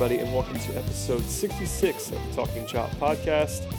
everybody, 0.00 0.24
and 0.24 0.34
welcome 0.34 0.58
to 0.58 0.78
episode 0.78 1.22
66 1.22 2.12
of 2.12 2.26
the 2.26 2.34
Talking 2.34 2.66
Chop 2.66 2.88
podcast. 2.92 3.70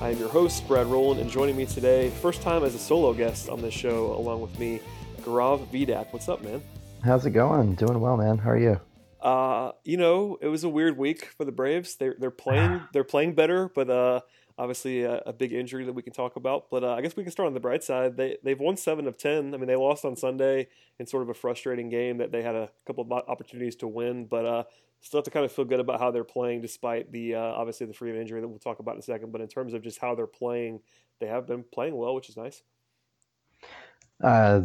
I 0.00 0.10
am 0.10 0.18
your 0.18 0.28
host, 0.28 0.66
Brad 0.66 0.88
Rowland, 0.88 1.20
and 1.20 1.30
joining 1.30 1.56
me 1.56 1.66
today, 1.66 2.10
first 2.10 2.42
time 2.42 2.64
as 2.64 2.74
a 2.74 2.80
solo 2.80 3.14
guest 3.14 3.48
on 3.48 3.62
this 3.62 3.74
show, 3.74 4.12
along 4.14 4.40
with 4.40 4.58
me, 4.58 4.80
Gaurav 5.20 5.64
Vidak. 5.68 6.12
What's 6.12 6.28
up, 6.28 6.42
man? 6.42 6.60
How's 7.04 7.26
it 7.26 7.30
going? 7.30 7.76
Doing 7.76 8.00
well, 8.00 8.16
man. 8.16 8.38
How 8.38 8.50
are 8.50 8.58
you? 8.58 8.80
Uh, 9.20 9.70
you 9.84 9.96
know, 9.96 10.36
it 10.40 10.48
was 10.48 10.64
a 10.64 10.68
weird 10.68 10.98
week 10.98 11.26
for 11.26 11.44
the 11.44 11.52
Braves. 11.52 11.94
They're 11.94 12.16
they're 12.18 12.32
playing 12.32 12.80
they're 12.92 13.04
playing 13.04 13.36
better, 13.36 13.68
but 13.72 13.88
uh, 13.88 14.22
obviously 14.58 15.04
a, 15.04 15.22
a 15.26 15.32
big 15.32 15.52
injury 15.52 15.84
that 15.84 15.92
we 15.92 16.02
can 16.02 16.12
talk 16.12 16.34
about. 16.34 16.70
But 16.72 16.82
uh, 16.82 16.94
I 16.94 17.02
guess 17.02 17.14
we 17.14 17.22
can 17.22 17.30
start 17.30 17.46
on 17.46 17.54
the 17.54 17.60
bright 17.60 17.84
side. 17.84 18.16
They 18.16 18.36
they've 18.42 18.58
won 18.58 18.76
seven 18.76 19.06
of 19.06 19.16
ten. 19.16 19.54
I 19.54 19.58
mean, 19.58 19.68
they 19.68 19.76
lost 19.76 20.04
on 20.04 20.16
Sunday 20.16 20.66
in 20.98 21.06
sort 21.06 21.22
of 21.22 21.28
a 21.28 21.34
frustrating 21.34 21.88
game 21.88 22.18
that 22.18 22.32
they 22.32 22.42
had 22.42 22.56
a 22.56 22.68
couple 22.84 23.04
of 23.04 23.12
opportunities 23.12 23.76
to 23.76 23.86
win, 23.86 24.26
but 24.26 24.44
uh, 24.44 24.64
still 25.00 25.18
have 25.18 25.24
to 25.24 25.30
kind 25.30 25.44
of 25.44 25.52
feel 25.52 25.64
good 25.64 25.80
about 25.80 26.00
how 26.00 26.10
they're 26.10 26.24
playing 26.24 26.60
despite 26.60 27.10
the 27.12 27.34
uh, 27.34 27.40
obviously 27.40 27.86
the 27.86 27.92
Freeman 27.92 28.20
injury 28.20 28.40
that 28.40 28.48
we'll 28.48 28.58
talk 28.58 28.78
about 28.78 28.94
in 28.94 29.00
a 29.00 29.02
second. 29.02 29.32
But 29.32 29.40
in 29.40 29.48
terms 29.48 29.74
of 29.74 29.82
just 29.82 29.98
how 29.98 30.14
they're 30.14 30.26
playing, 30.26 30.80
they 31.20 31.26
have 31.26 31.46
been 31.46 31.64
playing 31.72 31.96
well, 31.96 32.14
which 32.14 32.28
is 32.28 32.36
nice. 32.36 32.62
Uh, 34.22 34.62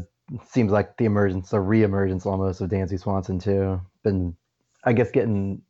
seems 0.47 0.71
like 0.71 0.97
the 0.97 1.05
emergence, 1.05 1.53
a 1.53 1.59
re-emergence 1.59 2.25
almost 2.25 2.61
of 2.61 2.69
Dansby 2.69 2.99
Swanson 2.99 3.39
too. 3.39 3.79
Been, 4.03 4.35
I 4.83 4.93
guess, 4.93 5.11
getting 5.11 5.61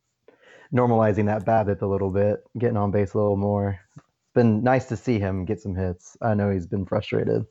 normalizing 0.73 1.25
that 1.25 1.45
BABIP 1.45 1.81
a 1.81 1.86
little 1.86 2.09
bit, 2.09 2.44
getting 2.58 2.78
on 2.78 2.91
base 2.91 3.14
a 3.14 3.17
little 3.17 3.38
more. 3.38 3.80
It's 3.95 4.34
been 4.34 4.64
nice 4.64 4.86
to 4.86 4.97
see 4.97 5.19
him 5.19 5.45
get 5.45 5.61
some 5.61 5.75
hits. 5.75 6.17
I 6.22 6.34
know 6.34 6.50
he's 6.50 6.67
been 6.67 6.86
frustrated. 6.86 7.45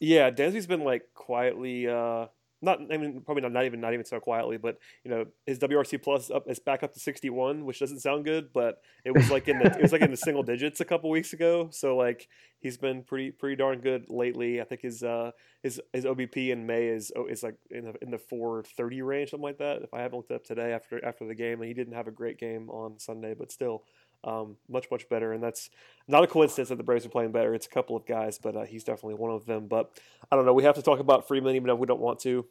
Yeah, 0.00 0.30
Dansby's 0.30 0.66
been 0.66 0.84
like 0.84 1.02
quietly 1.14 1.88
uh, 1.88 2.26
not 2.60 2.80
I 2.92 2.96
mean 2.96 3.22
probably 3.24 3.42
not, 3.42 3.52
not 3.52 3.64
even 3.64 3.80
not 3.80 3.92
even 3.92 4.04
so 4.04 4.20
quietly, 4.20 4.56
but 4.56 4.78
you 5.04 5.10
know 5.10 5.26
his 5.46 5.58
WRC 5.58 6.02
plus 6.02 6.30
up 6.30 6.48
is 6.48 6.58
back 6.58 6.82
up 6.82 6.92
to 6.92 7.00
61, 7.00 7.64
which 7.64 7.78
doesn't 7.78 8.00
sound 8.00 8.24
good, 8.24 8.52
but 8.52 8.80
it 9.04 9.12
was 9.12 9.30
like 9.30 9.48
in 9.48 9.58
the 9.58 9.66
it 9.66 9.82
was 9.82 9.92
like 9.92 10.02
in 10.02 10.10
the 10.10 10.16
single 10.16 10.42
digits 10.42 10.80
a 10.80 10.84
couple 10.84 11.10
weeks 11.10 11.32
ago. 11.32 11.68
So 11.70 11.96
like 11.96 12.28
he's 12.60 12.76
been 12.76 13.02
pretty 13.02 13.30
pretty 13.30 13.56
darn 13.56 13.80
good 13.80 14.06
lately. 14.08 14.60
I 14.60 14.64
think 14.64 14.82
his 14.82 15.02
uh 15.02 15.30
his 15.62 15.80
his 15.92 16.04
OBP 16.04 16.50
in 16.50 16.66
May 16.66 16.88
is 16.88 17.12
oh, 17.16 17.26
is 17.26 17.42
like 17.42 17.56
in 17.70 17.84
the 17.84 17.94
in 18.02 18.10
the 18.10 18.18
430 18.18 19.02
range 19.02 19.30
something 19.30 19.44
like 19.44 19.58
that. 19.58 19.82
If 19.82 19.94
I 19.94 20.00
haven't 20.00 20.16
looked 20.16 20.32
up 20.32 20.44
today 20.44 20.72
after 20.72 21.04
after 21.04 21.26
the 21.26 21.34
game, 21.34 21.60
and 21.60 21.68
he 21.68 21.74
didn't 21.74 21.94
have 21.94 22.08
a 22.08 22.12
great 22.12 22.38
game 22.38 22.68
on 22.70 22.98
Sunday, 22.98 23.34
but 23.34 23.52
still. 23.52 23.84
Um, 24.24 24.56
much 24.68 24.86
much 24.90 25.08
better, 25.08 25.32
and 25.32 25.42
that's 25.42 25.70
not 26.08 26.24
a 26.24 26.26
coincidence 26.26 26.70
that 26.70 26.76
the 26.76 26.82
Braves 26.82 27.06
are 27.06 27.10
playing 27.10 27.30
better. 27.30 27.54
It's 27.54 27.66
a 27.66 27.70
couple 27.70 27.96
of 27.96 28.04
guys, 28.04 28.38
but 28.38 28.56
uh, 28.56 28.64
he's 28.64 28.82
definitely 28.82 29.14
one 29.14 29.30
of 29.30 29.46
them. 29.46 29.68
But 29.68 29.92
I 30.30 30.36
don't 30.36 30.44
know. 30.44 30.52
We 30.52 30.64
have 30.64 30.74
to 30.74 30.82
talk 30.82 30.98
about 30.98 31.28
Freeman, 31.28 31.54
even 31.54 31.70
if 31.70 31.78
we 31.78 31.86
don't 31.86 32.00
want 32.00 32.18
to. 32.20 32.44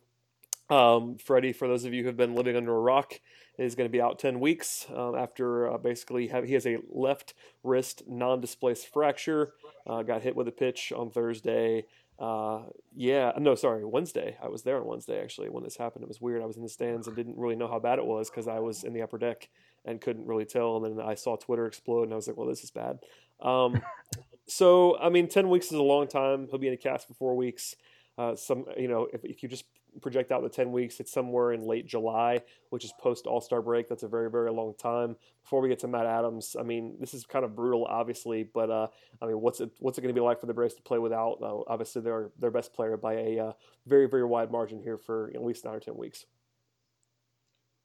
Um, 0.69 1.17
Freddie, 1.17 1.53
for 1.53 1.67
those 1.67 1.85
of 1.85 1.93
you 1.93 2.03
who 2.03 2.07
have 2.07 2.17
been 2.17 2.35
living 2.35 2.55
under 2.55 2.75
a 2.75 2.79
rock, 2.79 3.19
is 3.57 3.75
going 3.75 3.87
to 3.87 3.91
be 3.91 4.01
out 4.01 4.19
10 4.19 4.39
weeks 4.39 4.85
um, 4.93 5.15
after 5.15 5.71
uh, 5.71 5.77
basically 5.77 6.27
have, 6.27 6.43
he 6.43 6.53
has 6.53 6.67
a 6.67 6.77
left 6.89 7.33
wrist 7.63 8.03
non-displaced 8.07 8.87
fracture. 8.91 9.53
Uh, 9.85 10.03
got 10.03 10.21
hit 10.21 10.35
with 10.35 10.47
a 10.47 10.51
pitch 10.51 10.91
on 10.95 11.09
Thursday. 11.09 11.85
Uh, 12.19 12.63
yeah, 12.95 13.31
no, 13.37 13.55
sorry, 13.55 13.85
Wednesday. 13.85 14.37
I 14.43 14.49
was 14.49 14.63
there 14.63 14.77
on 14.77 14.85
Wednesday 14.85 15.21
actually 15.21 15.49
when 15.49 15.63
this 15.63 15.77
happened. 15.77 16.03
It 16.03 16.09
was 16.09 16.19
weird. 16.21 16.41
I 16.41 16.45
was 16.45 16.57
in 16.57 16.63
the 16.63 16.69
stands 16.69 17.07
and 17.07 17.15
didn't 17.15 17.37
really 17.37 17.55
know 17.55 17.67
how 17.67 17.79
bad 17.79 17.99
it 17.99 18.05
was 18.05 18.29
because 18.29 18.47
I 18.47 18.59
was 18.59 18.83
in 18.83 18.93
the 18.93 19.01
upper 19.01 19.17
deck 19.17 19.49
and 19.87 20.01
couldn't 20.01 20.27
really 20.27 20.45
tell. 20.45 20.83
And 20.83 20.99
then 20.99 21.05
I 21.05 21.15
saw 21.15 21.35
Twitter 21.35 21.65
explode 21.65 22.03
and 22.03 22.13
I 22.13 22.15
was 22.15 22.27
like, 22.27 22.37
well, 22.37 22.47
this 22.47 22.63
is 22.63 22.71
bad. 22.71 22.99
Um, 23.41 23.81
so, 24.47 24.97
I 24.99 25.09
mean, 25.09 25.27
10 25.27 25.49
weeks 25.49 25.67
is 25.67 25.73
a 25.73 25.83
long 25.83 26.07
time. 26.07 26.47
He'll 26.49 26.59
be 26.59 26.67
in 26.67 26.73
a 26.73 26.77
cast 26.77 27.07
for 27.07 27.13
four 27.13 27.35
weeks. 27.35 27.75
Uh, 28.17 28.35
some, 28.35 28.65
you 28.77 28.87
know, 28.87 29.07
if, 29.13 29.23
if 29.23 29.43
you 29.43 29.49
just 29.49 29.65
project 30.01 30.31
out 30.31 30.43
the 30.43 30.49
10 30.49 30.71
weeks, 30.71 30.99
it's 30.99 31.11
somewhere 31.11 31.53
in 31.53 31.61
late 31.61 31.85
July, 31.85 32.41
which 32.69 32.83
is 32.83 32.93
post 32.99 33.27
All 33.27 33.41
Star 33.41 33.61
break. 33.61 33.87
That's 33.87 34.03
a 34.03 34.07
very, 34.07 34.29
very 34.29 34.51
long 34.51 34.73
time. 34.77 35.15
Before 35.43 35.61
we 35.61 35.69
get 35.69 35.79
to 35.79 35.87
Matt 35.87 36.05
Adams, 36.05 36.55
I 36.59 36.63
mean, 36.63 36.97
this 36.99 37.13
is 37.13 37.25
kind 37.25 37.45
of 37.45 37.55
brutal, 37.55 37.85
obviously, 37.85 38.43
but 38.43 38.69
uh, 38.69 38.87
I 39.21 39.27
mean, 39.27 39.39
what's 39.39 39.59
it 39.61 39.71
what's 39.79 39.97
it 39.97 40.01
going 40.01 40.13
to 40.13 40.19
be 40.19 40.23
like 40.23 40.39
for 40.39 40.47
the 40.47 40.53
Braves 40.53 40.75
to 40.75 40.81
play 40.81 40.99
without? 40.99 41.37
Uh, 41.41 41.61
obviously, 41.67 42.01
they're 42.01 42.29
their 42.39 42.51
best 42.51 42.73
player 42.73 42.97
by 42.97 43.13
a 43.13 43.39
uh, 43.39 43.51
very, 43.85 44.07
very 44.07 44.25
wide 44.25 44.51
margin 44.51 44.81
here 44.81 44.97
for 44.97 45.31
at 45.33 45.43
least 45.43 45.65
nine 45.65 45.75
or 45.75 45.79
10 45.79 45.95
weeks. 45.95 46.25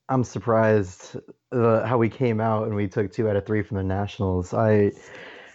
I'm 0.08 0.24
surprised 0.24 1.16
uh, 1.52 1.86
how 1.86 1.98
we 1.98 2.08
came 2.08 2.40
out 2.40 2.66
and 2.66 2.74
we 2.74 2.88
took 2.88 3.12
two 3.12 3.28
out 3.28 3.36
of 3.36 3.46
three 3.46 3.62
from 3.62 3.78
the 3.78 3.82
Nationals. 3.82 4.52
I 4.52 4.92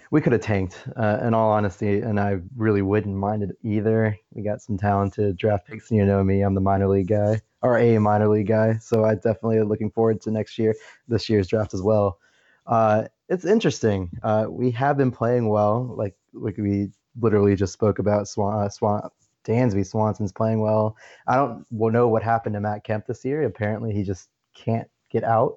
we 0.09 0.21
could 0.21 0.31
have 0.31 0.41
tanked, 0.41 0.87
uh, 0.95 1.19
in 1.21 1.33
all 1.33 1.51
honesty, 1.51 1.99
and 1.99 2.19
I 2.19 2.39
really 2.55 2.81
wouldn't 2.81 3.15
mind 3.15 3.43
it 3.43 3.57
either. 3.61 4.17
We 4.33 4.41
got 4.41 4.61
some 4.61 4.77
talented 4.77 5.37
draft 5.37 5.67
picks, 5.67 5.89
and 5.91 5.99
you 5.99 6.05
know 6.05 6.23
me, 6.23 6.41
I'm 6.41 6.55
the 6.55 6.61
minor 6.61 6.87
league 6.87 7.09
guy, 7.09 7.41
or 7.61 7.77
a 7.77 7.97
minor 7.99 8.29
league 8.29 8.47
guy, 8.47 8.77
so 8.77 9.03
I 9.03 9.15
definitely 9.15 9.61
looking 9.63 9.91
forward 9.91 10.21
to 10.21 10.31
next 10.31 10.57
year, 10.57 10.75
this 11.07 11.29
year's 11.29 11.47
draft 11.47 11.73
as 11.73 11.81
well. 11.81 12.19
Uh, 12.65 13.07
it's 13.29 13.45
interesting. 13.45 14.09
Uh, 14.23 14.45
we 14.49 14.71
have 14.71 14.97
been 14.97 15.11
playing 15.11 15.49
well, 15.49 15.93
like 15.97 16.15
like 16.33 16.57
we 16.57 16.89
literally 17.19 17.55
just 17.55 17.73
spoke 17.73 17.99
about. 17.99 18.27
Swan, 18.27 18.65
uh, 18.65 18.69
Swan, 18.69 19.09
Dansby 19.45 19.85
Swanson's 19.85 20.31
playing 20.31 20.61
well. 20.61 20.95
I 21.27 21.35
don't 21.35 21.65
know 21.69 22.07
what 22.07 22.23
happened 22.23 22.55
to 22.55 22.61
Matt 22.61 22.83
Kemp 22.83 23.07
this 23.07 23.25
year. 23.25 23.43
Apparently, 23.43 23.93
he 23.93 24.03
just 24.03 24.29
can't 24.63 24.89
get 25.09 25.23
out 25.23 25.55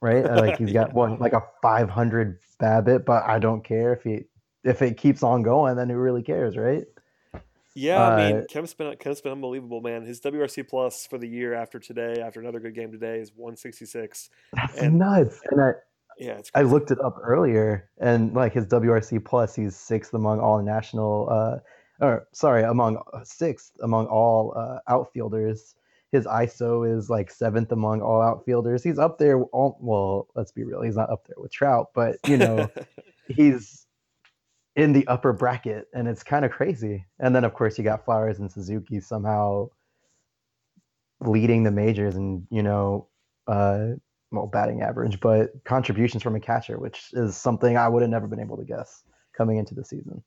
right? 0.00 0.24
Like 0.24 0.58
he's 0.58 0.72
got 0.72 0.92
one 0.94 1.18
like 1.20 1.32
a 1.32 1.42
500 1.62 2.38
BABIP, 2.60 3.04
but 3.04 3.24
I 3.24 3.38
don't 3.38 3.64
care 3.64 3.92
if 3.92 4.02
he 4.02 4.24
if 4.62 4.80
it 4.82 4.96
keeps 4.96 5.22
on 5.22 5.42
going, 5.42 5.76
then 5.76 5.90
who 5.90 5.96
really 5.96 6.22
cares, 6.22 6.56
right? 6.56 6.84
Yeah, 7.76 8.02
I 8.02 8.16
mean, 8.16 8.36
uh, 8.36 8.44
Kemp's 8.48 8.72
been 8.72 8.96
Kemp's 8.96 9.20
been 9.20 9.32
unbelievable, 9.32 9.80
man. 9.80 10.04
His 10.04 10.20
WRC 10.20 10.68
plus 10.68 11.06
for 11.06 11.18
the 11.18 11.28
year 11.28 11.54
after 11.54 11.78
today, 11.80 12.20
after 12.24 12.40
another 12.40 12.60
good 12.60 12.74
game 12.74 12.92
today, 12.92 13.18
is 13.18 13.32
166. 13.34 14.30
That's 14.52 14.78
and, 14.78 14.98
nuts. 14.98 15.40
And 15.50 15.60
I 15.60 15.72
yeah, 16.16 16.40
I 16.54 16.62
looked 16.62 16.92
it 16.92 17.00
up 17.00 17.16
earlier, 17.20 17.90
and 17.98 18.32
like 18.32 18.52
his 18.52 18.66
WRC 18.66 19.24
plus, 19.24 19.56
he's 19.56 19.74
sixth 19.74 20.14
among 20.14 20.38
all 20.38 20.62
national, 20.62 21.28
uh, 21.28 22.04
or 22.04 22.28
sorry, 22.32 22.62
among 22.62 23.02
sixth 23.24 23.72
among 23.82 24.06
all 24.06 24.54
uh, 24.56 24.78
outfielders 24.86 25.74
his 26.14 26.26
ISO 26.26 26.88
is 26.96 27.10
like 27.10 27.28
seventh 27.28 27.72
among 27.72 28.00
all 28.00 28.22
outfielders. 28.22 28.84
He's 28.84 29.00
up 29.00 29.18
there. 29.18 29.42
All, 29.42 29.76
well, 29.80 30.28
let's 30.36 30.52
be 30.52 30.62
real. 30.62 30.80
He's 30.80 30.94
not 30.94 31.10
up 31.10 31.26
there 31.26 31.34
with 31.38 31.50
Trout, 31.50 31.88
but 31.92 32.18
you 32.24 32.36
know, 32.36 32.70
he's 33.28 33.84
in 34.76 34.92
the 34.92 35.04
upper 35.08 35.32
bracket, 35.32 35.88
and 35.92 36.06
it's 36.06 36.22
kind 36.22 36.44
of 36.44 36.52
crazy. 36.52 37.04
And 37.18 37.34
then 37.34 37.42
of 37.42 37.52
course 37.54 37.76
you 37.76 37.82
got 37.82 38.04
Flowers 38.04 38.38
and 38.38 38.50
Suzuki 38.50 39.00
somehow 39.00 39.70
leading 41.20 41.64
the 41.64 41.72
majors, 41.72 42.14
and 42.14 42.46
you 42.48 42.62
know, 42.62 43.08
uh, 43.48 43.86
well, 44.30 44.46
batting 44.46 44.82
average, 44.82 45.18
but 45.18 45.50
contributions 45.64 46.22
from 46.22 46.36
a 46.36 46.40
catcher, 46.40 46.78
which 46.78 47.08
is 47.14 47.36
something 47.36 47.76
I 47.76 47.88
would 47.88 48.02
have 48.02 48.10
never 48.10 48.28
been 48.28 48.38
able 48.38 48.58
to 48.58 48.64
guess 48.64 49.02
coming 49.36 49.56
into 49.56 49.74
the 49.74 49.84
season 49.84 50.22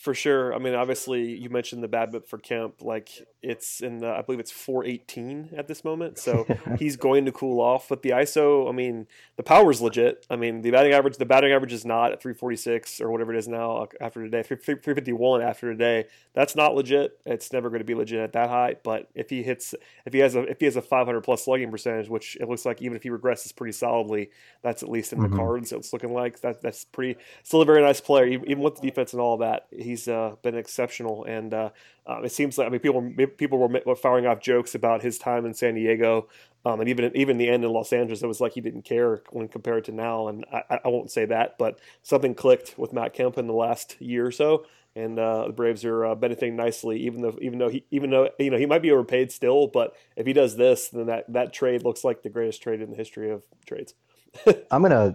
for 0.00 0.14
sure. 0.14 0.54
I 0.54 0.58
mean, 0.58 0.74
obviously, 0.74 1.36
you 1.36 1.50
mentioned 1.50 1.82
the 1.82 1.88
BABIP 1.88 2.26
for 2.26 2.38
Kemp. 2.38 2.80
Like 2.80 3.10
it's 3.42 3.82
in, 3.82 3.98
the, 3.98 4.08
I 4.08 4.22
believe 4.22 4.40
it's 4.40 4.50
418 4.50 5.50
at 5.54 5.68
this 5.68 5.84
moment. 5.84 6.16
So 6.18 6.46
he's 6.78 6.96
going 6.96 7.26
to 7.26 7.32
cool 7.32 7.60
off. 7.60 7.90
But 7.90 8.00
the 8.00 8.10
ISO, 8.10 8.66
I 8.66 8.72
mean, 8.72 9.06
the 9.36 9.42
power 9.42 9.70
is 9.70 9.82
legit. 9.82 10.26
I 10.30 10.36
mean, 10.36 10.62
the 10.62 10.70
batting 10.70 10.94
average, 10.94 11.18
the 11.18 11.26
batting 11.26 11.52
average 11.52 11.74
is 11.74 11.84
not 11.84 12.12
at 12.12 12.22
346 12.22 13.02
or 13.02 13.10
whatever 13.10 13.34
it 13.34 13.38
is 13.38 13.46
now 13.46 13.88
after 14.00 14.24
today, 14.24 14.42
351 14.42 15.42
after 15.42 15.70
today. 15.70 16.06
That's 16.32 16.56
not 16.56 16.74
legit. 16.74 17.20
It's 17.26 17.52
never 17.52 17.68
going 17.68 17.80
to 17.80 17.84
be 17.84 17.94
legit 17.94 18.20
at 18.20 18.32
that 18.32 18.48
high. 18.48 18.76
But 18.82 19.10
if 19.14 19.28
he 19.28 19.42
hits, 19.42 19.74
if 20.06 20.14
he 20.14 20.20
has 20.20 20.34
a, 20.34 20.44
if 20.44 20.60
he 20.60 20.64
has 20.64 20.76
a 20.76 20.82
500 20.82 21.20
plus 21.20 21.44
slugging 21.44 21.70
percentage, 21.70 22.08
which 22.08 22.38
it 22.40 22.48
looks 22.48 22.64
like 22.64 22.80
even 22.80 22.96
if 22.96 23.02
he 23.02 23.10
regresses 23.10 23.54
pretty 23.54 23.72
solidly, 23.72 24.30
that's 24.62 24.82
at 24.82 24.88
least 24.88 25.12
in 25.12 25.20
the 25.20 25.28
mm-hmm. 25.28 25.36
cards. 25.36 25.72
It's 25.72 25.92
looking 25.92 26.14
like 26.14 26.40
that. 26.40 26.62
That's 26.62 26.86
pretty. 26.86 27.20
Still 27.42 27.60
a 27.60 27.66
very 27.66 27.82
nice 27.82 28.00
player, 28.00 28.24
even 28.24 28.60
with 28.60 28.76
the 28.76 28.88
defense 28.88 29.12
and 29.12 29.20
all 29.20 29.36
that. 29.38 29.66
He 29.70 29.89
he's 29.90 30.08
uh, 30.08 30.36
been 30.42 30.56
exceptional, 30.56 31.24
and 31.24 31.52
uh, 31.52 31.70
uh, 32.06 32.22
it 32.22 32.32
seems 32.32 32.56
like 32.56 32.66
I 32.66 32.70
mean 32.70 32.80
people 32.80 33.12
people 33.36 33.58
were 33.58 33.96
firing 33.96 34.26
off 34.26 34.40
jokes 34.40 34.74
about 34.74 35.02
his 35.02 35.18
time 35.18 35.44
in 35.44 35.54
San 35.54 35.74
Diego, 35.74 36.28
um, 36.64 36.80
and 36.80 36.88
even 36.88 37.10
even 37.16 37.38
the 37.38 37.48
end 37.48 37.64
in 37.64 37.70
Los 37.70 37.92
Angeles, 37.92 38.22
it 38.22 38.26
was 38.26 38.40
like 38.40 38.52
he 38.52 38.60
didn't 38.60 38.82
care 38.82 39.22
when 39.30 39.48
compared 39.48 39.84
to 39.84 39.92
now. 39.92 40.28
And 40.28 40.46
I, 40.52 40.80
I 40.84 40.88
won't 40.88 41.10
say 41.10 41.26
that, 41.26 41.58
but 41.58 41.78
something 42.02 42.34
clicked 42.34 42.78
with 42.78 42.92
Matt 42.92 43.14
Kemp 43.14 43.38
in 43.38 43.46
the 43.46 43.52
last 43.52 44.00
year 44.00 44.26
or 44.26 44.32
so, 44.32 44.66
and 44.94 45.18
uh, 45.18 45.46
the 45.46 45.52
Braves 45.52 45.84
are 45.84 46.04
uh, 46.04 46.14
benefiting 46.14 46.56
nicely. 46.56 47.00
Even 47.00 47.22
though 47.22 47.36
even 47.40 47.58
though 47.58 47.68
he 47.68 47.84
even 47.90 48.10
though 48.10 48.30
you 48.38 48.50
know 48.50 48.58
he 48.58 48.66
might 48.66 48.82
be 48.82 48.92
overpaid 48.92 49.32
still, 49.32 49.66
but 49.66 49.94
if 50.16 50.26
he 50.26 50.32
does 50.32 50.56
this, 50.56 50.88
then 50.88 51.06
that 51.06 51.32
that 51.32 51.52
trade 51.52 51.82
looks 51.82 52.04
like 52.04 52.22
the 52.22 52.30
greatest 52.30 52.62
trade 52.62 52.80
in 52.80 52.90
the 52.90 52.96
history 52.96 53.30
of 53.30 53.44
trades. 53.66 53.94
I'm 54.70 54.82
gonna 54.82 55.14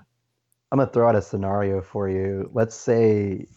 I'm 0.71 0.79
gonna 0.79 0.91
throw 0.91 1.07
out 1.07 1.15
a 1.15 1.21
scenario 1.21 1.81
for 1.81 2.09
you. 2.09 2.49
Let's 2.53 2.75
say 2.75 3.47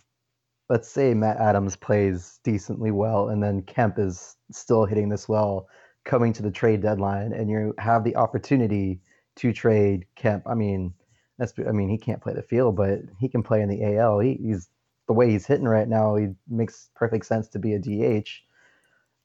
let's 0.69 0.89
say 0.89 1.15
Matt 1.15 1.39
Adams 1.39 1.77
plays 1.77 2.41
decently 2.45 2.91
well, 2.91 3.29
and 3.29 3.43
then 3.43 3.63
Kemp 3.63 3.99
is 3.99 4.37
still 4.51 4.85
hitting 4.85 5.09
this 5.09 5.29
well 5.29 5.69
coming 6.05 6.33
to 6.35 6.43
the 6.43 6.51
trade 6.51 6.83
deadline, 6.83 7.33
and 7.33 7.51
you 7.51 7.75
have 7.79 8.05
the 8.05 8.17
opportunity 8.17 9.01
to 9.37 9.53
trade 9.53 10.07
Kemp. 10.17 10.45
I 10.47 10.55
mean, 10.55 10.93
that's 11.39 11.53
I 11.67 11.73
mean 11.73 11.89
he 11.89 11.99
can't 11.99 12.21
play 12.21 12.35
the 12.35 12.43
field, 12.43 12.77
but 12.77 13.01
he 13.19 13.29
can 13.29 13.43
play 13.43 13.63
in 13.63 13.69
the 13.69 13.97
AL. 13.97 14.21
He, 14.21 14.35
he's 14.35 14.69
the 15.07 15.13
way 15.13 15.31
he's 15.31 15.47
hitting 15.47 15.67
right 15.69 15.89
now. 15.89 16.17
He 16.17 16.29
makes 16.49 16.91
perfect 16.95 17.27
sense 17.27 17.49
to 17.49 17.59
be 17.59 17.75
a 17.75 17.79
DH. 17.79 18.29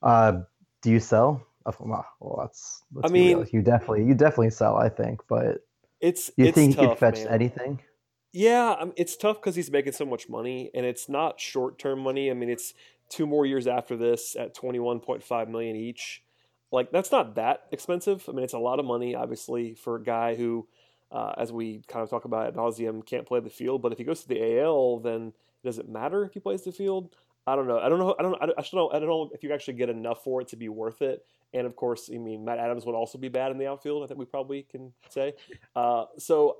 Uh, 0.01 0.41
do 0.81 0.91
you 0.91 0.99
sell? 0.99 1.45
Well, 2.19 2.39
that's, 2.41 2.83
I 3.03 3.07
mean, 3.07 3.47
you 3.51 3.61
definitely 3.61 4.05
you 4.05 4.13
definitely 4.13 4.49
sell. 4.49 4.75
I 4.75 4.89
think, 4.89 5.21
but 5.29 5.59
it's 6.01 6.29
you 6.35 6.47
it's 6.47 6.55
think 6.55 6.75
tough, 6.75 6.83
he 6.83 6.87
could 6.89 6.97
fetch 6.99 7.19
man. 7.19 7.27
anything? 7.29 7.79
Yeah, 8.33 8.75
um, 8.80 8.94
it's 8.95 9.15
tough 9.15 9.39
because 9.39 9.56
he's 9.56 9.69
making 9.71 9.94
so 9.94 10.06
much 10.06 10.27
money, 10.27 10.71
and 10.74 10.85
it's 10.85 11.07
not 11.07 11.39
short 11.39 11.77
term 11.77 12.00
money. 12.00 12.31
I 12.31 12.33
mean, 12.33 12.50
it's 12.50 12.74
two 13.09 13.27
more 13.27 13.45
years 13.45 13.68
after 13.68 13.95
this 13.95 14.35
at 14.35 14.56
twenty 14.56 14.80
one 14.80 15.00
point 15.00 15.24
five 15.24 15.50
million 15.50 15.75
each. 15.75 16.24
Like 16.71 16.91
that's 16.91 17.12
not 17.12 17.35
that 17.35 17.65
expensive. 17.71 18.25
I 18.27 18.31
mean, 18.31 18.44
it's 18.44 18.53
a 18.53 18.59
lot 18.59 18.80
of 18.80 18.85
money, 18.85 19.13
obviously, 19.13 19.75
for 19.75 19.95
a 19.97 20.03
guy 20.03 20.33
who, 20.35 20.68
uh, 21.12 21.33
as 21.38 21.51
we 21.51 21.83
kind 21.88 22.01
of 22.01 22.09
talk 22.09 22.25
about 22.25 22.47
at 22.47 22.56
nauseum, 22.56 23.06
can't 23.06 23.27
play 23.27 23.39
the 23.39 23.51
field. 23.51 23.83
But 23.83 23.91
if 23.91 24.00
he 24.00 24.03
goes 24.03 24.21
to 24.24 24.27
the 24.27 24.62
AL, 24.62 25.00
then 25.01 25.33
does 25.63 25.77
it 25.77 25.88
matter 25.88 26.25
if 26.25 26.33
he 26.33 26.39
plays 26.39 26.63
the 26.63 26.71
field? 26.71 27.15
I 27.45 27.56
don't 27.56 27.68
know. 27.68 27.77
I 27.77 27.88
don't 27.89 28.00
know. 28.00 28.15
I 28.18 28.24
don't. 28.24 28.36
I 28.41 28.45
don't 28.47 28.74
know. 28.74 28.89
I 28.91 29.00
don't 29.00 29.09
know 29.09 29.29
if 29.31 29.44
you 29.44 29.53
actually 29.53 29.75
get 29.75 29.89
enough 29.89 30.24
for 30.24 30.41
it 30.41 30.47
to 30.47 30.56
be 30.56 30.69
worth 30.69 31.03
it. 31.03 31.24
And 31.53 31.68
of 31.68 31.75
course, 31.75 32.09
I 32.12 32.18
mean, 32.18 32.44
Matt 32.44 32.57
Adams 32.57 32.83
would 32.86 32.95
also 32.95 33.19
be 33.19 33.27
bad 33.27 33.51
in 33.51 33.59
the 33.59 33.68
outfield. 33.68 34.03
I 34.03 34.07
think 34.07 34.19
we 34.19 34.25
probably 34.25 34.63
can 34.63 34.91
say. 35.09 35.33
Uh, 35.75 36.06
so 36.18 36.57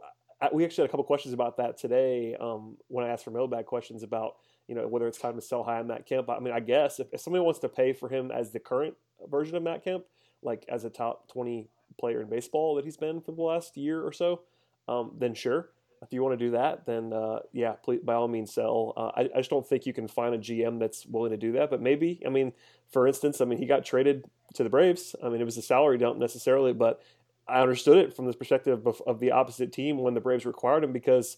we 0.53 0.65
actually 0.65 0.83
had 0.83 0.89
a 0.89 0.91
couple 0.91 1.03
questions 1.03 1.33
about 1.33 1.57
that 1.57 1.77
today 1.77 2.35
um, 2.39 2.77
when 2.88 3.06
I 3.06 3.09
asked 3.09 3.24
for 3.24 3.31
mailbag 3.31 3.65
questions 3.65 4.03
about 4.03 4.35
you 4.68 4.75
know 4.75 4.88
whether 4.88 5.07
it's 5.07 5.18
time 5.18 5.35
to 5.35 5.41
sell 5.41 5.63
high 5.63 5.80
on 5.80 5.88
Matt 5.88 6.06
Kemp. 6.06 6.30
I 6.30 6.39
mean, 6.39 6.53
I 6.53 6.59
guess 6.59 7.00
if, 7.00 7.07
if 7.13 7.21
somebody 7.21 7.44
wants 7.44 7.59
to 7.59 7.69
pay 7.69 7.94
for 7.94 8.09
him 8.09 8.31
as 8.31 8.51
the 8.51 8.59
current 8.59 8.95
version 9.30 9.56
of 9.56 9.63
Matt 9.63 9.83
Kemp, 9.83 10.06
like 10.41 10.65
as 10.69 10.83
a 10.83 10.89
top 10.89 11.31
twenty 11.31 11.69
player 12.00 12.21
in 12.21 12.30
baseball 12.30 12.75
that 12.75 12.85
he's 12.85 12.97
been 12.97 13.21
for 13.21 13.31
the 13.31 13.41
last 13.41 13.77
year 13.77 14.06
or 14.06 14.12
so, 14.12 14.41
um, 14.88 15.12
then 15.18 15.33
sure. 15.33 15.69
If 16.01 16.12
you 16.12 16.21
want 16.21 16.38
to 16.38 16.45
do 16.45 16.51
that, 16.51 16.85
then 16.85 17.13
uh, 17.13 17.39
yeah, 17.53 17.74
please, 17.74 18.01
by 18.03 18.13
all 18.13 18.27
means 18.27 18.53
sell. 18.53 18.94
Uh, 18.97 19.12
I, 19.15 19.21
I, 19.33 19.38
just 19.38 19.50
don't 19.50 19.65
think 19.65 19.85
you 19.85 19.94
can 19.94 20.09
find 20.09 20.35
a 20.35 20.38
GM 20.38 20.77
that's 20.77 21.06
willing 21.06 21.31
to 21.31 21.38
do 21.38 21.53
that. 21.53 21.69
But 21.69 21.81
maybe, 21.81 22.21
I 22.25 22.30
mean, 22.30 22.51
for 22.91 23.07
instance, 23.07 23.39
I 23.39 23.45
mean, 23.45 23.57
he 23.57 23.65
got 23.65 23.85
traded 23.85 24.25
to 24.56 24.63
the 24.63 24.69
Braves. 24.69 25.15
I 25.24 25.30
mean, 25.30 25.39
it 25.39 25.45
was 25.45 25.56
a 25.56 25.62
salary 25.62 25.97
dump 25.97 26.19
necessarily, 26.19 26.74
but 26.74 27.01
I 27.48 27.62
understood 27.62 27.98
it 27.98 28.16
from 28.16 28.25
the 28.25 28.34
perspective 28.34 28.86
of, 28.88 29.01
of 29.06 29.19
the 29.19 29.31
opposite 29.31 29.74
team 29.74 29.98
when 29.98 30.13
the 30.13 30.22
Braves 30.22 30.45
required 30.45 30.84
him 30.84 30.94
because 30.94 31.38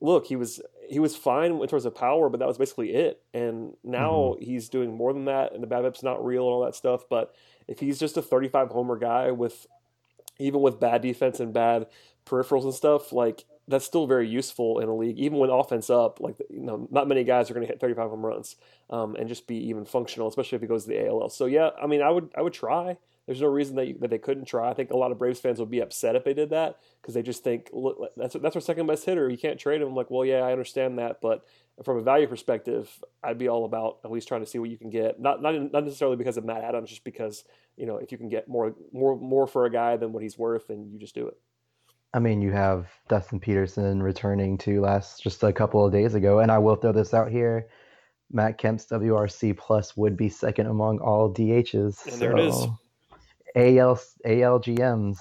look, 0.00 0.26
he 0.26 0.36
was 0.36 0.60
he 0.88 0.98
was 0.98 1.14
fine 1.14 1.60
in 1.60 1.68
terms 1.68 1.84
of 1.84 1.94
power, 1.94 2.28
but 2.28 2.40
that 2.40 2.48
was 2.48 2.58
basically 2.58 2.94
it. 2.94 3.22
And 3.32 3.74
now 3.84 4.34
mm-hmm. 4.34 4.44
he's 4.44 4.68
doing 4.68 4.96
more 4.96 5.12
than 5.12 5.26
that, 5.26 5.52
and 5.52 5.62
the 5.62 5.66
BABIP's 5.66 6.02
not 6.02 6.24
real 6.24 6.44
and 6.44 6.52
all 6.52 6.64
that 6.64 6.74
stuff. 6.74 7.04
But 7.08 7.34
if 7.68 7.78
he's 7.78 7.98
just 7.98 8.16
a 8.16 8.22
35 8.22 8.70
homer 8.70 8.98
guy 8.98 9.30
with 9.30 9.66
even 10.38 10.62
with 10.62 10.80
bad 10.80 11.02
defense 11.02 11.38
and 11.38 11.52
bad 11.52 11.86
peripherals 12.26 12.64
and 12.64 12.74
stuff, 12.74 13.12
like 13.12 13.44
that's 13.68 13.84
still 13.84 14.06
very 14.06 14.28
useful 14.28 14.80
in 14.80 14.88
a 14.88 14.94
league, 14.94 15.18
even 15.18 15.38
when 15.38 15.50
offense 15.50 15.90
up. 15.90 16.20
Like 16.20 16.36
you 16.48 16.60
know, 16.60 16.88
not 16.90 17.06
many 17.06 17.24
guys 17.24 17.50
are 17.50 17.54
going 17.54 17.66
to 17.66 17.72
hit 17.72 17.80
35 17.80 18.10
home 18.10 18.26
runs 18.26 18.56
um, 18.88 19.14
and 19.16 19.28
just 19.28 19.46
be 19.46 19.56
even 19.68 19.84
functional, 19.84 20.28
especially 20.28 20.56
if 20.56 20.62
he 20.62 20.68
goes 20.68 20.84
to 20.84 20.90
the 20.90 21.08
ALL. 21.08 21.28
So 21.28 21.46
yeah, 21.46 21.70
I 21.80 21.86
mean, 21.86 22.02
I 22.02 22.10
would 22.10 22.30
I 22.36 22.42
would 22.42 22.54
try. 22.54 22.96
There's 23.30 23.42
no 23.42 23.46
reason 23.46 23.76
that, 23.76 23.86
you, 23.86 23.96
that 24.00 24.10
they 24.10 24.18
couldn't 24.18 24.46
try. 24.46 24.68
I 24.68 24.74
think 24.74 24.90
a 24.90 24.96
lot 24.96 25.12
of 25.12 25.18
Braves 25.20 25.38
fans 25.38 25.60
would 25.60 25.70
be 25.70 25.78
upset 25.78 26.16
if 26.16 26.24
they 26.24 26.34
did 26.34 26.50
that 26.50 26.80
because 27.00 27.14
they 27.14 27.22
just 27.22 27.44
think 27.44 27.70
look, 27.72 28.10
that's 28.16 28.34
that's 28.34 28.56
our 28.56 28.60
second 28.60 28.88
best 28.88 29.04
hitter. 29.04 29.30
You 29.30 29.38
can't 29.38 29.56
trade 29.56 29.80
him. 29.80 29.86
I'm 29.86 29.94
like, 29.94 30.10
well, 30.10 30.24
yeah, 30.24 30.40
I 30.40 30.50
understand 30.50 30.98
that, 30.98 31.20
but 31.20 31.46
from 31.84 31.98
a 31.98 32.02
value 32.02 32.26
perspective, 32.26 32.90
I'd 33.22 33.38
be 33.38 33.46
all 33.46 33.66
about 33.66 33.98
at 34.04 34.10
least 34.10 34.26
trying 34.26 34.40
to 34.40 34.48
see 34.48 34.58
what 34.58 34.68
you 34.68 34.76
can 34.76 34.90
get. 34.90 35.20
Not 35.20 35.40
not 35.40 35.54
not 35.72 35.84
necessarily 35.84 36.16
because 36.16 36.38
of 36.38 36.44
Matt 36.44 36.64
Adams, 36.64 36.90
just 36.90 37.04
because 37.04 37.44
you 37.76 37.86
know 37.86 37.98
if 37.98 38.10
you 38.10 38.18
can 38.18 38.28
get 38.28 38.48
more 38.48 38.74
more 38.92 39.16
more 39.16 39.46
for 39.46 39.64
a 39.64 39.70
guy 39.70 39.96
than 39.96 40.12
what 40.12 40.24
he's 40.24 40.36
worth, 40.36 40.66
then 40.66 40.90
you 40.90 40.98
just 40.98 41.14
do 41.14 41.28
it. 41.28 41.38
I 42.12 42.18
mean, 42.18 42.42
you 42.42 42.50
have 42.50 42.88
Dustin 43.08 43.38
Peterson 43.38 44.02
returning 44.02 44.58
to 44.58 44.80
last 44.80 45.22
just 45.22 45.40
a 45.44 45.52
couple 45.52 45.86
of 45.86 45.92
days 45.92 46.16
ago, 46.16 46.40
and 46.40 46.50
I 46.50 46.58
will 46.58 46.74
throw 46.74 46.90
this 46.90 47.14
out 47.14 47.30
here. 47.30 47.68
Matt 48.32 48.58
Kemp's 48.58 48.86
WRC 48.86 49.56
plus 49.56 49.96
would 49.96 50.16
be 50.16 50.28
second 50.28 50.66
among 50.66 50.98
all 50.98 51.32
DHs. 51.32 52.04
And 52.06 52.14
so 52.14 52.16
there 52.16 52.36
it 52.36 52.46
is. 52.46 52.66
AL 53.56 54.00
ALGMs, 54.26 55.18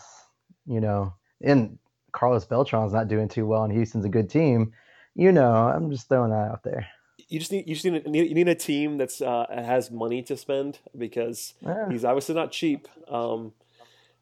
you 0.66 0.80
know, 0.80 1.14
and 1.42 1.78
Carlos 2.12 2.46
Beltran's 2.46 2.94
not 2.94 3.08
doing 3.08 3.28
too 3.28 3.46
well, 3.46 3.64
and 3.64 3.74
Houston's 3.74 4.06
a 4.06 4.10
good 4.10 4.30
team. 4.30 4.74
You 5.16 5.32
know, 5.32 5.52
I'm 5.52 5.92
just 5.92 6.08
throwing 6.08 6.32
that 6.32 6.52
out 6.52 6.64
there. 6.64 6.88
You 7.28 7.40
just 7.40 7.52
need 7.52 7.68
you 7.68 7.76
just 7.76 7.86
need 7.86 8.06
a, 8.06 8.10
you 8.10 8.34
need 8.34 8.48
a 8.48 8.56
team 8.56 8.98
that's 8.98 9.22
uh, 9.22 9.46
has 9.50 9.92
money 9.92 10.24
to 10.24 10.38
spend 10.38 10.80
because 10.98 11.54
yeah. 11.62 11.90
he's 11.90 12.04
obviously 12.06 12.36
not 12.36 12.52
cheap. 12.52 12.88
Um, 13.08 13.54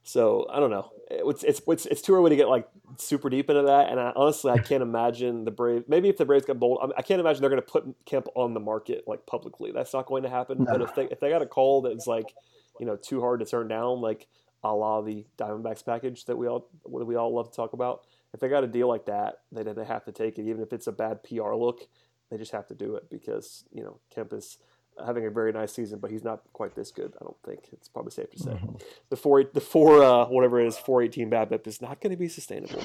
so 0.07 0.47
I 0.49 0.61
don't 0.61 0.69
know. 0.69 0.89
It's, 1.09 1.43
it's 1.43 1.61
it's 1.67 1.85
it's 1.85 2.01
too 2.01 2.15
early 2.15 2.29
to 2.29 2.35
get 2.37 2.47
like 2.47 2.67
super 2.97 3.29
deep 3.29 3.49
into 3.49 3.63
that. 3.63 3.89
And 3.89 3.99
I, 3.99 4.13
honestly, 4.15 4.51
I 4.51 4.57
can't 4.57 4.81
imagine 4.81 5.43
the 5.43 5.51
Braves. 5.51 5.85
Maybe 5.87 6.07
if 6.07 6.17
the 6.17 6.25
Braves 6.25 6.45
get 6.45 6.59
bold, 6.59 6.93
I, 6.97 7.01
can't 7.01 7.19
imagine 7.19 7.41
they're 7.41 7.49
going 7.49 7.61
to 7.61 7.67
put 7.67 7.85
Kemp 8.05 8.27
on 8.33 8.53
the 8.53 8.61
market 8.61 9.03
like 9.05 9.25
publicly. 9.25 9.71
That's 9.73 9.93
not 9.93 10.05
going 10.05 10.23
to 10.23 10.29
happen. 10.29 10.63
No. 10.63 10.71
But 10.71 10.81
if 10.81 10.95
they 10.95 11.03
if 11.05 11.19
they 11.19 11.29
got 11.29 11.41
a 11.41 11.45
call 11.45 11.81
that's 11.81 12.07
like, 12.07 12.33
you 12.79 12.85
know, 12.85 12.95
too 12.95 13.21
hard 13.21 13.39
to 13.39 13.45
turn 13.45 13.67
down, 13.67 14.01
like 14.01 14.27
a 14.63 14.73
la 14.73 15.01
the 15.01 15.25
Diamondbacks 15.37 15.85
package 15.85 16.25
that 16.25 16.37
we 16.37 16.47
all 16.47 16.69
that 16.85 17.05
we 17.05 17.15
all 17.15 17.33
love 17.33 17.49
to 17.49 17.55
talk 17.55 17.73
about. 17.73 18.01
If 18.33 18.39
they 18.39 18.49
got 18.49 18.63
a 18.63 18.67
deal 18.67 18.87
like 18.87 19.05
that, 19.05 19.39
they 19.51 19.63
they 19.63 19.85
have 19.85 20.05
to 20.05 20.11
take 20.11 20.37
it, 20.37 20.47
even 20.47 20.61
if 20.61 20.73
it's 20.73 20.87
a 20.87 20.91
bad 20.91 21.23
PR 21.23 21.53
look. 21.53 21.81
They 22.29 22.37
just 22.37 22.51
have 22.51 22.67
to 22.67 22.75
do 22.75 22.95
it 22.95 23.09
because 23.09 23.63
you 23.71 23.83
know 23.83 23.99
Kemp 24.13 24.33
is 24.33 24.57
having 25.05 25.25
a 25.25 25.29
very 25.29 25.51
nice 25.51 25.73
season, 25.73 25.99
but 25.99 26.11
he's 26.11 26.23
not 26.23 26.41
quite 26.53 26.75
this 26.75 26.91
good. 26.91 27.13
I 27.21 27.23
don't 27.23 27.37
think 27.45 27.69
it's 27.71 27.87
probably 27.87 28.11
safe 28.11 28.31
to 28.31 28.39
say 28.39 28.51
mm-hmm. 28.51 28.75
the 29.09 29.15
four 29.15 29.43
the 29.43 29.61
four 29.61 30.03
uh, 30.03 30.25
whatever 30.25 30.59
it 30.59 30.67
is 30.67 30.77
four 30.77 31.01
eighteen 31.01 31.29
BABIP 31.29 31.67
is 31.67 31.81
not 31.81 32.01
going 32.01 32.11
to 32.11 32.17
be 32.17 32.27
sustainable. 32.27 32.83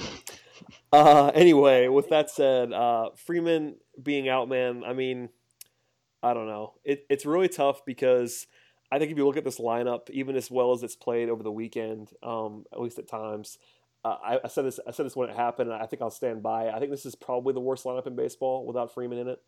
Uh, 0.92 1.32
anyway, 1.34 1.88
with 1.88 2.08
that 2.10 2.30
said, 2.30 2.72
uh, 2.72 3.10
Freeman 3.16 3.76
being 4.00 4.28
out, 4.28 4.48
man. 4.48 4.84
I 4.86 4.92
mean, 4.92 5.30
I 6.22 6.34
don't 6.34 6.46
know. 6.46 6.74
It, 6.84 7.04
it's 7.10 7.26
really 7.26 7.48
tough 7.48 7.84
because 7.84 8.46
I 8.92 8.98
think 8.98 9.10
if 9.10 9.16
you 9.16 9.26
look 9.26 9.38
at 9.38 9.44
this 9.44 9.58
lineup, 9.58 10.10
even 10.10 10.36
as 10.36 10.50
well 10.50 10.72
as 10.72 10.82
it's 10.82 10.94
played 10.94 11.30
over 11.30 11.42
the 11.42 11.50
weekend, 11.50 12.10
um, 12.22 12.66
at 12.70 12.78
least 12.78 12.98
at 12.98 13.08
times. 13.08 13.56
Uh, 14.04 14.16
I, 14.22 14.38
I, 14.44 14.48
said 14.48 14.66
this. 14.66 14.78
I 14.86 14.90
said 14.90 15.06
this 15.06 15.16
when 15.16 15.30
it 15.30 15.36
happened. 15.36 15.70
And 15.72 15.82
I 15.82 15.86
think 15.86 16.02
I'll 16.02 16.10
stand 16.10 16.42
by. 16.42 16.68
I 16.68 16.78
think 16.78 16.90
this 16.90 17.06
is 17.06 17.14
probably 17.14 17.54
the 17.54 17.60
worst 17.60 17.84
lineup 17.84 18.06
in 18.06 18.16
baseball 18.16 18.66
without 18.66 18.92
Freeman 18.92 19.16
in 19.16 19.28
it. 19.28 19.40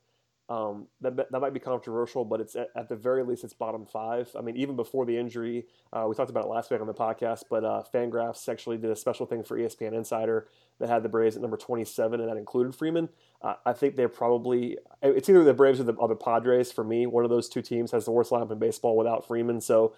Um, 0.51 0.89
that, 1.01 1.17
that 1.17 1.41
might 1.41 1.55
be 1.55 1.61
controversial, 1.61 2.23
but 2.23 2.39
it's 2.39 2.55
at, 2.55 2.69
at, 2.77 2.91
the 2.91 2.97
very 2.97 3.23
least 3.23 3.45
it's 3.45 3.55
bottom 3.55 3.87
five. 3.87 4.31
I 4.39 4.43
mean, 4.43 4.59
even 4.59 4.77
before 4.77 5.07
the 5.07 5.17
injury, 5.17 5.65
uh, 5.91 6.05
we 6.07 6.15
talked 6.15 6.29
about 6.29 6.45
it 6.45 6.49
last 6.49 6.71
week 6.71 6.83
on 6.83 6.87
the 6.87 6.93
podcast, 6.93 7.45
but 7.49 7.65
uh, 7.65 7.83
Fangraphs 7.93 8.47
actually 8.47 8.77
did 8.77 8.91
a 8.91 8.97
special 8.97 9.25
thing 9.25 9.43
for 9.43 9.59
ESPN 9.59 9.95
Insider 9.95 10.47
that 10.81 10.91
had 10.91 11.03
the 11.03 11.09
Braves 11.09 11.37
at 11.37 11.41
number 11.41 11.57
27, 11.57 12.21
and 12.21 12.29
that 12.29 12.37
included 12.37 12.75
Freeman. 12.75 13.09
Uh, 13.41 13.55
I 13.65 13.73
think 13.73 13.97
they're 13.97 14.09
probably 14.09 14.77
it's 15.01 15.31
either 15.31 15.45
the 15.45 15.55
Braves 15.55 15.81
or 15.81 15.85
the, 15.85 15.95
or 15.95 16.09
the 16.09 16.15
Padres 16.15 16.71
for 16.71 16.85
me. 16.85 17.07
One 17.07 17.25
of 17.25 17.31
those 17.31 17.49
two 17.49 17.63
teams 17.63 17.91
has 17.93 18.05
the 18.05 18.11
worst 18.11 18.31
lineup 18.31 18.53
in 18.53 18.59
baseball 18.59 18.99
without 18.99 19.27
Freeman, 19.27 19.63
so 19.63 19.95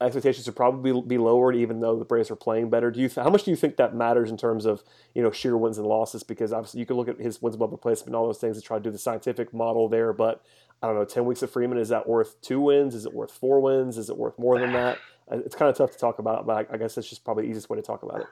expectations 0.00 0.46
would 0.46 0.56
probably 0.56 1.00
be 1.02 1.18
lowered, 1.18 1.54
even 1.54 1.80
though 1.80 1.98
the 1.98 2.04
Braves 2.04 2.30
are 2.30 2.36
playing 2.36 2.70
better. 2.70 2.90
Do 2.90 3.00
you? 3.00 3.10
How 3.14 3.30
much 3.30 3.44
do 3.44 3.50
you 3.50 3.56
think 3.56 3.76
that 3.76 3.94
matters 3.94 4.30
in 4.30 4.36
terms 4.36 4.64
of 4.64 4.82
you 5.14 5.22
know 5.22 5.30
sheer 5.30 5.56
wins 5.56 5.78
and 5.78 5.86
losses? 5.86 6.22
Because 6.22 6.52
obviously 6.52 6.80
you 6.80 6.86
can 6.86 6.96
look 6.96 7.08
at 7.08 7.18
his 7.18 7.42
wins 7.42 7.54
above 7.54 7.72
replacement 7.72 8.08
and 8.08 8.16
all 8.16 8.26
those 8.26 8.38
things 8.38 8.56
to 8.56 8.62
try 8.62 8.78
to 8.78 8.82
do 8.82 8.90
the 8.90 8.98
scientific 8.98 9.52
model 9.52 9.88
there. 9.88 10.12
But 10.12 10.42
I 10.82 10.86
don't 10.86 10.96
know, 10.96 11.04
ten 11.04 11.26
weeks 11.26 11.42
of 11.42 11.50
Freeman 11.50 11.78
is 11.78 11.90
that 11.90 12.08
worth 12.08 12.40
two 12.40 12.60
wins? 12.60 12.94
Is 12.94 13.04
it 13.04 13.12
worth 13.12 13.30
four 13.30 13.60
wins? 13.60 13.98
Is 13.98 14.08
it 14.08 14.16
worth 14.16 14.38
more 14.38 14.58
than 14.58 14.72
that? 14.72 14.98
Uh, 15.30 15.38
it's 15.44 15.54
kind 15.54 15.70
of 15.70 15.76
tough 15.76 15.92
to 15.92 15.98
talk 15.98 16.18
about, 16.18 16.46
but 16.46 16.68
I 16.72 16.76
guess 16.76 16.94
that's 16.94 17.08
just 17.08 17.24
probably 17.24 17.44
the 17.44 17.50
easiest 17.50 17.68
way 17.68 17.76
to 17.76 17.82
talk 17.82 18.02
about 18.02 18.20
it. 18.20 18.26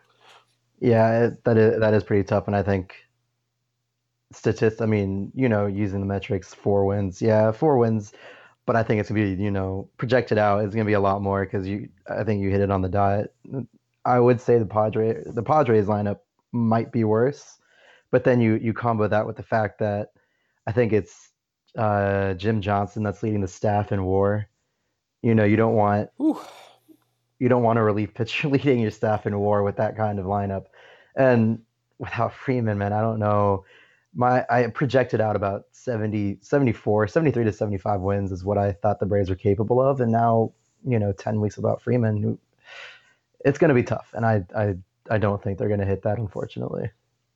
Yeah, 0.81 1.31
that 1.45 1.57
is 1.57 1.81
that 1.81 1.95
is 1.95 2.05
pretty 2.05 2.25
tough, 2.25 2.47
and 2.47 2.57
I 2.57 2.63
think 2.63 2.95
statistics. 4.33 4.81
I 4.81 4.87
mean, 4.87 5.33
you 5.35 5.49
know, 5.49 5.67
using 5.67 6.01
the 6.01 6.07
metrics, 6.07 6.55
four 6.55 6.87
wins. 6.87 7.21
Yeah, 7.21 7.53
four 7.53 7.79
wins 7.79 8.13
but 8.69 8.77
I 8.77 8.83
think 8.83 9.01
it's 9.01 9.09
gonna 9.09 9.35
be 9.35 9.43
you 9.43 9.51
know 9.51 9.89
projected 9.97 10.37
out. 10.37 10.63
It's 10.63 10.75
gonna 10.75 10.85
be 10.85 10.93
a 10.93 11.01
lot 11.01 11.23
more 11.23 11.43
because 11.43 11.67
you. 11.67 11.89
I 12.07 12.23
think 12.23 12.43
you 12.43 12.51
hit 12.51 12.61
it 12.61 12.71
on 12.71 12.83
the 12.83 12.89
dot. 12.91 13.29
I 14.05 14.21
would 14.21 14.43
say 14.43 14.59
the 14.59 14.67
Padre 14.67 15.23
the 15.25 15.43
Padres 15.43 15.87
lineup 15.87 16.19
might 16.53 16.93
be 16.93 17.03
worse, 17.03 17.57
but 18.11 18.25
then 18.25 18.43
you 18.43 18.57
you 18.57 18.75
combo 18.75 19.09
that 19.09 19.27
with 19.27 19.37
the 19.37 19.43
fact 19.43 19.79
that 19.79 20.11
I 20.67 20.73
think 20.73 20.93
it's 20.93 21.31
uh, 21.79 22.35
Jim 22.35 22.61
Johnson 22.61 23.03
that's 23.03 23.23
leading 23.23 23.41
the 23.41 23.49
staff 23.49 23.91
in 23.91 24.05
WAR. 24.05 24.51
You 25.23 25.35
know, 25.35 25.45
you 25.45 25.57
don't 25.57 25.75
want 25.75 26.11
you 26.19 27.49
don't 27.49 27.63
want 27.63 27.79
a 27.79 27.83
relief 27.83 28.13
pitcher 28.13 28.49
leading 28.57 28.81
your 28.81 28.91
staff 28.91 29.27
in 29.27 29.39
WAR 29.41 29.63
with 29.63 29.77
that 29.77 29.97
kind 29.97 30.19
of 30.19 30.27
lineup, 30.27 30.67
and 31.17 31.63
without 31.99 32.35
Freeman, 32.35 32.77
man, 32.77 32.93
I 32.93 33.01
don't 33.01 33.19
know. 33.19 33.65
My 34.15 34.45
I 34.51 34.67
projected 34.69 35.21
out 35.21 35.37
about 35.37 35.67
70, 35.73 36.39
74, 36.41 37.09
73 37.09 37.45
to 37.45 37.53
75 37.53 38.01
wins 38.01 38.33
is 38.33 38.45
what 38.45 38.59
I 38.59 38.73
thought 38.73 39.01
the 39.01 39.07
Braves 39.07 39.31
were 39.31 39.37
capable 39.37 39.81
of, 39.81 40.01
and 40.01 40.11
now 40.11 40.53
you 40.87 40.99
know, 40.99 41.13
10 41.13 41.41
weeks 41.41 41.57
without 41.57 41.83
Freeman, 41.83 42.39
it's 43.45 43.59
going 43.59 43.69
to 43.69 43.75
be 43.75 43.83
tough, 43.83 44.11
and 44.15 44.25
I 44.25 44.45
I 44.57 44.75
I 45.11 45.19
don't 45.19 45.43
think 45.43 45.59
they're 45.59 45.69
going 45.69 45.81
to 45.81 45.87
hit 45.87 46.03
that, 46.03 46.19
unfortunately. 46.19 46.91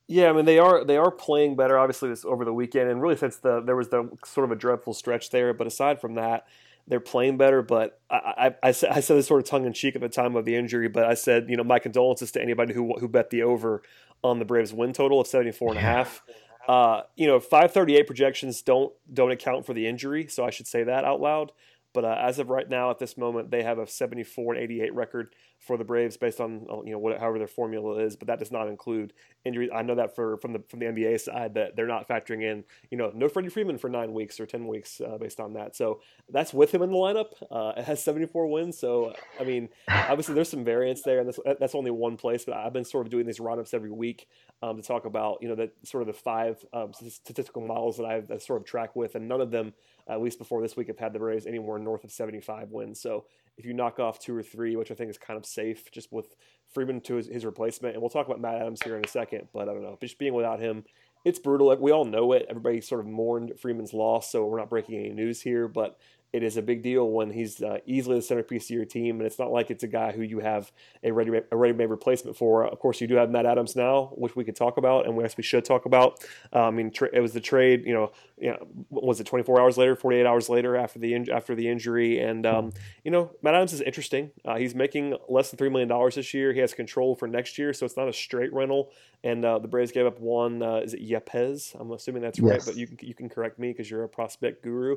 Yeah, 0.08 0.30
I 0.30 0.32
mean 0.32 0.44
they 0.44 0.58
are 0.58 0.84
they 0.84 0.96
are 0.96 1.10
playing 1.10 1.56
better 1.56 1.78
obviously 1.78 2.08
this 2.08 2.24
over 2.24 2.44
the 2.44 2.52
weekend, 2.52 2.90
and 2.90 3.00
really 3.00 3.16
since 3.16 3.36
the 3.36 3.60
there 3.60 3.76
was 3.76 3.88
the 3.88 4.10
sort 4.24 4.44
of 4.44 4.50
a 4.50 4.56
dreadful 4.56 4.94
stretch 4.94 5.30
there. 5.30 5.54
But 5.54 5.66
aside 5.66 6.00
from 6.00 6.16
that, 6.16 6.46
they're 6.86 7.00
playing 7.00 7.38
better. 7.38 7.62
But 7.62 8.00
I 8.10 8.16
I, 8.62 8.68
I, 8.68 8.72
said, 8.72 8.90
I 8.90 9.00
said 9.00 9.16
this 9.16 9.28
sort 9.28 9.42
of 9.42 9.48
tongue 9.48 9.64
in 9.64 9.72
cheek 9.72 9.94
at 9.94 10.02
the 10.02 10.08
time 10.08 10.36
of 10.36 10.44
the 10.44 10.56
injury, 10.56 10.88
but 10.88 11.04
I 11.04 11.14
said 11.14 11.48
you 11.48 11.56
know 11.56 11.64
my 11.64 11.78
condolences 11.78 12.32
to 12.32 12.42
anybody 12.42 12.74
who 12.74 12.98
who 12.98 13.08
bet 13.08 13.30
the 13.30 13.42
over 13.42 13.82
on 14.22 14.38
the 14.38 14.44
Braves 14.44 14.72
win 14.72 14.92
total 14.92 15.20
of 15.20 15.26
74 15.26 15.70
and 15.70 15.78
a 15.78 15.80
half. 15.80 16.22
Uh, 16.68 17.02
you 17.16 17.26
know, 17.26 17.40
538 17.40 18.06
projections 18.06 18.62
don't 18.62 18.92
don't 19.12 19.32
account 19.32 19.66
for 19.66 19.74
the 19.74 19.86
injury, 19.86 20.28
so 20.28 20.44
I 20.44 20.50
should 20.50 20.66
say 20.66 20.84
that 20.84 21.04
out 21.04 21.20
loud. 21.20 21.52
But 21.92 22.04
uh, 22.04 22.16
as 22.18 22.38
of 22.38 22.48
right 22.48 22.68
now, 22.68 22.90
at 22.90 22.98
this 22.98 23.18
moment, 23.18 23.50
they 23.50 23.62
have 23.62 23.78
a 23.78 23.86
74 23.86 24.54
and 24.54 24.62
88 24.62 24.94
record 24.94 25.34
for 25.62 25.76
the 25.76 25.84
Braves 25.84 26.16
based 26.16 26.40
on 26.40 26.66
uh, 26.68 26.82
you 26.82 26.90
know 26.90 26.98
what, 26.98 27.18
however 27.18 27.38
their 27.38 27.46
formula 27.46 27.98
is. 27.98 28.16
But 28.16 28.26
that 28.26 28.38
does 28.38 28.50
not 28.50 28.68
include 28.68 29.12
injuries. 29.44 29.70
I 29.72 29.82
know 29.82 29.94
that 29.94 30.14
for 30.14 30.36
from 30.38 30.52
the 30.52 30.62
from 30.68 30.80
the 30.80 30.86
NBA 30.86 31.20
side 31.20 31.54
that 31.54 31.76
they're 31.76 31.86
not 31.86 32.08
factoring 32.08 32.42
in 32.42 32.64
you 32.90 32.98
know 32.98 33.12
no 33.14 33.28
Freddie 33.28 33.48
Freeman 33.48 33.78
for 33.78 33.88
nine 33.88 34.12
weeks 34.12 34.40
or 34.40 34.46
ten 34.46 34.66
weeks 34.66 35.00
uh, 35.00 35.18
based 35.18 35.38
on 35.38 35.52
that. 35.54 35.76
So 35.76 36.00
that's 36.28 36.52
with 36.52 36.72
him 36.74 36.82
in 36.82 36.90
the 36.90 36.96
lineup. 36.96 37.32
Uh, 37.50 37.72
it 37.76 37.84
has 37.84 38.02
74 38.02 38.48
wins. 38.48 38.78
So 38.78 39.14
I 39.40 39.44
mean, 39.44 39.68
obviously 39.88 40.34
there's 40.34 40.48
some 40.48 40.64
variance 40.64 41.02
there, 41.02 41.20
and 41.20 41.28
that's, 41.28 41.38
that's 41.60 41.74
only 41.74 41.92
one 41.92 42.16
place. 42.16 42.44
But 42.44 42.56
I've 42.56 42.72
been 42.72 42.84
sort 42.84 43.06
of 43.06 43.10
doing 43.10 43.26
these 43.26 43.40
roundups 43.40 43.72
every 43.72 43.92
week 43.92 44.28
um, 44.62 44.76
to 44.76 44.82
talk 44.82 45.04
about 45.04 45.38
you 45.40 45.48
know 45.48 45.54
the 45.54 45.70
sort 45.84 46.02
of 46.02 46.08
the 46.08 46.20
five 46.20 46.64
um, 46.72 46.92
statistical 46.92 47.66
models 47.66 47.98
that 47.98 48.06
I've 48.06 48.42
sort 48.42 48.60
of 48.60 48.66
track 48.66 48.96
with, 48.96 49.14
and 49.14 49.28
none 49.28 49.40
of 49.40 49.52
them 49.52 49.74
at 50.08 50.20
least 50.20 50.38
before 50.38 50.60
this 50.60 50.76
week 50.76 50.88
have 50.88 50.98
had 50.98 51.12
the 51.12 51.20
Braves 51.20 51.46
anywhere 51.46 51.78
north 51.78 52.02
of 52.02 52.10
75 52.10 52.70
wins. 52.70 53.00
So 53.00 53.24
if 53.56 53.64
you 53.64 53.74
knock 53.74 53.98
off 53.98 54.18
two 54.18 54.36
or 54.36 54.42
three, 54.42 54.76
which 54.76 54.90
I 54.90 54.94
think 54.94 55.10
is 55.10 55.18
kind 55.18 55.36
of 55.36 55.46
safe, 55.46 55.90
just 55.90 56.12
with 56.12 56.34
Freeman 56.72 57.00
to 57.02 57.16
his, 57.16 57.26
his 57.26 57.44
replacement, 57.44 57.94
and 57.94 58.02
we'll 58.02 58.10
talk 58.10 58.26
about 58.26 58.40
Matt 58.40 58.56
Adams 58.56 58.82
here 58.82 58.96
in 58.96 59.04
a 59.04 59.08
second. 59.08 59.48
But 59.52 59.68
I 59.68 59.72
don't 59.72 59.82
know, 59.82 59.98
just 60.00 60.18
being 60.18 60.34
without 60.34 60.60
him, 60.60 60.84
it's 61.24 61.38
brutal. 61.38 61.76
We 61.76 61.92
all 61.92 62.04
know 62.04 62.32
it. 62.32 62.46
Everybody 62.48 62.80
sort 62.80 63.00
of 63.00 63.06
mourned 63.06 63.52
Freeman's 63.60 63.94
loss, 63.94 64.30
so 64.30 64.44
we're 64.46 64.58
not 64.58 64.70
breaking 64.70 64.98
any 64.98 65.10
news 65.10 65.40
here. 65.40 65.68
But 65.68 65.98
it 66.32 66.42
is 66.42 66.56
a 66.56 66.62
big 66.62 66.82
deal 66.82 67.10
when 67.10 67.30
he's 67.30 67.62
uh, 67.62 67.78
easily 67.84 68.16
the 68.16 68.22
centerpiece 68.22 68.64
of 68.64 68.70
your 68.70 68.86
team, 68.86 69.18
and 69.18 69.26
it's 69.26 69.38
not 69.38 69.50
like 69.50 69.70
it's 69.70 69.82
a 69.82 69.88
guy 69.88 70.12
who 70.12 70.22
you 70.22 70.40
have 70.40 70.72
a 71.02 71.10
ready 71.10 71.30
a 71.50 71.56
ready 71.56 71.74
made 71.74 71.86
replacement 71.90 72.36
for. 72.36 72.66
Of 72.66 72.78
course, 72.78 73.02
you 73.02 73.06
do 73.06 73.16
have 73.16 73.30
Matt 73.30 73.44
Adams 73.44 73.76
now, 73.76 74.12
which 74.14 74.34
we 74.34 74.42
could 74.42 74.56
talk 74.56 74.78
about, 74.78 75.04
and 75.04 75.14
we 75.14 75.24
actually 75.24 75.44
should 75.44 75.64
talk 75.64 75.84
about. 75.84 76.24
Uh, 76.50 76.68
I 76.68 76.70
mean, 76.70 76.90
tra- 76.90 77.10
it 77.12 77.20
was 77.20 77.34
the 77.34 77.40
trade. 77.40 77.84
You 77.84 77.92
know, 77.92 78.12
you 78.38 78.50
know, 78.50 78.66
was 78.88 79.20
it 79.20 79.24
24 79.24 79.60
hours 79.60 79.76
later, 79.76 79.94
48 79.94 80.24
hours 80.24 80.48
later 80.48 80.74
after 80.74 80.98
the 80.98 81.12
in- 81.12 81.30
after 81.30 81.54
the 81.54 81.68
injury, 81.68 82.18
and 82.18 82.46
um, 82.46 82.72
you 83.04 83.10
know, 83.10 83.30
Matt 83.42 83.54
Adams 83.54 83.74
is 83.74 83.82
interesting. 83.82 84.30
Uh, 84.42 84.56
he's 84.56 84.74
making 84.74 85.16
less 85.28 85.50
than 85.50 85.58
three 85.58 85.68
million 85.68 85.88
dollars 85.88 86.14
this 86.14 86.32
year. 86.32 86.54
He 86.54 86.60
has 86.60 86.72
control 86.72 87.14
for 87.14 87.28
next 87.28 87.58
year, 87.58 87.74
so 87.74 87.84
it's 87.84 87.96
not 87.96 88.08
a 88.08 88.12
straight 88.12 88.54
rental. 88.54 88.90
And 89.22 89.44
uh, 89.44 89.58
the 89.58 89.68
Braves 89.68 89.92
gave 89.92 90.06
up 90.06 90.18
one. 90.18 90.62
Uh, 90.62 90.76
is 90.76 90.94
it 90.94 91.06
Yepez? 91.06 91.78
I'm 91.78 91.90
assuming 91.92 92.22
that's 92.22 92.40
right, 92.40 92.62
but 92.64 92.76
you 92.76 92.86
can 92.86 92.98
you 93.02 93.14
can 93.14 93.28
correct 93.28 93.58
me 93.58 93.68
because 93.68 93.90
you're 93.90 94.02
a 94.02 94.08
prospect 94.08 94.62
guru. 94.62 94.96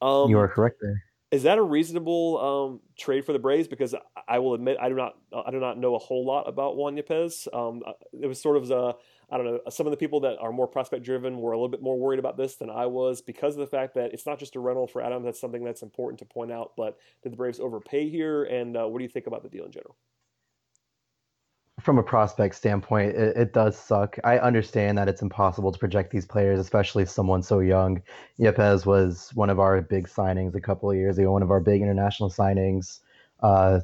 Um, 0.00 0.30
you 0.30 0.38
are 0.38 0.48
correct 0.48 0.76
there. 0.80 1.02
Is 1.32 1.42
that 1.42 1.58
a 1.58 1.62
reasonable 1.62 2.38
um, 2.38 2.80
trade 2.96 3.24
for 3.24 3.32
the 3.32 3.38
Braves? 3.38 3.66
Because 3.66 3.94
I 4.28 4.38
will 4.38 4.54
admit 4.54 4.76
I 4.80 4.88
do 4.88 4.94
not 4.94 5.16
I 5.32 5.50
do 5.50 5.58
not 5.58 5.76
know 5.76 5.96
a 5.96 5.98
whole 5.98 6.24
lot 6.24 6.48
about 6.48 6.76
Juan 6.76 6.96
Yepez. 6.96 7.52
Um, 7.52 7.82
uh, 7.84 7.92
it 8.12 8.26
was 8.26 8.40
sort 8.40 8.56
of 8.56 8.70
a 8.70 8.94
I 9.30 9.36
don't 9.36 9.46
know. 9.46 9.60
Some 9.68 9.86
of 9.86 9.90
the 9.90 9.96
people 9.96 10.20
that 10.20 10.38
are 10.38 10.52
more 10.52 10.68
prospect 10.68 11.04
driven 11.04 11.38
were 11.38 11.50
a 11.50 11.56
little 11.56 11.68
bit 11.68 11.82
more 11.82 11.98
worried 11.98 12.20
about 12.20 12.36
this 12.36 12.54
than 12.56 12.70
I 12.70 12.86
was 12.86 13.22
because 13.22 13.54
of 13.54 13.60
the 13.60 13.66
fact 13.66 13.94
that 13.94 14.12
it's 14.12 14.24
not 14.24 14.38
just 14.38 14.54
a 14.54 14.60
rental 14.60 14.86
for 14.86 15.02
Adams. 15.02 15.24
That's 15.24 15.40
something 15.40 15.64
that's 15.64 15.82
important 15.82 16.20
to 16.20 16.24
point 16.24 16.52
out. 16.52 16.72
But 16.76 16.96
did 17.24 17.32
the 17.32 17.36
Braves 17.36 17.58
overpay 17.58 18.08
here? 18.08 18.44
And 18.44 18.76
uh, 18.76 18.86
what 18.86 18.98
do 18.98 19.04
you 19.04 19.10
think 19.10 19.26
about 19.26 19.42
the 19.42 19.48
deal 19.48 19.64
in 19.64 19.72
general? 19.72 19.96
From 21.86 21.98
a 21.98 22.02
prospect 22.02 22.56
standpoint, 22.56 23.14
it, 23.14 23.36
it, 23.36 23.52
does 23.52 23.78
suck. 23.78 24.18
I 24.24 24.40
understand 24.40 24.98
that 24.98 25.08
it's 25.08 25.22
impossible 25.22 25.70
to 25.70 25.78
project 25.78 26.10
these 26.10 26.26
players, 26.26 26.58
especially 26.58 27.06
someone 27.06 27.44
so 27.44 27.60
young. 27.60 28.02
Yepez 28.40 28.84
was 28.84 29.30
one 29.34 29.50
of 29.50 29.60
our 29.60 29.80
big 29.82 30.08
signings 30.08 30.56
a 30.56 30.60
couple 30.60 30.90
of 30.90 30.96
years 30.96 31.16
ago, 31.16 31.30
one 31.30 31.44
of 31.44 31.52
our 31.52 31.60
big 31.60 31.82
international 31.82 32.28
signings. 32.28 32.98
Uh, 33.38 33.78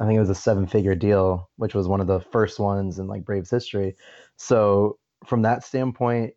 I 0.00 0.04
think 0.04 0.16
it 0.16 0.20
was 0.20 0.30
a 0.30 0.34
seven-figure 0.34 0.96
deal, 0.96 1.48
which 1.54 1.76
was 1.76 1.86
one 1.86 2.00
of 2.00 2.08
the 2.08 2.18
first 2.18 2.58
ones 2.58 2.98
in 2.98 3.06
like 3.06 3.24
Braves 3.24 3.50
history. 3.50 3.94
So 4.34 4.98
from 5.24 5.42
that 5.42 5.62
standpoint, 5.62 6.34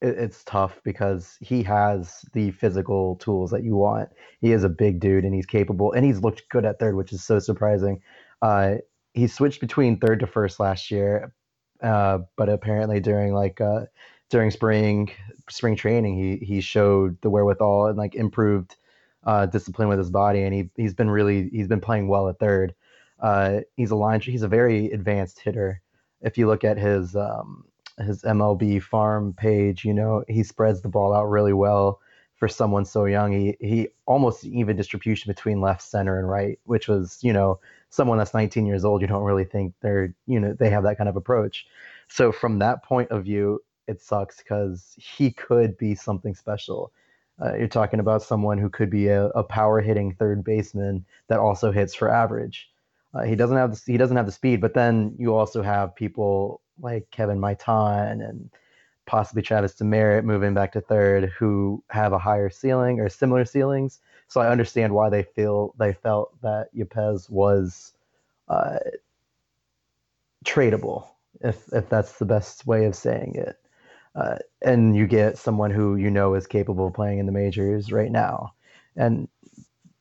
it, 0.00 0.18
it's 0.18 0.44
tough 0.44 0.80
because 0.84 1.36
he 1.40 1.64
has 1.64 2.24
the 2.32 2.52
physical 2.52 3.16
tools 3.16 3.50
that 3.50 3.64
you 3.64 3.74
want. 3.74 4.10
He 4.40 4.52
is 4.52 4.62
a 4.62 4.68
big 4.68 5.00
dude 5.00 5.24
and 5.24 5.34
he's 5.34 5.46
capable, 5.46 5.90
and 5.90 6.06
he's 6.06 6.20
looked 6.20 6.48
good 6.48 6.64
at 6.64 6.78
third, 6.78 6.94
which 6.94 7.12
is 7.12 7.24
so 7.24 7.40
surprising. 7.40 8.02
Uh, 8.40 8.76
he 9.14 9.26
switched 9.26 9.60
between 9.60 9.98
third 9.98 10.20
to 10.20 10.26
first 10.26 10.60
last 10.60 10.90
year, 10.90 11.32
uh, 11.82 12.20
but 12.36 12.48
apparently 12.48 13.00
during 13.00 13.34
like 13.34 13.60
uh, 13.60 13.86
during 14.28 14.50
spring 14.50 15.10
spring 15.48 15.76
training, 15.76 16.16
he 16.16 16.44
he 16.44 16.60
showed 16.60 17.20
the 17.20 17.30
wherewithal 17.30 17.86
and 17.86 17.98
like 17.98 18.14
improved 18.14 18.76
uh, 19.24 19.46
discipline 19.46 19.88
with 19.88 19.98
his 19.98 20.10
body, 20.10 20.42
and 20.42 20.54
he 20.54 20.70
he's 20.76 20.94
been 20.94 21.10
really 21.10 21.48
he's 21.50 21.68
been 21.68 21.80
playing 21.80 22.08
well 22.08 22.28
at 22.28 22.38
third. 22.38 22.74
Uh, 23.18 23.60
he's 23.76 23.90
a 23.90 23.96
line 23.96 24.20
he's 24.20 24.42
a 24.42 24.48
very 24.48 24.90
advanced 24.92 25.40
hitter. 25.40 25.82
If 26.22 26.38
you 26.38 26.46
look 26.46 26.64
at 26.64 26.78
his 26.78 27.16
um, 27.16 27.64
his 27.98 28.22
MLB 28.22 28.82
farm 28.82 29.34
page, 29.34 29.84
you 29.84 29.92
know 29.92 30.24
he 30.28 30.42
spreads 30.42 30.82
the 30.82 30.88
ball 30.88 31.14
out 31.14 31.26
really 31.26 31.52
well 31.52 32.00
for 32.36 32.48
someone 32.48 32.84
so 32.84 33.04
young. 33.04 33.32
He 33.32 33.56
he 33.60 33.88
almost 34.06 34.44
even 34.44 34.76
distribution 34.76 35.30
between 35.30 35.60
left, 35.60 35.82
center, 35.82 36.18
and 36.18 36.28
right, 36.28 36.58
which 36.64 36.88
was 36.88 37.18
you 37.22 37.32
know 37.32 37.60
someone 37.90 38.18
that's 38.18 38.34
19 38.34 38.66
years 38.66 38.84
old. 38.84 39.02
You 39.02 39.06
don't 39.06 39.24
really 39.24 39.44
think 39.44 39.74
they're 39.80 40.14
you 40.26 40.40
know 40.40 40.54
they 40.58 40.70
have 40.70 40.84
that 40.84 40.96
kind 40.96 41.08
of 41.08 41.16
approach. 41.16 41.66
So 42.08 42.32
from 42.32 42.58
that 42.60 42.82
point 42.82 43.10
of 43.10 43.24
view, 43.24 43.62
it 43.86 44.00
sucks 44.00 44.38
because 44.38 44.94
he 44.96 45.30
could 45.30 45.76
be 45.76 45.94
something 45.94 46.34
special. 46.34 46.92
Uh, 47.42 47.56
you're 47.56 47.68
talking 47.68 48.00
about 48.00 48.22
someone 48.22 48.58
who 48.58 48.68
could 48.68 48.90
be 48.90 49.08
a, 49.08 49.28
a, 49.28 49.42
power 49.42 49.80
hitting 49.80 50.12
third 50.12 50.44
baseman 50.44 51.04
that 51.28 51.38
also 51.38 51.72
hits 51.72 51.94
for 51.94 52.10
average. 52.10 52.70
Uh, 53.14 53.22
he 53.22 53.34
doesn't 53.34 53.56
have 53.56 53.74
the, 53.74 53.92
he 53.92 53.96
doesn't 53.96 54.16
have 54.16 54.26
the 54.26 54.32
speed, 54.32 54.60
but 54.60 54.74
then 54.74 55.14
you 55.18 55.34
also 55.34 55.62
have 55.62 55.96
people 55.96 56.60
like 56.80 57.10
Kevin 57.10 57.38
Maitan 57.38 58.26
and 58.28 58.50
possibly 59.06 59.42
Travis 59.42 59.74
Demeritte 59.74 60.24
moving 60.24 60.54
back 60.54 60.72
to 60.72 60.80
third, 60.80 61.30
who 61.30 61.82
have 61.88 62.12
a 62.12 62.18
higher 62.18 62.50
ceiling 62.50 63.00
or 63.00 63.08
similar 63.08 63.44
ceilings. 63.44 64.00
So 64.30 64.40
I 64.40 64.48
understand 64.48 64.94
why 64.94 65.10
they 65.10 65.24
feel 65.24 65.74
they 65.76 65.92
felt 65.92 66.40
that 66.40 66.72
Yepez 66.72 67.28
was 67.28 67.92
uh, 68.48 68.78
tradable, 70.44 71.08
if 71.40 71.72
if 71.72 71.88
that's 71.88 72.18
the 72.18 72.24
best 72.24 72.64
way 72.64 72.84
of 72.84 72.94
saying 72.94 73.34
it. 73.34 73.60
Uh, 74.14 74.36
and 74.62 74.96
you 74.96 75.08
get 75.08 75.36
someone 75.36 75.72
who 75.72 75.96
you 75.96 76.10
know 76.10 76.34
is 76.34 76.46
capable 76.46 76.86
of 76.86 76.94
playing 76.94 77.18
in 77.18 77.26
the 77.26 77.32
majors 77.32 77.90
right 77.90 78.12
now, 78.12 78.54
and 78.94 79.26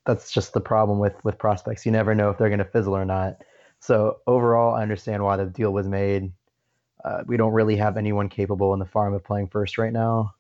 that's 0.06 0.32
just 0.32 0.54
the 0.54 0.62
problem 0.62 1.00
with 1.00 1.16
with 1.26 1.40
prospects. 1.40 1.84
You 1.84 1.92
never 1.92 2.14
know 2.14 2.30
if 2.30 2.38
they're 2.38 2.50
going 2.50 2.60
to 2.60 2.66
fizzle 2.66 2.96
or 2.96 3.06
not. 3.06 3.42
So 3.80 4.20
overall, 4.28 4.76
I 4.76 4.84
understand 4.84 5.24
why 5.24 5.38
the 5.38 5.46
deal 5.48 5.74
was 5.74 5.88
made. 5.88 6.32
Uh, 7.04 7.24
we 7.26 7.36
don't 7.36 7.54
really 7.54 7.78
have 7.78 7.98
anyone 7.98 8.30
capable 8.30 8.74
in 8.74 8.80
the 8.80 8.86
farm 8.86 9.16
of 9.16 9.24
playing 9.24 9.48
first 9.48 9.80
right 9.80 9.94
now. 9.94 10.36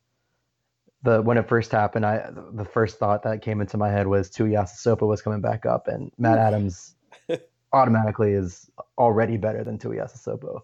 The 1.03 1.21
when 1.21 1.37
it 1.37 1.47
first 1.47 1.71
happened, 1.71 2.05
I 2.05 2.29
the 2.31 2.65
first 2.65 2.99
thought 2.99 3.23
that 3.23 3.41
came 3.41 3.61
into 3.61 3.77
my 3.77 3.89
head 3.89 4.07
was 4.07 4.29
Tuiasosopo 4.29 5.07
was 5.07 5.21
coming 5.21 5.41
back 5.41 5.65
up, 5.65 5.87
and 5.87 6.11
Matt 6.17 6.37
Adams 6.37 6.95
automatically 7.73 8.33
is 8.33 8.69
already 8.97 9.37
better 9.37 9.63
than 9.63 9.77
Tuiasosopo. 9.77 10.61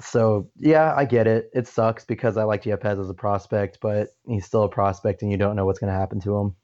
So 0.00 0.48
yeah, 0.56 0.94
I 0.96 1.04
get 1.04 1.26
it. 1.26 1.50
It 1.52 1.66
sucks 1.66 2.04
because 2.04 2.36
I 2.36 2.44
like 2.44 2.62
Yepez 2.62 3.00
as 3.00 3.10
a 3.10 3.14
prospect, 3.14 3.78
but 3.80 4.10
he's 4.26 4.46
still 4.46 4.62
a 4.62 4.68
prospect, 4.68 5.22
and 5.22 5.30
you 5.30 5.36
don't 5.36 5.56
know 5.56 5.66
what's 5.66 5.80
going 5.80 5.92
to 5.92 5.98
happen 5.98 6.20
to 6.20 6.36
him. 6.36 6.56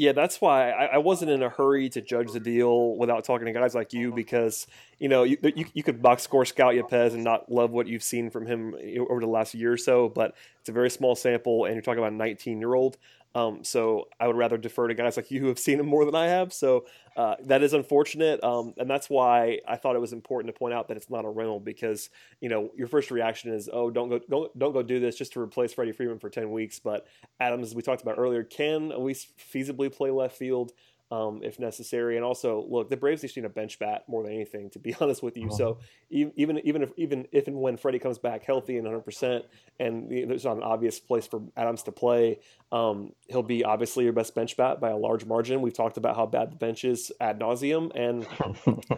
Yeah, 0.00 0.12
that's 0.12 0.40
why 0.40 0.70
I, 0.70 0.84
I, 0.86 0.96
wasn't 0.96 1.30
in 1.30 1.42
a 1.42 1.50
hurry 1.50 1.90
to 1.90 2.00
judge 2.00 2.32
the 2.32 2.40
deal 2.40 2.96
without 2.96 3.22
talking 3.22 3.44
to 3.44 3.52
guys 3.52 3.74
like 3.74 3.92
you 3.92 4.08
uh-huh. 4.08 4.16
because 4.16 4.66
you 4.98 5.10
know 5.10 5.24
you, 5.24 5.36
you, 5.42 5.66
you 5.74 5.82
could 5.82 6.00
box 6.00 6.22
score 6.22 6.46
scout 6.46 6.72
Yepez 6.72 7.12
and 7.12 7.22
not 7.22 7.52
love 7.52 7.70
what 7.70 7.86
you've 7.86 8.02
seen 8.02 8.30
from 8.30 8.46
him 8.46 8.74
over 9.10 9.20
the 9.20 9.26
last 9.26 9.52
year 9.52 9.74
or 9.74 9.76
so, 9.76 10.08
but 10.08 10.34
it's 10.60 10.70
a 10.70 10.72
very 10.72 10.88
small 10.88 11.14
sample, 11.14 11.66
and 11.66 11.74
you're 11.74 11.82
talking 11.82 11.98
about 11.98 12.12
a 12.12 12.16
19 12.16 12.60
year 12.60 12.72
old. 12.72 12.96
Um, 13.34 13.62
so 13.62 14.08
I 14.18 14.26
would 14.26 14.36
rather 14.36 14.58
defer 14.58 14.88
to 14.88 14.94
guys 14.94 15.16
like 15.16 15.30
you 15.30 15.40
who 15.40 15.46
have 15.46 15.58
seen 15.58 15.78
him 15.78 15.86
more 15.86 16.04
than 16.04 16.16
I 16.16 16.26
have. 16.26 16.52
So 16.52 16.86
uh, 17.16 17.36
that 17.44 17.62
is 17.62 17.74
unfortunate, 17.74 18.42
um, 18.42 18.74
and 18.76 18.90
that's 18.90 19.08
why 19.08 19.60
I 19.68 19.76
thought 19.76 19.94
it 19.94 20.00
was 20.00 20.12
important 20.12 20.52
to 20.52 20.58
point 20.58 20.74
out 20.74 20.88
that 20.88 20.96
it's 20.96 21.10
not 21.10 21.24
a 21.24 21.28
rental 21.28 21.60
because 21.60 22.10
you 22.40 22.48
know 22.48 22.70
your 22.76 22.88
first 22.88 23.10
reaction 23.10 23.52
is, 23.52 23.68
oh, 23.72 23.90
don't 23.90 24.08
go, 24.08 24.20
don't, 24.28 24.58
don't 24.58 24.72
go 24.72 24.82
do 24.82 24.98
this 24.98 25.16
just 25.16 25.32
to 25.34 25.40
replace 25.40 25.72
Freddie 25.72 25.92
Freeman 25.92 26.18
for 26.18 26.30
ten 26.30 26.50
weeks. 26.50 26.78
But 26.78 27.06
Adams, 27.38 27.68
as 27.68 27.74
we 27.74 27.82
talked 27.82 28.02
about 28.02 28.18
earlier, 28.18 28.42
can 28.42 28.90
at 28.90 29.00
least 29.00 29.28
feasibly 29.38 29.94
play 29.94 30.10
left 30.10 30.36
field 30.36 30.72
um, 31.12 31.40
if 31.42 31.58
necessary. 31.58 32.16
And 32.16 32.24
also, 32.24 32.64
look, 32.68 32.88
the 32.88 32.96
Braves 32.96 33.24
need 33.36 33.44
a 33.44 33.48
bench 33.48 33.78
bat 33.78 34.04
more 34.06 34.22
than 34.22 34.32
anything, 34.32 34.70
to 34.70 34.78
be 34.78 34.94
honest 35.00 35.22
with 35.22 35.36
you. 35.36 35.48
Uh-huh. 35.48 35.56
So 35.56 35.78
even 36.10 36.60
even 36.64 36.82
if 36.82 36.92
even 36.96 37.26
if 37.32 37.48
and 37.48 37.56
when 37.56 37.76
Freddie 37.76 37.98
comes 37.98 38.18
back 38.18 38.44
healthy 38.44 38.76
and 38.76 38.84
100 38.84 39.02
percent, 39.02 39.44
and 39.78 40.10
there's 40.10 40.44
not 40.44 40.56
an 40.56 40.62
obvious 40.62 41.00
place 41.00 41.26
for 41.26 41.42
Adams 41.56 41.82
to 41.84 41.92
play, 41.92 42.38
um, 42.72 43.12
he'll 43.28 43.42
be 43.42 43.64
obviously 43.64 44.04
your 44.04 44.12
best 44.12 44.34
bench 44.34 44.56
bat 44.56 44.80
by 44.80 44.90
a 44.90 44.96
large 44.96 45.24
margin. 45.24 45.60
We've 45.60 45.74
talked 45.74 45.96
about 45.96 46.16
how 46.16 46.26
bad 46.26 46.52
the 46.52 46.56
bench 46.56 46.84
is 46.84 47.10
ad 47.20 47.40
nauseum, 47.40 47.90
and 47.94 48.26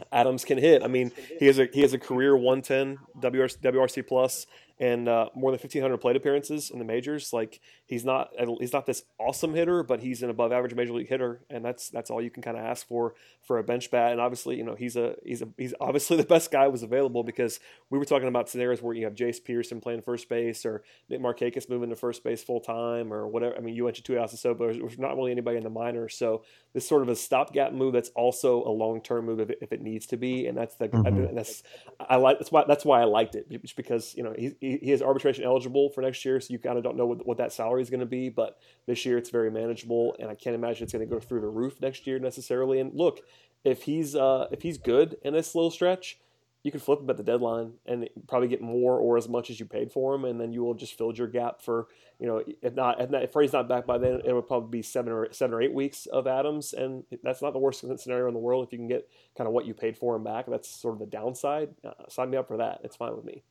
Adams 0.13 0.45
can 0.45 0.59
hit. 0.59 0.83
I 0.83 0.89
mean, 0.89 1.11
he 1.39 1.47
has 1.47 1.59
a 1.59 1.69
he 1.73 1.81
has 1.81 1.93
a 1.93 1.99
career 1.99 2.37
110 2.37 2.99
WRC, 3.21 3.59
WRC 3.61 4.07
plus 4.07 4.47
and 4.83 5.09
uh, 5.09 5.29
more 5.37 5.53
than 5.53 5.61
1500 5.61 5.99
plate 5.99 6.17
appearances 6.17 6.69
in 6.69 6.81
the 6.81 6.85
majors. 6.85 7.33
Like 7.33 7.61
he's 7.87 8.05
not 8.05 8.31
he's 8.59 8.73
not 8.73 8.85
this 8.85 9.05
awesome 9.17 9.55
hitter, 9.55 9.85
but 9.85 10.01
he's 10.01 10.25
an 10.25 10.31
above 10.31 10.51
average 10.51 10.75
major 10.75 10.93
league 10.93 11.09
hitter, 11.09 11.45
and 11.49 11.65
that's 11.65 11.89
that's 11.89 12.11
all 12.11 12.21
you 12.21 12.31
can 12.31 12.43
kind 12.43 12.57
of 12.57 12.65
ask 12.65 12.87
for 12.89 13.15
for 13.47 13.59
a 13.59 13.63
bench 13.63 13.93
bat. 13.93 14.11
And 14.11 14.21
obviously, 14.21 14.57
you 14.57 14.65
know, 14.65 14.75
he's 14.75 14.97
a 14.97 15.15
he's 15.25 15.41
a 15.41 15.49
he's 15.57 15.73
obviously 15.81 16.17
the 16.19 16.25
best 16.25 16.51
guy 16.51 16.67
was 16.67 16.83
available 16.83 17.23
because 17.23 17.61
we 17.91 17.99
were 17.99 18.05
talking 18.05 18.27
about 18.27 18.49
scenarios 18.49 18.83
where 18.83 18.95
you 18.95 19.05
have 19.05 19.15
Jace 19.15 19.43
Peterson 19.43 19.81
playing 19.81 20.03
first 20.03 20.29
base 20.29 20.67
or 20.67 20.83
Nick 21.09 21.21
Markakis 21.21 21.71
moving 21.71 21.91
to 21.91 21.97
first 21.97 22.25
base 22.25 22.43
full 22.43 22.61
time 22.61 23.13
or 23.13 23.29
whatever. 23.29 23.57
I 23.57 23.61
mean, 23.63 23.75
you 23.75 23.85
went 23.85 23.97
to 23.97 24.03
two 24.03 24.17
houses 24.17 24.41
so, 24.41 24.55
but 24.55 24.73
there's 24.73 24.99
not 24.99 25.17
really 25.17 25.33
anybody 25.33 25.57
in 25.57 25.63
the 25.63 25.71
minors, 25.71 26.15
so 26.15 26.45
this 26.73 26.87
sort 26.87 27.03
of 27.03 27.09
a 27.09 27.17
stopgap 27.17 27.73
move 27.73 27.93
that's 27.93 28.11
also 28.11 28.63
a 28.65 28.71
long 28.71 29.01
term 29.01 29.27
move 29.27 29.41
if 29.41 29.51
it, 29.51 29.59
if 29.61 29.73
it, 29.73 29.81
needs 29.81 30.07
to 30.07 30.17
be, 30.17 30.47
and 30.47 30.57
that's 30.57 30.77
the 30.77 30.89
mm-hmm. 30.89 31.29
I, 31.29 31.33
that's 31.35 31.63
I 32.01 32.17
like 32.17 32.39
that's 32.39 32.53
why 32.53 32.65
that's 32.67 32.85
why 32.85 33.01
I 33.01 33.05
liked 33.05 33.35
it 33.35 33.51
just 33.51 33.77
because 33.77 34.15
you 34.15 34.23
know 34.23 34.35
he 34.37 34.55
he 34.61 34.93
is 34.93 35.03
arbitration 35.03 35.45
eligible 35.45 35.91
for 35.91 36.03
next 36.03 36.25
year, 36.25 36.41
so 36.41 36.53
you 36.53 36.59
kind 36.59 36.79
of 36.79 36.85
don't 36.85 36.97
know 36.97 37.07
what, 37.07 37.27
what 37.27 37.39
that 37.39 37.53
salary 37.53 37.83
is 37.83 37.91
going 37.91 38.01
to 38.01 38.07
be. 38.07 38.29
But 38.29 38.59
this 38.87 39.05
year 39.05 39.19
it's 39.19 39.31
very 39.31 39.51
manageable, 39.51 40.17
and 40.19 40.31
I 40.31 40.35
can't 40.35 40.55
imagine 40.55 40.85
it's 40.85 40.93
going 40.93 41.07
to 41.07 41.13
go 41.13 41.21
through 41.21 41.41
the 41.41 41.49
roof 41.49 41.81
next 41.81 42.07
year 42.07 42.19
necessarily. 42.19 42.81
And 42.81 42.95
look, 42.95 43.21
if 43.65 43.83
he's 43.83 44.15
uh, 44.15 44.47
if 44.51 44.63
he's 44.63 44.79
good 44.79 45.17
in 45.23 45.33
this 45.33 45.55
little 45.55 45.71
stretch, 45.71 46.19
you 46.63 46.71
can 46.71 46.81
flip 46.81 47.01
him 47.01 47.11
at 47.11 47.17
the 47.17 47.23
deadline 47.23 47.73
and 47.87 48.09
probably 48.29 48.49
get 48.49 48.61
more 48.61 48.99
or 48.99 49.17
as 49.17 49.29
much 49.29 49.51
as 49.51 49.59
you 49.59 49.67
paid 49.67 49.91
for 49.91 50.15
him, 50.15 50.25
and 50.25 50.41
then 50.41 50.53
you 50.53 50.63
will 50.63 50.75
just 50.75 50.97
fill 50.97 51.13
your 51.13 51.27
gap 51.27 51.61
for 51.61 51.89
you 52.19 52.27
know 52.27 52.43
if 52.63 52.75
not 52.75 53.01
if, 53.01 53.11
not, 53.11 53.23
if 53.23 53.33
Freddie's 53.33 53.53
not 53.53 53.69
back 53.69 53.87
by 53.87 53.99
then, 53.99 54.21
it 54.25 54.33
would 54.33 54.47
probably 54.47 54.79
be 54.79 54.83
seven 54.83 55.13
or 55.13 55.33
seven 55.33 55.55
or 55.55 55.63
eight 55.63 55.75
weeks 55.75 56.07
of 56.07 56.27
Adams, 56.27 56.73
and 56.73 57.05
that's 57.23 57.43
not 57.43 57.53
the 57.53 57.59
worst 57.59 57.85
scenario 57.99 58.29
in 58.29 58.35
the 58.35 58.41
world 58.41 58.67
if 58.67 58.73
you 58.73 58.79
can 58.79 58.89
get 58.89 59.09
kind 59.37 59.49
of 59.49 59.55
what 59.55 59.67
you 59.67 59.75
paid 59.75 59.97
for 59.97 60.15
him 60.15 60.25
back. 60.25 60.47
That's 60.47 60.69
sort 60.69 60.95
of 60.95 61.01
the 61.01 61.07
downside. 61.07 61.71
Uh, 61.85 61.93
sign 62.09 62.31
me 62.31 62.37
up 62.37 62.49
for 62.49 62.59
that. 62.59 62.81
It's 62.85 62.97
fine 62.97 63.17
with 63.17 63.25
me. 63.25 63.43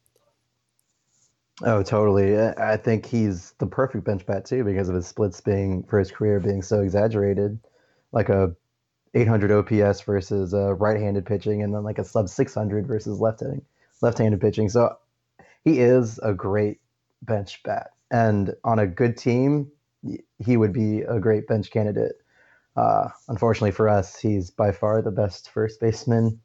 Oh, 1.64 1.84
totally. 1.84 2.40
I 2.40 2.78
think 2.78 3.06
he's 3.06 3.52
the 3.60 3.68
perfect 3.68 4.04
bench 4.04 4.26
bat 4.26 4.46
too 4.46 4.64
because 4.64 4.90
of 4.90 4.96
his 4.96 5.06
splits 5.06 5.42
being 5.42 5.84
for 5.84 6.00
his 6.00 6.12
career 6.12 6.40
being 6.40 6.62
so 6.62 6.82
exaggerated, 6.82 7.60
like 8.12 8.30
a 8.30 8.56
800 9.14 9.52
OPS 9.52 10.02
versus 10.02 10.54
a 10.54 10.74
right-handed 10.74 11.26
pitching, 11.26 11.64
and 11.64 11.74
then 11.74 11.84
like 11.84 12.00
a 12.00 12.04
sub 12.06 12.30
600 12.30 12.88
versus 12.88 13.20
left-handed 13.20 13.64
left-handed 14.02 14.42
pitching. 14.42 14.70
So 14.70 14.98
he 15.64 15.80
is 15.80 16.20
a 16.20 16.34
great 16.34 16.80
bench 17.22 17.62
bat, 17.64 17.92
and 18.10 18.54
on 18.64 18.80
a 18.80 18.88
good 18.88 19.18
team, 19.18 19.72
he 20.40 20.58
would 20.58 20.74
be 20.74 21.02
a 21.02 21.20
great 21.20 21.48
bench 21.48 21.72
candidate. 21.72 22.14
Uh, 22.76 23.10
unfortunately 23.28 23.72
for 23.72 23.90
us, 23.90 24.18
he's 24.18 24.50
by 24.50 24.72
far 24.72 25.02
the 25.02 25.12
best 25.12 25.50
first 25.50 25.80
baseman 25.80 26.40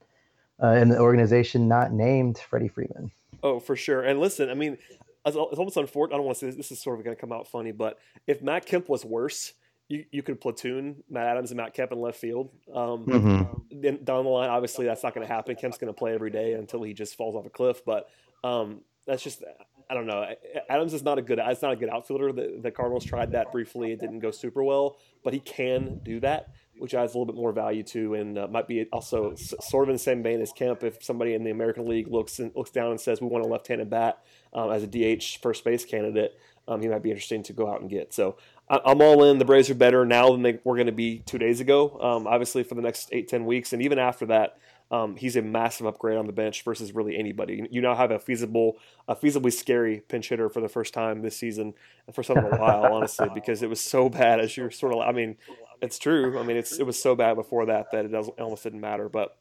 uh, 0.62 0.72
in 0.72 0.88
the 0.88 0.98
organization, 0.98 1.68
not 1.68 1.92
named 1.92 2.38
Freddie 2.38 2.68
Freeman. 2.68 3.10
Oh, 3.42 3.60
for 3.60 3.76
sure. 3.76 4.02
And 4.02 4.18
listen, 4.20 4.50
I 4.50 4.54
mean, 4.54 4.76
it's 5.24 5.36
almost 5.36 5.76
unfortunate. 5.76 6.14
I 6.14 6.18
don't 6.18 6.26
want 6.26 6.38
to 6.38 6.40
say 6.40 6.46
this, 6.46 6.56
this 6.56 6.72
is 6.72 6.82
sort 6.82 6.98
of 6.98 7.04
going 7.04 7.16
to 7.16 7.20
come 7.20 7.32
out 7.32 7.46
funny, 7.46 7.72
but 7.72 7.98
if 8.26 8.42
Matt 8.42 8.66
Kemp 8.66 8.88
was 8.88 9.04
worse, 9.04 9.52
you, 9.88 10.04
you 10.10 10.22
could 10.22 10.40
platoon 10.40 11.02
Matt 11.08 11.26
Adams 11.26 11.50
and 11.50 11.58
Matt 11.58 11.74
Kemp 11.74 11.92
in 11.92 12.00
left 12.00 12.18
field. 12.18 12.50
Um, 12.72 13.06
mm-hmm. 13.06 13.80
Then 13.80 14.04
down 14.04 14.24
the 14.24 14.30
line, 14.30 14.50
obviously 14.50 14.86
that's 14.86 15.02
not 15.02 15.14
going 15.14 15.26
to 15.26 15.32
happen. 15.32 15.54
Kemp's 15.56 15.78
going 15.78 15.92
to 15.92 15.98
play 15.98 16.14
every 16.14 16.30
day 16.30 16.54
until 16.54 16.82
he 16.82 16.92
just 16.92 17.16
falls 17.16 17.36
off 17.36 17.46
a 17.46 17.50
cliff. 17.50 17.84
But 17.84 18.08
um, 18.42 18.80
that's 19.06 19.22
just 19.22 19.42
I 19.88 19.94
don't 19.94 20.06
know. 20.06 20.26
Adams 20.68 20.94
is 20.94 21.02
not 21.02 21.18
a 21.18 21.22
good. 21.22 21.38
It's 21.40 21.62
not 21.62 21.72
a 21.72 21.76
good 21.76 21.88
outfielder. 21.88 22.32
The, 22.32 22.58
the 22.60 22.70
Cardinals 22.70 23.04
tried 23.04 23.32
that 23.32 23.52
briefly. 23.52 23.92
It 23.92 24.00
didn't 24.00 24.18
go 24.18 24.32
super 24.32 24.64
well, 24.64 24.96
but 25.22 25.32
he 25.32 25.40
can 25.40 26.00
do 26.02 26.20
that 26.20 26.48
which 26.78 26.94
adds 26.94 27.14
a 27.14 27.18
little 27.18 27.32
bit 27.32 27.40
more 27.40 27.52
value 27.52 27.82
to, 27.82 28.14
and 28.14 28.38
uh, 28.38 28.46
might 28.48 28.68
be 28.68 28.84
also 28.92 29.34
sort 29.34 29.84
of 29.84 29.90
in 29.90 29.94
the 29.94 29.98
same 29.98 30.22
vein 30.22 30.40
as 30.40 30.52
Kemp. 30.52 30.82
If 30.82 31.02
somebody 31.02 31.34
in 31.34 31.44
the 31.44 31.50
American 31.50 31.86
League 31.88 32.08
looks 32.08 32.38
and, 32.38 32.52
looks 32.54 32.70
down 32.70 32.90
and 32.90 33.00
says 33.00 33.20
we 33.20 33.28
want 33.28 33.44
a 33.44 33.48
left-handed 33.48 33.90
bat 33.90 34.22
um, 34.52 34.70
as 34.70 34.82
a 34.82 34.86
DH 34.86 35.38
first 35.42 35.64
base 35.64 35.84
candidate, 35.84 36.38
um, 36.68 36.80
he 36.80 36.88
might 36.88 37.02
be 37.02 37.10
interesting 37.10 37.42
to 37.44 37.52
go 37.52 37.70
out 37.70 37.80
and 37.80 37.88
get. 37.88 38.12
So 38.12 38.36
I, 38.68 38.90
am 38.90 39.00
all 39.00 39.24
in. 39.24 39.38
The 39.38 39.44
Braves 39.44 39.70
are 39.70 39.74
better 39.74 40.04
now 40.04 40.30
than 40.32 40.42
they 40.42 40.58
were 40.64 40.74
going 40.74 40.86
to 40.86 40.92
be 40.92 41.20
two 41.20 41.38
days 41.38 41.60
ago. 41.60 41.98
Um, 42.00 42.26
obviously, 42.26 42.62
for 42.62 42.74
the 42.74 42.82
next 42.82 43.08
eight 43.12 43.28
ten 43.28 43.46
weeks, 43.46 43.72
and 43.72 43.82
even 43.82 43.98
after 43.98 44.26
that, 44.26 44.58
um, 44.90 45.16
he's 45.16 45.36
a 45.36 45.42
massive 45.42 45.86
upgrade 45.86 46.16
on 46.16 46.26
the 46.26 46.32
bench 46.32 46.62
versus 46.62 46.94
really 46.94 47.16
anybody. 47.16 47.66
You 47.70 47.80
now 47.80 47.94
have 47.94 48.10
a 48.10 48.18
feasible, 48.18 48.76
a 49.08 49.16
feasibly 49.16 49.52
scary 49.52 50.02
pinch 50.08 50.28
hitter 50.28 50.48
for 50.48 50.60
the 50.60 50.68
first 50.68 50.94
time 50.94 51.22
this 51.22 51.36
season, 51.36 51.74
for 52.12 52.22
some 52.22 52.38
of 52.38 52.44
a 52.44 52.56
while, 52.56 52.92
honestly, 52.92 53.28
because 53.34 53.62
it 53.62 53.70
was 53.70 53.80
so 53.80 54.08
bad. 54.08 54.40
As 54.40 54.56
you're 54.56 54.70
sort 54.70 54.94
of, 54.94 55.00
I 55.00 55.12
mean, 55.12 55.36
it's 55.82 55.98
true. 55.98 56.38
I 56.38 56.44
mean, 56.44 56.56
it's 56.56 56.78
it 56.78 56.86
was 56.86 57.00
so 57.00 57.14
bad 57.14 57.34
before 57.34 57.66
that 57.66 57.90
that 57.92 58.04
it 58.04 58.14
almost 58.14 58.62
didn't 58.62 58.80
matter. 58.80 59.08
But 59.08 59.36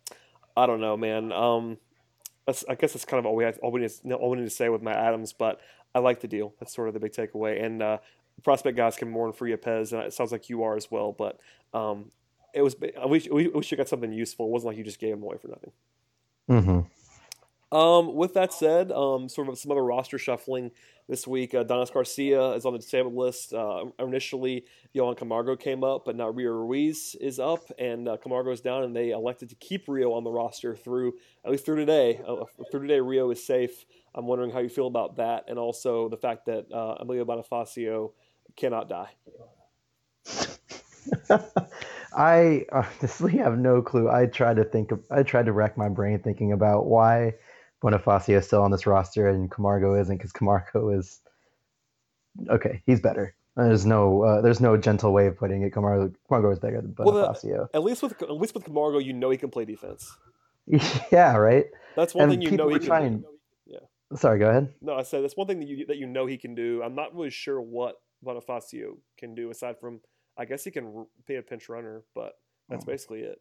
I 0.57 0.65
don't 0.65 0.81
know, 0.81 0.97
man. 0.97 1.31
Um, 1.31 1.77
I 2.47 2.75
guess 2.75 2.93
that's 2.93 3.05
kind 3.05 3.19
of 3.19 3.25
all 3.25 3.35
we 3.35 3.43
have, 3.43 3.57
all 3.63 3.71
we 3.71 3.81
need, 3.81 3.89
to, 3.89 4.13
all 4.13 4.29
we 4.29 4.37
need 4.37 4.43
to 4.43 4.49
say 4.51 4.69
with 4.69 4.81
Matt 4.81 4.97
Adams. 4.97 5.33
But 5.33 5.61
I 5.93 5.99
like 5.99 6.21
the 6.21 6.27
deal. 6.27 6.53
That's 6.59 6.75
sort 6.75 6.87
of 6.87 6.93
the 6.93 6.99
big 6.99 7.13
takeaway. 7.13 7.63
And 7.63 7.81
uh, 7.81 7.97
prospect 8.43 8.77
guys 8.77 8.95
can 8.95 9.09
mourn 9.09 9.33
for 9.33 9.47
Yepez, 9.47 9.93
and 9.93 10.01
it 10.03 10.13
sounds 10.13 10.31
like 10.31 10.49
you 10.49 10.63
are 10.63 10.75
as 10.75 10.89
well. 10.91 11.11
But 11.11 11.39
um, 11.73 12.11
it 12.53 12.61
was 12.61 12.75
we 12.79 13.27
we, 13.31 13.47
we 13.47 13.63
should 13.63 13.77
got 13.77 13.89
something 13.89 14.13
useful. 14.13 14.47
It 14.47 14.51
wasn't 14.51 14.69
like 14.69 14.77
you 14.77 14.83
just 14.83 14.99
gave 14.99 15.13
him 15.13 15.23
away 15.23 15.37
for 15.37 15.47
nothing. 15.49 15.71
Mm-hmm. 16.49 16.79
Um, 17.75 18.15
with 18.15 18.35
that 18.35 18.53
said, 18.53 18.91
um, 18.91 19.27
sort 19.27 19.49
of 19.49 19.57
some 19.57 19.71
other 19.71 19.83
roster 19.83 20.17
shuffling 20.17 20.71
this 21.09 21.27
week. 21.27 21.53
Uh, 21.53 21.63
Donis 21.63 21.91
Garcia 21.91 22.51
is 22.51 22.65
on 22.65 22.73
the 22.73 22.79
disabled 22.79 23.15
list. 23.15 23.53
Uh, 23.53 23.85
initially, 23.99 24.65
Johan 24.93 25.15
Camargo 25.15 25.55
came 25.55 25.83
up, 25.83 26.05
but 26.05 26.15
now 26.15 26.29
Rio 26.29 26.51
Ruiz 26.51 27.15
is 27.19 27.39
up, 27.39 27.69
and 27.77 28.07
uh, 28.07 28.17
Camargo 28.17 28.51
is 28.51 28.61
down, 28.61 28.83
and 28.83 28.95
they 28.95 29.09
elected 29.09 29.49
to 29.49 29.55
keep 29.55 29.87
Rio 29.87 30.13
on 30.13 30.23
the 30.23 30.31
roster 30.31 30.75
through 30.75 31.15
at 31.43 31.51
least 31.51 31.65
through 31.65 31.77
today. 31.77 32.21
Uh, 32.25 32.45
through 32.71 32.81
today, 32.81 33.01
Rio 33.01 33.29
is 33.31 33.45
safe. 33.45 33.85
I'm 34.13 34.25
wondering 34.25 34.51
how 34.51 34.59
you 34.59 34.69
feel 34.69 34.87
about 34.87 35.17
that, 35.17 35.45
and 35.47 35.59
also 35.59 36.07
the 36.07 36.17
fact 36.17 36.45
that 36.45 36.71
uh, 36.71 36.95
Emilio 36.99 37.25
Bonifacio 37.25 38.11
cannot 38.55 38.89
die. 38.89 39.11
I 42.15 42.65
honestly 42.71 43.37
have 43.37 43.57
no 43.57 43.81
clue. 43.81 44.09
I 44.09 44.25
tried 44.27 44.55
to 44.57 44.63
think 44.63 44.91
of, 44.91 45.03
I 45.11 45.23
tried 45.23 45.45
to 45.47 45.51
rack 45.51 45.77
my 45.77 45.89
brain 45.89 46.19
thinking 46.19 46.51
about 46.53 46.85
why 46.85 47.33
Bonifacio 47.83 48.37
is 48.37 48.47
still 48.47 48.61
on 48.61 48.71
this 48.71 48.87
roster 48.87 49.27
and 49.27 49.51
Camargo 49.51 49.95
isn't 49.95 50.17
because 50.17 50.31
Camargo 50.31 50.89
is 50.89 51.19
okay. 52.49 52.81
He's 52.85 53.01
better. 53.01 53.35
There's 53.55 53.85
no 53.85 54.21
uh, 54.23 54.41
there's 54.41 54.59
no 54.59 54.75
gentle 54.75 55.13
way 55.13 55.27
of 55.27 55.37
putting 55.37 55.61
it. 55.61 55.71
Camargo 55.71 56.11
Camargo 56.27 56.51
is 56.51 56.59
better 56.59 56.81
than 56.81 56.93
Bonifacio. 56.93 57.45
Well, 57.45 57.69
at 57.73 57.83
least 57.83 58.03
with 58.03 58.21
at 58.21 58.31
least 58.31 58.53
with 58.53 58.65
Camargo, 58.65 58.97
you 58.97 59.13
know 59.13 59.29
he 59.29 59.37
can 59.37 59.49
play 59.49 59.63
defense. 59.63 60.13
yeah, 61.11 61.35
right. 61.35 61.65
That's 61.95 62.13
one 62.13 62.23
and 62.23 62.31
thing 62.33 62.41
you 62.41 62.57
know 62.57 62.67
he 62.69 62.79
can. 62.79 63.19
Do. 63.19 63.25
Yeah. 63.65 64.17
Sorry, 64.17 64.39
go 64.39 64.49
ahead. 64.49 64.73
No, 64.81 64.95
I 64.95 65.03
said 65.03 65.23
that's 65.23 65.37
one 65.37 65.47
thing 65.47 65.59
that 65.59 65.67
you 65.67 65.85
that 65.85 65.97
you 65.97 66.05
know 66.05 66.25
he 66.25 66.37
can 66.37 66.53
do. 66.53 66.81
I'm 66.83 66.95
not 66.95 67.15
really 67.15 67.29
sure 67.29 67.61
what 67.61 67.95
Bonifacio 68.23 68.97
can 69.17 69.35
do 69.35 69.49
aside 69.49 69.79
from 69.79 70.01
I 70.37 70.45
guess 70.45 70.63
he 70.65 70.71
can 70.71 71.05
be 71.25 71.35
a 71.35 71.41
pinch 71.41 71.69
runner, 71.69 72.03
but 72.13 72.33
that's 72.69 72.83
mm. 72.83 72.87
basically 72.87 73.21
it 73.21 73.39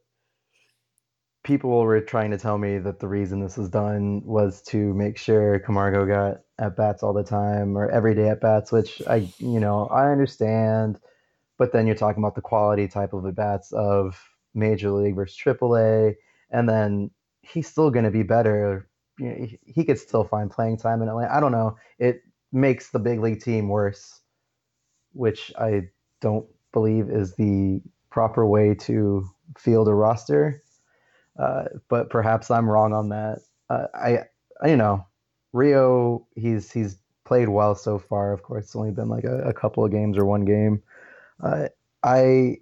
people 1.45 1.79
were 1.79 2.01
trying 2.01 2.31
to 2.31 2.39
tell 2.39 2.59
me 2.59 2.79
that 2.79 2.99
the 2.99 3.07
reason 3.07 3.39
this 3.39 3.57
was 3.57 3.69
done 3.69 4.23
was 4.25 4.63
to 4.63 4.93
make 4.95 5.17
sure 5.17 5.61
Camargo 5.61 6.07
got 6.07 6.41
at 6.59 6.77
bats 6.77 7.03
all 7.03 7.13
the 7.13 7.23
time 7.23 7.77
or 7.77 7.89
everyday 7.91 8.29
at 8.29 8.41
bats, 8.41 8.73
which 8.73 9.01
I, 9.07 9.29
you 9.39 9.61
know, 9.61 9.87
I 9.87 10.11
understand. 10.11 10.99
But 11.59 11.73
then 11.73 11.87
you're 11.87 11.97
talking 11.97 12.23
about 12.23 12.35
the 12.35 12.41
quality 12.41 12.89
type 12.89 13.13
of 13.13 13.25
at 13.27 13.37
bats 13.37 13.73
of 13.73 14.19
Major 14.55 14.91
League 14.91 15.15
versus 15.15 15.39
AAA, 15.39 16.15
and 16.51 16.69
then 16.69 17.11
he's 17.43 17.69
still 17.69 17.91
going 17.91 18.07
to 18.07 18.11
be 18.11 18.23
better. 18.23 18.89
You 19.19 19.29
know, 19.29 19.47
he, 19.47 19.59
he 19.65 19.85
could 19.85 19.99
still 19.99 20.25
find 20.25 20.51
playing 20.51 20.79
time 20.79 21.03
in 21.03 21.09
Atlanta. 21.09 21.33
I 21.33 21.41
don't 21.41 21.53
know. 21.53 21.77
It 21.99 22.23
makes 22.53 22.91
the 22.91 22.99
big 22.99 23.21
league 23.21 23.41
team 23.41 23.69
worse, 23.69 24.21
which 25.15 25.53
I 25.59 25.89
don't 26.21 26.47
believe 26.73 27.11
is 27.11 27.35
the 27.35 27.81
proper 28.11 28.47
way 28.47 28.75
to 28.75 29.27
field 29.59 29.89
a 29.89 29.95
roster 29.95 30.63
uh, 31.39 31.65
but 31.89 32.11
perhaps 32.11 32.51
I'm 32.51 32.69
wrong 32.69 32.93
on 32.93 33.09
that. 33.11 33.41
Uh, 33.69 33.87
I, 33.95 34.19
I, 34.63 34.69
you 34.69 34.77
know, 34.77 35.07
Rio, 35.53 36.27
he's 36.37 36.71
he's 36.71 36.99
played 37.25 37.49
well 37.49 37.75
so 37.75 37.99
far. 37.99 38.33
Of 38.33 38.43
course, 38.43 38.67
it's 38.67 38.77
only 38.77 38.93
been 38.93 39.09
like 39.09 39.25
a, 39.25 39.41
a, 39.43 39.53
couple 39.53 39.85
of 39.85 39.91
games 39.91 40.19
or 40.19 40.25
one 40.25 40.45
game, 40.45 40.83
Uh, 41.43 41.69
I 42.03 42.59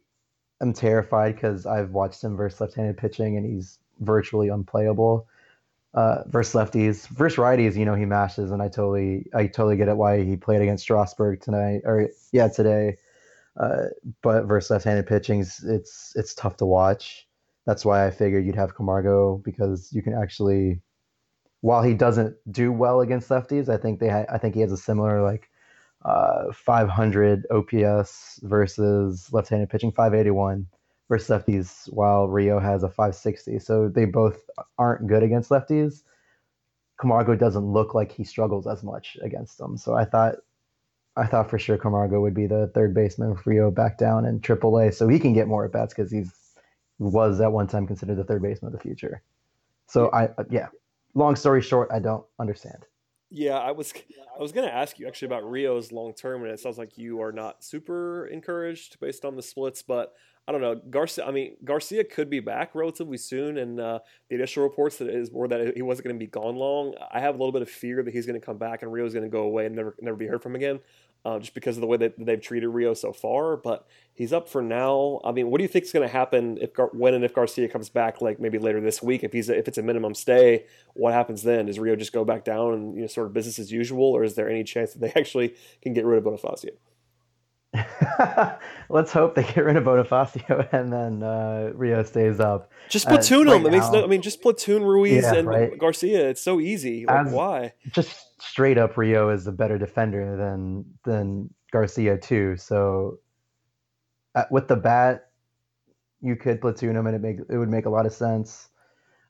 am 0.61 0.73
terrified 0.73 1.35
because 1.35 1.67
I've 1.67 1.91
watched 1.91 2.23
him 2.23 2.37
versus 2.37 2.61
left-handed 2.61 2.97
pitching, 2.97 3.37
and 3.37 3.45
he's 3.45 3.79
virtually 4.01 4.49
unplayable. 4.49 5.27
Uh, 5.95 6.23
versus 6.27 6.55
lefties, 6.55 7.07
versus 7.09 7.37
righties, 7.37 7.77
you 7.77 7.85
know 7.85 7.95
he 7.95 8.07
mashes, 8.07 8.51
and 8.51 8.63
I 8.63 8.69
totally, 8.69 9.27
I 9.35 9.47
totally 9.47 9.77
get 9.77 9.89
it 9.89 9.97
why 9.97 10.25
he 10.25 10.37
played 10.37 10.63
against 10.63 10.85
Strasburg 10.85 11.41
tonight, 11.41 11.83
or 11.85 12.09
yeah, 12.33 12.49
today. 12.49 12.97
Uh, 13.59 13.89
but 14.23 14.45
versus 14.45 14.71
left-handed 14.71 15.07
pitching, 15.07 15.41
it's 15.41 16.15
it's 16.17 16.35
tough 16.35 16.57
to 16.57 16.65
watch. 16.67 17.29
That's 17.67 17.85
why 17.85 18.07
I 18.07 18.11
figured 18.11 18.47
you'd 18.47 18.57
have 18.57 18.75
Camargo 18.75 19.37
because 19.45 19.93
you 19.93 20.03
can 20.03 20.15
actually, 20.15 20.81
while 21.61 21.83
he 21.83 21.95
doesn't 21.95 22.37
do 22.51 22.73
well 22.73 23.03
against 23.03 23.29
lefties, 23.29 23.69
I 23.69 23.77
think 23.77 24.01
they, 24.01 24.09
ha- 24.09 24.25
I 24.31 24.39
think 24.39 24.55
he 24.55 24.63
has 24.63 24.73
a 24.73 24.77
similar 24.77 25.23
like 25.23 25.51
uh, 26.05 26.53
500 26.53 27.47
OPS 27.51 28.41
versus 28.43 29.33
left-handed 29.33 29.71
pitching, 29.71 29.93
581 29.93 30.67
versus 31.13 31.29
lefties, 31.29 31.93
while 31.93 32.27
Rio 32.27 32.59
has 32.59 32.83
a 32.83 32.89
560. 32.89 33.59
So 33.59 33.87
they 33.87 34.07
both 34.07 34.49
aren't 34.79 35.07
good 35.07 35.23
against 35.23 35.51
lefties. 35.51 36.05
Camargo 36.99 37.35
doesn't 37.35 37.71
look 37.71 37.95
like 37.95 38.11
he 38.11 38.25
struggles 38.25 38.67
as 38.67 38.83
much 38.83 39.19
against 39.21 39.59
them. 39.59 39.77
So 39.77 39.95
I 39.95 40.07
thought 40.07 40.37
I 41.15 41.27
thought 41.27 41.51
for 41.51 41.59
sure 41.59 41.77
Camargo 41.77 42.23
would 42.23 42.33
be 42.33 42.47
the 42.47 42.71
third 42.75 42.95
baseman 42.95 43.37
for 43.37 43.51
Rio 43.51 43.71
back 43.71 43.99
down 43.99 44.25
in 44.25 44.41
AAA, 44.41 44.95
so 44.95 45.07
he 45.07 45.19
can 45.19 45.35
get 45.35 45.47
more 45.47 45.67
at 45.67 45.73
bats 45.73 45.93
because 45.93 46.11
he's 46.11 46.33
was 46.99 47.43
at 47.43 47.53
one 47.53 47.67
time 47.67 47.87
considered 47.87 48.17
the 48.17 48.25
third 48.25 48.41
baseman 48.41 48.73
of 48.73 48.79
the 48.79 48.83
future. 48.83 49.21
So 49.89 50.11
I 50.15 50.31
yeah. 50.49 50.69
Long 51.15 51.37
story 51.37 51.61
short, 51.61 51.91
I 51.93 51.99
don't 51.99 52.25
understand. 52.39 52.87
Yeah, 53.35 53.57
I 53.57 53.71
was 53.71 53.95
I 54.39 54.43
was 54.43 54.53
going 54.53 54.69
to 54.69 54.75
ask 54.75 54.99
you 54.99 55.09
actually 55.09 55.27
about 55.27 55.51
Rio's 55.51 55.91
long 55.91 56.13
term, 56.13 56.43
and 56.43 56.53
it 56.53 56.61
sounds 56.61 56.77
like 56.77 56.99
you 56.99 57.23
are 57.23 57.33
not 57.33 57.65
super 57.65 58.27
encouraged 58.27 59.01
based 59.01 59.25
on 59.25 59.37
the 59.37 59.43
splits. 59.43 59.81
But 59.81 60.13
I 60.47 60.53
don't 60.53 60.61
know 60.61 60.75
Garcia. 60.75 61.25
I 61.25 61.31
mean 61.31 61.57
Garcia 61.65 62.05
could 62.05 62.29
be 62.29 62.41
back 62.41 62.75
relatively 62.75 63.17
soon, 63.17 63.57
and 63.57 63.81
uh, 63.81 64.01
the 64.29 64.35
initial 64.35 64.63
reports 64.63 64.99
that 64.99 65.09
is 65.09 65.31
were 65.31 65.49
that 65.49 65.75
he 65.75 65.81
wasn't 65.81 66.09
going 66.09 66.17
to 66.17 66.23
be 66.23 66.27
gone 66.31 66.57
long. 66.57 66.95
I 67.11 67.21
have 67.21 67.35
a 67.35 67.39
little 67.39 67.53
bit 67.53 67.63
of 67.63 67.71
fear 67.71 68.03
that 68.03 68.13
he's 68.13 68.27
going 68.27 68.39
to 68.39 68.45
come 68.45 68.59
back 68.59 68.83
and 68.83 68.93
Rio's 68.93 69.15
going 69.15 69.25
to 69.25 69.31
go 69.31 69.45
away 69.45 69.65
and 69.65 69.75
never 69.75 69.97
never 70.03 70.17
be 70.19 70.27
heard 70.27 70.43
from 70.43 70.55
again 70.55 70.81
uh, 71.25 71.39
just 71.39 71.55
because 71.55 71.77
of 71.77 71.81
the 71.81 71.87
way 71.87 71.97
that 71.97 72.15
they've 72.19 72.41
treated 72.41 72.69
Rio 72.69 72.95
so 72.95 73.13
far. 73.13 73.57
But 73.57 73.87
he's 74.15 74.33
up 74.33 74.49
for 74.49 74.63
now. 74.63 75.21
I 75.25 75.33
mean, 75.33 75.51
what 75.51 75.59
do 75.59 75.63
you 75.63 75.69
think 75.69 75.85
is 75.85 75.93
going 75.93 76.07
to 76.07 76.13
happen 76.13 76.59
if 76.61 76.71
when 76.93 77.15
and 77.15 77.25
if 77.25 77.35
Garcia 77.35 77.69
comes 77.69 77.89
back, 77.89 78.21
like 78.21 78.41
maybe 78.41 78.59
later 78.59 78.81
this 78.81 79.03
week? 79.03 79.23
If 79.23 79.33
he's 79.33 79.49
if 79.49 79.69
it's 79.69 79.79
a 79.79 79.83
minimum 79.83 80.15
stay, 80.15 80.67
what 80.95 81.13
happens 81.13 81.43
then? 81.43 81.67
Does 81.67 81.79
Rio 81.79 81.97
just 81.97 82.13
go 82.13 82.25
back 82.25 82.45
down 82.45 82.75
and 82.75 82.95
you 82.95 83.03
know 83.03 83.07
sort 83.07 83.27
of 83.27 83.33
business 83.33 83.59
as 83.59 83.71
usual, 83.71 84.05
or 84.05 84.25
is 84.25 84.35
there 84.35 84.49
any 84.49 84.65
chance 84.65 84.93
that 84.93 85.01
they 85.01 85.13
actually 85.21 85.55
can 85.81 85.93
get 85.93 86.05
rid 86.05 86.19
of 86.19 86.25
Bonifacio? 86.25 86.71
Let's 88.89 89.13
hope 89.13 89.35
they 89.35 89.45
get 89.45 89.65
rid 89.65 89.77
of 89.77 89.85
Bonifacio 89.85 90.69
and 90.73 90.93
then 90.93 91.23
uh, 91.23 91.73
Rio 91.75 92.03
stays 92.03 92.41
up. 92.41 92.71
Just 92.89 93.07
platoon 93.07 93.49
uh, 93.49 93.53
right 93.53 93.63
them. 93.63 93.73
Now, 93.73 93.91
no, 93.91 94.05
I 94.05 94.07
mean, 94.07 94.21
just 94.21 94.43
platoon 94.43 94.83
Ruiz 94.83 95.23
yeah, 95.23 95.35
and 95.35 95.49
right. 95.49 95.79
Garcia. 95.79 96.29
It's 96.29 96.43
so 96.43 96.61
easy. 96.61 97.07
Like, 97.07 97.27
As, 97.27 97.33
why? 97.33 97.73
Just 97.93 98.41
straight 98.43 98.77
up, 98.77 98.97
Rio 98.97 99.31
is 99.31 99.47
a 99.47 99.53
better 99.53 99.79
defender 99.79 100.37
than 100.37 100.85
than 101.05 101.51
Garcia 101.71 102.19
too. 102.19 102.57
So 102.59 103.19
uh, 104.35 104.45
with 104.51 104.69
the 104.69 104.77
bat, 104.77 105.31
you 106.21 106.37
could 106.37 106.61
platoon 106.61 106.97
him, 106.97 107.07
and 107.07 107.17
it 107.17 107.23
make 107.23 107.39
it 107.49 107.57
would 107.57 107.71
make 107.71 107.87
a 107.87 107.91
lot 107.91 108.05
of 108.05 108.13
sense. 108.13 108.69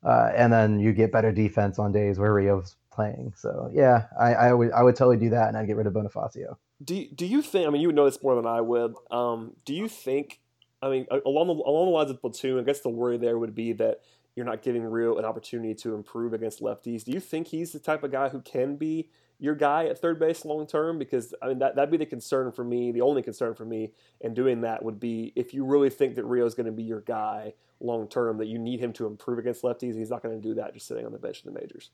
Uh, 0.05 0.33
and 0.35 0.53
then 0.53 0.81
you 0.81 0.93
get 0.93 1.13
better 1.13 1.31
defense 1.31 1.79
on 1.79 1.93
days 1.93 2.19
where 2.19 2.33
Rio's 2.35 2.75
playing. 2.91 3.35
So 3.37 3.71
yeah, 3.73 4.07
I, 4.19 4.35
I 4.35 4.53
would 4.53 4.73
I 4.73 4.83
would 4.83 4.97
totally 4.97 5.17
do 5.17 5.31
that, 5.31 5.49
and 5.49 5.57
I'd 5.57 5.69
get 5.69 5.77
rid 5.77 5.87
of 5.87 5.93
Bonifacio. 5.93 6.57
Do 6.83 7.07
Do 7.15 7.27
you 7.27 7.43
think? 7.43 7.67
I 7.67 7.71
mean, 7.71 7.83
you 7.83 7.89
would 7.89 7.97
know 7.97 8.05
this 8.05 8.23
more 8.23 8.35
than 8.35 8.47
I 8.47 8.61
would. 8.61 8.95
Um, 9.11 9.53
do 9.65 9.75
you 9.75 9.89
think? 9.89 10.41
I 10.83 10.89
mean, 10.89 11.07
along 11.25 11.47
the 11.47 11.55
along 11.55 11.87
the 11.87 11.93
lines 11.93 12.11
of 12.11 12.21
platoon, 12.21 12.59
I 12.59 12.63
guess 12.63 12.81
the 12.81 12.89
worry 12.89 13.17
there 13.17 13.39
would 13.39 13.55
be 13.55 13.73
that 13.75 14.01
you're 14.35 14.47
not 14.47 14.63
giving 14.63 14.83
Rio 14.83 15.17
an 15.17 15.25
opportunity 15.25 15.75
to 15.75 15.95
improve 15.95 16.33
against 16.33 16.61
lefties. 16.61 17.05
Do 17.05 17.13
you 17.13 17.21
think 17.21 17.49
he's 17.49 17.73
the 17.73 17.79
type 17.79 18.03
of 18.03 18.11
guy 18.11 18.31
who 18.31 18.41
can 18.41 18.77
be 18.77 19.09
your 19.39 19.55
guy 19.55 19.87
at 19.87 19.99
third 19.99 20.19
base 20.19 20.45
long 20.45 20.67
term? 20.67 20.99
Because 20.99 21.35
I 21.43 21.49
mean, 21.49 21.59
that 21.59 21.77
that'd 21.77 21.91
be 21.91 21.99
the 21.99 22.07
concern 22.07 22.51
for 22.53 22.65
me. 22.65 22.93
The 22.93 23.03
only 23.03 23.23
concern 23.23 23.55
for 23.55 23.65
me 23.65 23.93
in 24.21 24.35
doing 24.35 24.63
that 24.63 24.83
would 24.83 24.99
be 24.99 25.33
if 25.37 25.53
you 25.53 25.65
really 25.65 25.91
think 25.91 26.17
that 26.17 26.25
Rio 26.25 26.47
is 26.47 26.55
going 26.55 26.67
to 26.67 26.73
be 26.73 26.83
your 26.83 27.01
guy 27.03 27.55
long 27.81 28.09
term, 28.09 28.39
that 28.39 28.47
you 28.47 28.59
need 28.59 28.81
him 28.81 28.93
to 28.95 29.07
improve 29.07 29.39
against 29.39 29.63
lefties. 29.63 29.97
He's 29.97 30.11
not 30.11 30.23
going 30.23 30.41
to 30.41 30.49
do 30.49 30.55
that 30.55 30.75
just 30.75 30.87
sitting 30.87 31.05
on 31.05 31.13
the 31.13 31.19
bench 31.19 31.43
in 31.45 31.53
the 31.53 31.61
majors. 31.61 31.91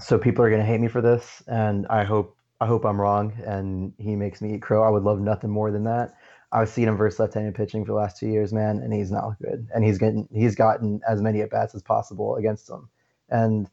So 0.00 0.18
people 0.18 0.44
are 0.44 0.48
going 0.48 0.60
to 0.60 0.66
hate 0.66 0.80
me 0.80 0.88
for 0.88 1.02
this, 1.02 1.42
and 1.46 1.86
I 1.88 2.04
hope 2.04 2.36
I 2.62 2.66
hope 2.66 2.84
I'm 2.84 3.00
wrong 3.00 3.32
and 3.44 3.92
he 3.98 4.14
makes 4.14 4.40
me 4.40 4.54
eat 4.54 4.62
crow. 4.62 4.84
I 4.84 4.88
would 4.88 5.02
love 5.02 5.20
nothing 5.20 5.50
more 5.50 5.72
than 5.72 5.82
that. 5.82 6.14
I've 6.52 6.68
seen 6.68 6.86
him 6.86 6.96
versus 6.96 7.18
left-handed 7.18 7.56
pitching 7.56 7.84
for 7.84 7.90
the 7.90 7.98
last 7.98 8.18
two 8.18 8.28
years, 8.28 8.52
man, 8.52 8.78
and 8.78 8.92
he's 8.92 9.10
not 9.10 9.36
good. 9.42 9.66
And 9.74 9.82
he's 9.82 9.98
getting 9.98 10.28
he's 10.32 10.54
gotten 10.54 11.00
as 11.08 11.20
many 11.20 11.40
at 11.40 11.50
bats 11.50 11.74
as 11.74 11.82
possible 11.82 12.36
against 12.36 12.68
them. 12.68 12.88
And 13.28 13.68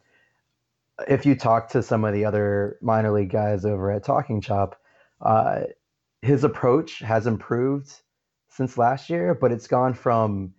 if 1.08 1.24
you 1.24 1.36
talk 1.36 1.70
to 1.70 1.84
some 1.84 2.04
of 2.04 2.16
the 2.16 2.26
other 2.26 2.80
minor 2.82 3.12
league 3.12 3.30
guys 3.30 3.64
over 3.64 3.92
at 3.92 4.04
Talking 4.04 4.42
Chop, 4.42 4.82
uh, 5.22 5.66
his 6.24 6.44
approach 6.44 7.00
has 7.00 7.28
improved 7.28 7.94
since 8.48 8.76
last 8.76 9.08
year, 9.08 9.36
but 9.36 9.52
it's 9.52 9.68
gone 9.68 9.94
from 9.94 10.56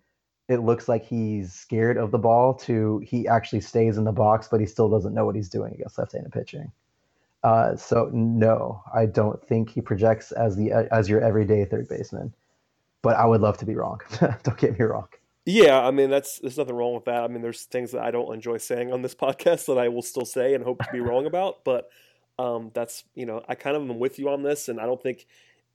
it 0.48 0.58
looks 0.58 0.88
like 0.88 1.04
he's 1.04 1.52
scared 1.52 1.96
of 1.96 2.12
the 2.12 2.18
ball 2.18 2.54
to 2.54 3.02
he 3.04 3.26
actually 3.26 3.62
stays 3.62 3.98
in 3.98 4.04
the 4.04 4.12
box, 4.12 4.46
but 4.48 4.60
he 4.60 4.66
still 4.66 4.88
doesn't 4.88 5.14
know 5.14 5.26
what 5.26 5.34
he's 5.34 5.48
doing 5.48 5.74
against 5.74 5.98
left-handed 5.98 6.30
pitching. 6.30 6.70
Uh, 7.42 7.74
so 7.74 8.10
no, 8.12 8.82
I 8.94 9.06
don't 9.06 9.42
think 9.46 9.70
he 9.70 9.80
projects 9.80 10.32
as 10.32 10.56
the 10.56 10.88
as 10.92 11.08
your 11.08 11.20
everyday 11.20 11.64
third 11.64 11.88
baseman. 11.88 12.34
But 13.02 13.16
I 13.16 13.24
would 13.24 13.40
love 13.40 13.56
to 13.58 13.66
be 13.66 13.74
wrong. 13.74 14.00
don't 14.42 14.58
get 14.58 14.78
me 14.78 14.84
wrong. 14.84 15.08
Yeah, 15.46 15.80
I 15.80 15.90
mean 15.90 16.10
that's 16.10 16.38
there's 16.38 16.58
nothing 16.58 16.74
wrong 16.74 16.94
with 16.94 17.06
that. 17.06 17.22
I 17.22 17.28
mean 17.28 17.40
there's 17.40 17.62
things 17.62 17.92
that 17.92 18.02
I 18.02 18.10
don't 18.10 18.32
enjoy 18.34 18.58
saying 18.58 18.92
on 18.92 19.02
this 19.02 19.14
podcast 19.16 19.66
that 19.66 19.78
I 19.78 19.88
will 19.88 20.02
still 20.02 20.26
say 20.26 20.54
and 20.54 20.62
hope 20.62 20.80
to 20.80 20.92
be 20.92 21.00
wrong 21.00 21.26
about, 21.26 21.64
but 21.64 21.88
um, 22.38 22.70
that's 22.74 23.04
you 23.14 23.26
know 23.26 23.42
I 23.48 23.54
kind 23.54 23.76
of 23.76 23.82
am 23.82 23.98
with 23.98 24.18
you 24.18 24.28
on 24.28 24.42
this, 24.42 24.68
and 24.68 24.78
I 24.78 24.84
don't 24.84 25.02
think 25.02 25.26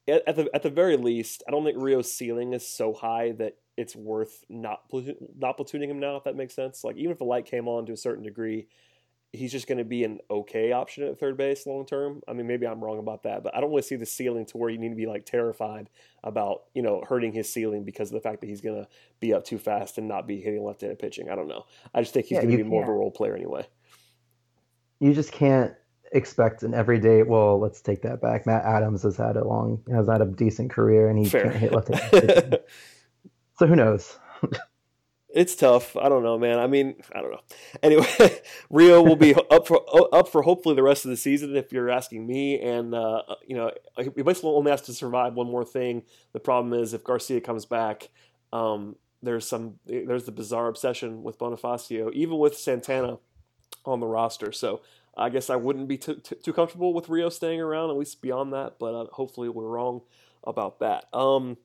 at, 0.08 0.36
the 0.36 0.49
at 0.54 0.62
the 0.62 0.69
very 0.69 0.97
least 0.97 1.43
I 1.47 1.51
don't 1.51 1.63
think 1.63 1.78
Rio's 1.82 2.12
ceiling 2.12 2.54
is 2.54 2.67
so 2.67 2.93
high 2.93 3.32
that 3.34 3.58
it's 3.75 3.95
worth 3.95 4.45
not 4.49 4.84
not 5.38 5.58
platooning 5.58 5.89
him 5.89 5.99
now. 5.99 6.15
If 6.17 6.25
that 6.25 6.36
makes 6.36 6.54
sense, 6.54 6.84
like 6.84 6.95
even 6.97 7.12
if 7.12 7.17
the 7.17 7.25
light 7.25 7.45
came 7.45 7.67
on 7.67 7.86
to 7.88 7.93
a 7.93 7.97
certain 7.97 8.23
degree, 8.23 8.67
he's 9.36 9.52
just 9.52 9.67
going 9.67 9.78
to 9.78 9.84
be 9.84 10.04
an 10.04 10.19
okay 10.30 10.71
option 10.71 11.04
at 11.04 11.19
third 11.19 11.38
base 11.38 11.65
long 11.65 11.86
term. 11.86 12.21
I 12.28 12.34
mean, 12.34 12.48
maybe 12.48 12.65
I'm 12.65 12.84
wrong 12.84 13.00
about 13.00 13.24
that, 13.24 13.43
but 13.43 13.56
I 13.56 13.62
don't 13.62 13.69
really 13.69 13.82
see 13.82 13.95
the 13.95 14.06
ceiling 14.06 14.45
to 14.48 14.58
where 14.58 14.69
you 14.69 14.78
need 14.78 14.89
to 14.89 14.95
be 14.95 15.06
like 15.06 15.26
terrified 15.26 15.89
about 16.24 16.63
you 16.74 16.82
know 16.82 17.04
hurting 17.08 17.34
his 17.34 17.52
ceiling 17.52 17.84
because 17.84 18.10
of 18.10 18.15
the 18.15 18.21
fact 18.21 18.41
that 18.41 18.48
he's 18.48 18.62
going 18.62 18.84
to 18.84 18.88
be 19.19 19.34
up 19.34 19.43
too 19.43 19.58
fast 19.58 19.98
and 19.98 20.08
not 20.08 20.28
be 20.28 20.41
hitting 20.41 20.63
left-handed 20.63 21.00
pitching. 21.00 21.30
I 21.30 21.36
don't 21.36 21.48
know. 21.48 21.65
I 21.93 22.02
just 22.02 22.13
think 22.13 22.28
he's 22.28 22.38
yeah, 22.38 22.43
going 22.43 22.58
to 22.58 22.63
be 22.63 22.69
more 22.69 22.84
of 22.84 22.89
a 22.89 22.93
role 22.93 23.12
player 23.12 23.36
anyway. 23.36 23.67
You 25.00 25.13
just 25.13 25.32
can't 25.32 25.74
expect 26.13 26.63
an 26.63 26.74
everyday. 26.74 27.24
Well, 27.24 27.60
let's 27.60 27.82
take 27.82 28.02
that 28.04 28.21
back. 28.21 28.45
Matt 28.45 28.63
Adams 28.63 29.04
has 29.04 29.17
had 29.17 29.36
a 29.36 29.45
long, 29.45 29.84
has 29.91 30.08
had 30.08 30.21
a 30.21 30.26
decent 30.26 30.71
career, 30.71 31.10
and 31.10 31.19
he 31.19 31.26
Fair. 31.26 31.43
can't 31.43 31.56
hit 31.56 31.74
left-handed. 31.74 32.60
so 33.60 33.67
who 33.67 33.76
knows? 33.76 34.17
it's 35.36 35.54
tough. 35.54 35.98
I 35.98 36.08
don't 36.08 36.24
know, 36.24 36.39
man. 36.39 36.60
I 36.60 36.67
mean, 36.67 36.95
I 37.13 37.21
don't 37.21 37.32
know. 37.32 37.41
Anyway, 37.84 38.08
Rio 38.69 39.04
will 39.04 39.17
be 39.17 39.36
up 39.52 39.67
for 39.67 39.84
up 40.15 40.30
for 40.30 40.41
hopefully 40.41 40.76
the 40.76 40.84
rest 40.84 41.04
of 41.04 41.12
the 41.12 41.17
season. 41.17 41.56
If 41.56 41.74
you're 41.74 41.89
asking 41.89 42.26
me, 42.26 42.60
and 42.60 42.95
uh, 42.95 43.21
you 43.45 43.56
know, 43.56 43.71
we 44.15 44.24
basically 44.24 44.52
only 44.52 44.71
has 44.71 44.82
to 44.84 44.93
survive 44.93 45.34
one 45.34 45.48
more 45.48 45.65
thing. 45.65 46.04
The 46.32 46.39
problem 46.39 46.74
is 46.74 46.93
if 46.93 47.04
Garcia 47.04 47.41
comes 47.41 47.65
back, 47.65 48.10
um, 48.54 48.95
there's 49.21 49.48
some 49.48 49.76
there's 49.86 50.24
the 50.24 50.32
bizarre 50.32 50.69
obsession 50.69 51.21
with 51.21 51.38
Bonifacio, 51.38 52.13
even 52.13 52.38
with 52.38 52.58
Santana 52.58 53.19
on 53.84 54.00
the 54.00 54.08
roster. 54.08 54.54
So 54.54 54.82
I 55.17 55.28
guess 55.30 55.50
I 55.50 55.58
wouldn't 55.58 55.89
be 55.89 55.98
too, 55.98 56.15
too, 56.15 56.36
too 56.36 56.54
comfortable 56.54 56.93
with 56.93 57.10
Rio 57.10 57.28
staying 57.28 57.60
around, 57.60 57.89
at 57.89 57.98
least 57.98 58.21
beyond 58.21 58.54
that. 58.54 58.80
But 58.80 58.95
uh, 58.95 59.06
hopefully 59.12 59.50
we're 59.50 59.67
wrong 59.67 60.02
about 60.45 60.80
that. 60.80 61.06
Um, 61.13 61.58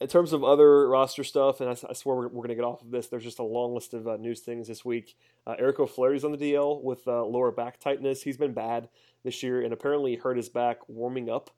in 0.00 0.08
terms 0.08 0.32
of 0.32 0.42
other 0.42 0.88
roster 0.88 1.22
stuff, 1.22 1.60
and 1.60 1.68
I, 1.68 1.76
I 1.88 1.92
swear 1.92 2.16
we're, 2.16 2.28
we're 2.28 2.42
going 2.42 2.48
to 2.48 2.54
get 2.54 2.64
off 2.64 2.82
of 2.82 2.90
this, 2.90 3.08
there's 3.08 3.22
just 3.22 3.38
a 3.38 3.44
long 3.44 3.74
list 3.74 3.92
of 3.92 4.08
uh, 4.08 4.16
news 4.16 4.40
things 4.40 4.66
this 4.66 4.84
week. 4.84 5.16
Uh, 5.46 5.56
Eric 5.58 5.78
O'Flaherty's 5.78 6.24
on 6.24 6.32
the 6.32 6.38
DL 6.38 6.82
with 6.82 7.06
uh, 7.06 7.24
lower 7.24 7.52
back 7.52 7.78
tightness. 7.78 8.22
He's 8.22 8.38
been 8.38 8.54
bad 8.54 8.88
this 9.24 9.42
year 9.42 9.62
and 9.62 9.72
apparently 9.72 10.16
hurt 10.16 10.38
his 10.38 10.48
back 10.48 10.78
warming 10.88 11.28
up. 11.28 11.50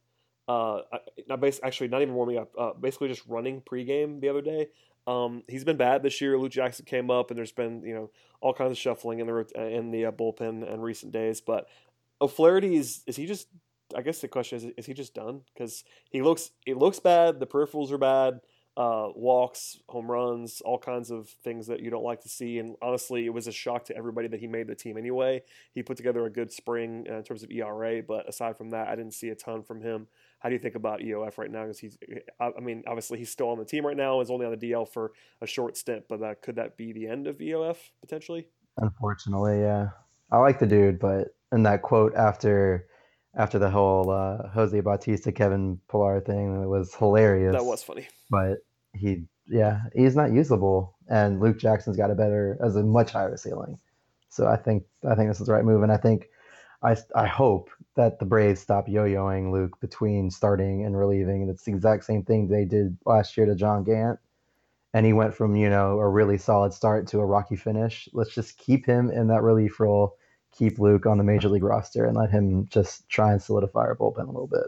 Uh, 0.48 0.81
not 1.28 1.40
bas- 1.40 1.61
actually, 1.62 1.88
not 1.88 2.02
even 2.02 2.14
warming 2.14 2.38
up, 2.38 2.52
uh, 2.59 2.72
basically 2.72 3.09
just 3.09 3.24
running 3.26 3.61
pregame 3.61 4.20
the 4.20 4.28
other 4.28 4.42
day. 4.42 4.68
Um, 5.07 5.44
he's 5.48 5.64
been 5.64 5.76
bad 5.76 6.02
this 6.02 6.20
year. 6.20 6.37
Luke 6.37 6.52
Jackson 6.52 6.85
came 6.85 7.11
up, 7.11 7.31
and 7.31 7.38
there's 7.38 7.52
been 7.52 7.83
you 7.83 7.94
know 7.94 8.11
all 8.40 8.52
kinds 8.52 8.72
of 8.72 8.78
shuffling 8.78 9.20
in 9.20 9.26
the 9.26 9.46
in 9.57 9.90
the 9.90 10.07
uh, 10.07 10.12
bullpen 10.12 10.68
in 10.68 10.81
recent 10.81 11.12
days. 11.12 11.40
But 11.40 11.68
O'Flaherty 12.20 12.76
is 12.76 13.02
is 13.07 13.16
he 13.16 13.26
just 13.26 13.48
I 13.96 14.02
guess 14.02 14.20
the 14.20 14.28
question 14.28 14.59
is, 14.59 14.64
is 14.76 14.87
he 14.87 14.94
just 14.94 15.14
done? 15.14 15.42
Because 15.52 15.85
he 16.11 16.22
looks, 16.22 16.50
it 16.66 16.76
looks 16.76 16.98
bad. 16.98 17.40
The 17.40 17.46
peripherals 17.46 17.90
are 17.92 17.98
bad. 17.98 18.40
Uh, 18.74 19.09
walks, 19.14 19.81
home 19.90 20.11
runs, 20.11 20.62
all 20.62 20.78
kinds 20.78 21.11
of 21.11 21.28
things 21.44 21.66
that 21.66 21.81
you 21.81 21.90
don't 21.90 22.05
like 22.05 22.22
to 22.22 22.28
see. 22.28 22.59
And 22.59 22.74
honestly, 22.81 23.26
it 23.26 23.35
was 23.35 23.46
a 23.46 23.52
shock 23.52 23.85
to 23.87 23.96
everybody 23.96 24.28
that 24.28 24.40
he 24.40 24.46
made 24.46 24.66
the 24.66 24.74
team 24.74 24.96
anyway. 24.96 25.42
He 25.74 25.83
put 25.83 25.98
together 25.98 26.24
a 26.24 26.31
good 26.31 26.50
spring 26.50 27.07
uh, 27.11 27.16
in 27.16 27.22
terms 27.22 27.42
of 27.42 27.50
ERA, 27.50 28.02
but 28.02 28.26
aside 28.26 28.57
from 28.57 28.70
that, 28.70 28.88
I 28.88 28.96
didn't 28.96 29.12
see 29.12 29.28
a 29.28 29.35
ton 29.35 29.62
from 29.62 29.83
him. 29.83 30.07
how 30.38 30.48
do 30.48 30.55
you 30.55 30.59
think 30.59 30.74
about 30.74 31.00
EOF 31.00 31.37
right 31.37 31.50
now? 31.50 31.64
Because 31.64 31.81
he's, 31.81 31.98
I 32.40 32.61
mean, 32.61 32.83
obviously 32.87 33.18
he's 33.18 33.31
still 33.31 33.50
on 33.50 33.59
the 33.59 33.64
team 33.66 33.85
right 33.85 33.96
now. 33.96 34.22
Is 34.22 34.31
only 34.31 34.46
on 34.46 34.57
the 34.59 34.70
DL 34.70 34.88
for 34.88 35.12
a 35.42 35.46
short 35.46 35.76
stint, 35.76 36.05
but 36.09 36.22
uh, 36.22 36.35
could 36.40 36.57
that 36.57 36.78
be 36.78 36.94
the 36.94 37.07
end 37.09 37.26
of 37.26 37.38
EOF 37.38 37.76
potentially? 38.00 38.46
Unfortunately, 38.78 39.61
yeah. 39.61 39.90
I 40.31 40.38
like 40.38 40.59
the 40.59 40.66
dude, 40.66 40.98
but 40.98 41.28
in 41.52 41.62
that 41.64 41.83
quote 41.83 42.14
after 42.14 42.87
after 43.35 43.59
the 43.59 43.71
whole 43.71 44.11
uh, 44.11 44.49
Jose 44.49 44.79
Bautista 44.81 45.33
Kevin 45.33 45.81
Pillar 45.90 46.21
thing, 46.21 46.62
it 46.62 46.66
was 46.66 46.95
hilarious. 46.95 47.55
That 47.55 47.64
was 47.64 47.83
funny. 47.83 48.09
But 48.31 48.59
he, 48.95 49.25
yeah, 49.49 49.83
he's 49.95 50.16
not 50.16 50.33
usable, 50.33 50.95
and 51.09 51.40
Luke 51.40 51.59
Jackson's 51.59 51.97
got 51.97 52.11
a 52.11 52.14
better, 52.14 52.59
as 52.62 52.77
a 52.77 52.83
much 52.83 53.11
higher 53.12 53.37
ceiling. 53.37 53.79
So 54.29 54.47
I 54.47 54.57
think 54.57 54.85
I 55.09 55.14
think 55.14 55.31
this 55.31 55.40
is 55.40 55.47
the 55.47 55.53
right 55.53 55.64
move, 55.64 55.83
and 55.83 55.92
I 55.92 55.97
think 55.97 56.29
I 56.83 56.97
I 57.14 57.27
hope 57.27 57.71
that 57.95 58.18
the 58.18 58.25
Braves 58.25 58.61
stop 58.61 58.88
yo-yoing 58.88 59.53
Luke 59.53 59.79
between 59.81 60.31
starting 60.31 60.85
and 60.85 60.97
relieving. 60.97 61.49
It's 61.49 61.64
the 61.64 61.73
exact 61.73 62.05
same 62.05 62.23
thing 62.25 62.49
they 62.49 62.64
did 62.64 62.97
last 63.05 63.37
year 63.37 63.47
to 63.47 63.55
John 63.55 63.85
Gant, 63.85 64.18
and 64.95 65.07
he 65.07 65.12
went 65.12 65.35
from 65.35 65.57
you 65.57 65.71
know 65.71 65.99
a 65.99 66.09
really 66.09 66.38
solid 66.38 66.73
start 66.75 67.07
to 67.09 67.21
a 67.21 67.27
rocky 67.27 67.57
finish. 67.57 68.09
Let's 68.12 68.35
just 68.35 68.59
keep 68.59 68.85
him 68.85 69.11
in 69.11 69.29
that 69.29 69.42
relief 69.42 69.81
role 69.81 70.16
keep 70.52 70.78
Luke 70.78 71.06
on 71.06 71.18
the 71.18 71.24
major 71.24 71.48
league 71.48 71.62
roster 71.62 72.04
and 72.04 72.16
let 72.16 72.30
him 72.30 72.68
just 72.68 73.08
try 73.08 73.32
and 73.32 73.42
solidify 73.42 73.80
our 73.80 73.96
bullpen 73.96 74.24
a 74.24 74.32
little 74.32 74.46
bit. 74.46 74.66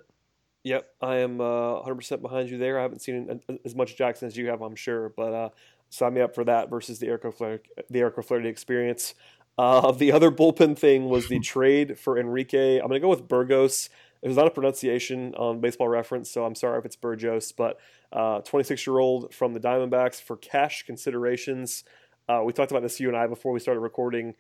Yep, 0.64 0.88
I 1.02 1.16
am 1.16 1.40
uh, 1.42 1.82
100% 1.82 2.22
behind 2.22 2.48
you 2.48 2.56
there. 2.56 2.78
I 2.78 2.82
haven't 2.82 3.02
seen 3.02 3.40
as 3.66 3.74
much 3.74 3.96
Jackson 3.96 4.28
as 4.28 4.36
you 4.36 4.48
have, 4.48 4.62
I'm 4.62 4.76
sure, 4.76 5.10
but 5.10 5.32
uh, 5.34 5.48
sign 5.90 6.14
me 6.14 6.22
up 6.22 6.34
for 6.34 6.42
that 6.44 6.70
versus 6.70 6.98
the 6.98 7.06
Eric 7.08 7.26
O'Flaherty, 7.26 7.68
the 7.90 8.00
Eric 8.00 8.16
O'Flaherty 8.16 8.48
experience. 8.48 9.14
Uh, 9.58 9.92
the 9.92 10.10
other 10.10 10.30
bullpen 10.30 10.76
thing 10.76 11.04
was 11.04 11.28
the 11.28 11.38
trade 11.40 11.98
for 11.98 12.18
Enrique. 12.18 12.78
I'm 12.78 12.88
going 12.88 13.00
to 13.00 13.04
go 13.04 13.10
with 13.10 13.28
Burgos. 13.28 13.90
There's 14.22 14.36
not 14.36 14.46
a 14.46 14.50
pronunciation 14.50 15.34
on 15.34 15.60
Baseball 15.60 15.88
Reference, 15.88 16.30
so 16.30 16.46
I'm 16.46 16.54
sorry 16.54 16.78
if 16.78 16.86
it's 16.86 16.96
Burgos, 16.96 17.52
but 17.52 17.78
26 18.12 18.70
uh, 18.88 18.90
year 18.90 18.98
old 18.98 19.34
from 19.34 19.52
the 19.52 19.60
Diamondbacks 19.60 20.20
for 20.22 20.38
cash 20.38 20.84
considerations. 20.84 21.84
Uh, 22.26 22.40
we 22.42 22.54
talked 22.54 22.70
about 22.70 22.82
this 22.82 22.98
you 23.00 23.08
and 23.08 23.16
I 23.18 23.26
before 23.26 23.52
we 23.52 23.60
started 23.60 23.80
recording 23.80 24.34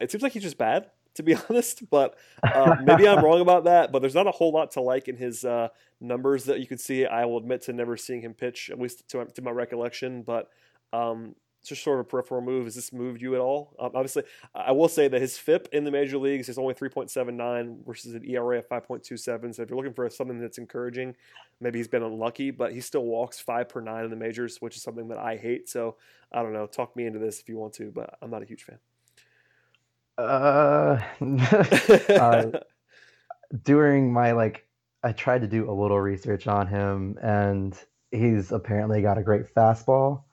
it 0.00 0.10
seems 0.10 0.22
like 0.22 0.32
he's 0.32 0.42
just 0.42 0.58
bad 0.58 0.90
to 1.14 1.22
be 1.22 1.34
honest. 1.50 1.88
But 1.90 2.16
uh, 2.42 2.76
maybe 2.82 3.06
I'm 3.06 3.24
wrong 3.24 3.40
about 3.40 3.64
that. 3.64 3.92
But 3.92 4.00
there's 4.00 4.14
not 4.14 4.26
a 4.26 4.32
whole 4.32 4.52
lot 4.52 4.72
to 4.72 4.80
like 4.80 5.08
in 5.08 5.16
his 5.16 5.44
uh, 5.44 5.68
numbers 6.00 6.44
that 6.44 6.60
you 6.60 6.66
could 6.66 6.80
see. 6.80 7.06
I 7.06 7.24
will 7.24 7.38
admit 7.38 7.62
to 7.62 7.72
never 7.72 7.96
seeing 7.96 8.22
him 8.22 8.34
pitch, 8.34 8.70
at 8.70 8.78
least 8.78 9.08
to, 9.10 9.24
to 9.24 9.42
my 9.42 9.50
recollection. 9.50 10.22
But 10.22 10.48
um, 10.92 11.34
it's 11.60 11.68
just 11.68 11.84
sort 11.84 12.00
of 12.00 12.06
a 12.06 12.08
peripheral 12.08 12.40
move. 12.40 12.64
Has 12.64 12.74
this 12.74 12.92
moved 12.92 13.22
you 13.22 13.36
at 13.36 13.40
all? 13.40 13.76
Um, 13.78 13.92
obviously, 13.94 14.24
I 14.52 14.72
will 14.72 14.88
say 14.88 15.06
that 15.06 15.20
his 15.20 15.38
FIP 15.38 15.68
in 15.72 15.84
the 15.84 15.92
major 15.92 16.18
leagues 16.18 16.48
is 16.48 16.58
only 16.58 16.74
3.79 16.74 17.86
versus 17.86 18.14
an 18.14 18.28
ERA 18.28 18.58
of 18.58 18.68
5.27. 18.68 19.54
So 19.54 19.62
if 19.62 19.70
you're 19.70 19.76
looking 19.76 19.94
for 19.94 20.10
something 20.10 20.40
that's 20.40 20.58
encouraging, 20.58 21.14
maybe 21.60 21.78
he's 21.78 21.86
been 21.86 22.02
unlucky, 22.02 22.50
but 22.50 22.72
he 22.72 22.80
still 22.80 23.04
walks 23.04 23.38
five 23.38 23.68
per 23.68 23.80
nine 23.80 24.04
in 24.04 24.10
the 24.10 24.16
majors, 24.16 24.56
which 24.60 24.76
is 24.76 24.82
something 24.82 25.06
that 25.08 25.18
I 25.18 25.36
hate. 25.36 25.68
So 25.68 25.94
I 26.32 26.42
don't 26.42 26.52
know. 26.52 26.66
Talk 26.66 26.96
me 26.96 27.06
into 27.06 27.20
this 27.20 27.38
if 27.38 27.48
you 27.48 27.58
want 27.58 27.74
to, 27.74 27.92
but 27.92 28.18
I'm 28.20 28.30
not 28.30 28.42
a 28.42 28.46
huge 28.46 28.64
fan. 28.64 28.78
Uh, 30.18 31.00
uh, 32.08 32.46
during 33.64 34.12
my 34.12 34.32
like, 34.32 34.66
I 35.02 35.12
tried 35.12 35.40
to 35.40 35.48
do 35.48 35.70
a 35.70 35.72
little 35.72 36.00
research 36.00 36.46
on 36.46 36.66
him, 36.66 37.18
and 37.22 37.76
he's 38.10 38.52
apparently 38.52 39.02
got 39.02 39.18
a 39.18 39.22
great 39.22 39.52
fastball. 39.54 40.24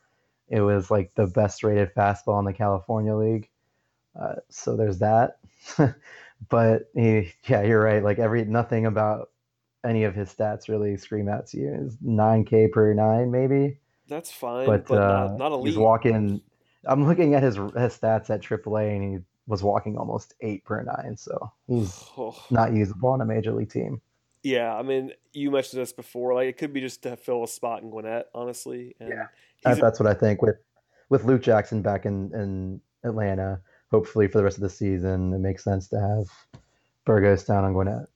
It 0.47 0.61
was 0.61 0.91
like 0.91 1.13
the 1.15 1.27
best 1.27 1.63
rated 1.63 1.93
fastball 1.95 2.39
in 2.39 2.45
the 2.45 2.53
California 2.53 3.15
League. 3.15 3.49
Uh, 4.19 4.35
so 4.49 4.75
there's 4.75 4.99
that. 4.99 5.39
but 6.49 6.89
he, 6.95 7.33
yeah, 7.45 7.63
you're 7.63 7.81
right. 7.81 8.03
Like 8.03 8.19
every 8.19 8.45
nothing 8.45 8.85
about 8.85 9.29
any 9.85 10.03
of 10.03 10.15
his 10.15 10.33
stats 10.33 10.67
really 10.67 10.97
scream 10.97 11.29
out 11.29 11.47
to 11.47 11.57
you. 11.57 11.73
Is 11.85 11.97
nine 12.01 12.45
K 12.45 12.67
per 12.67 12.93
nine, 12.93 13.31
maybe. 13.31 13.79
That's 14.07 14.31
fine, 14.31 14.65
but, 14.65 14.87
but 14.87 15.01
uh, 15.01 15.27
not, 15.27 15.37
not 15.37 15.51
elite. 15.51 15.67
He's 15.67 15.77
walking. 15.77 16.41
I'm 16.85 17.07
looking 17.07 17.35
at 17.35 17.43
his 17.43 17.55
his 17.55 17.97
stats 17.97 18.29
at 18.29 18.41
AAA, 18.41 18.95
and 18.95 19.03
he 19.03 19.19
was 19.49 19.63
walking 19.63 19.97
almost 19.97 20.35
eight 20.41 20.63
per 20.63 20.83
nine, 20.83 21.17
so 21.17 21.51
he's 21.67 22.05
oh. 22.17 22.35
not 22.51 22.71
usable 22.71 23.09
on 23.09 23.21
a 23.21 23.25
major 23.25 23.51
league 23.51 23.71
team. 23.71 23.99
Yeah, 24.43 24.73
I 24.73 24.83
mean, 24.83 25.11
you 25.33 25.51
mentioned 25.51 25.81
this 25.81 25.91
before. 25.91 26.33
Like, 26.35 26.47
it 26.47 26.57
could 26.57 26.71
be 26.71 26.79
just 26.79 27.03
to 27.03 27.17
fill 27.17 27.43
a 27.43 27.47
spot 27.47 27.81
in 27.81 27.89
Gwinnett, 27.89 28.27
honestly. 28.33 28.95
And 28.99 29.09
yeah, 29.09 29.25
that's 29.63 29.99
a- 29.99 30.03
what 30.03 30.09
I 30.09 30.17
think. 30.17 30.41
With 30.41 30.55
with 31.09 31.25
Luke 31.25 31.41
Jackson 31.41 31.81
back 31.81 32.05
in 32.05 32.31
in 32.33 32.79
Atlanta, 33.03 33.59
hopefully 33.91 34.27
for 34.27 34.37
the 34.37 34.43
rest 34.43 34.57
of 34.57 34.61
the 34.61 34.69
season, 34.69 35.33
it 35.33 35.39
makes 35.39 35.63
sense 35.63 35.87
to 35.89 35.99
have 35.99 36.25
Burgos 37.05 37.43
down 37.43 37.65
on 37.65 37.73
Gwinnett. 37.73 38.07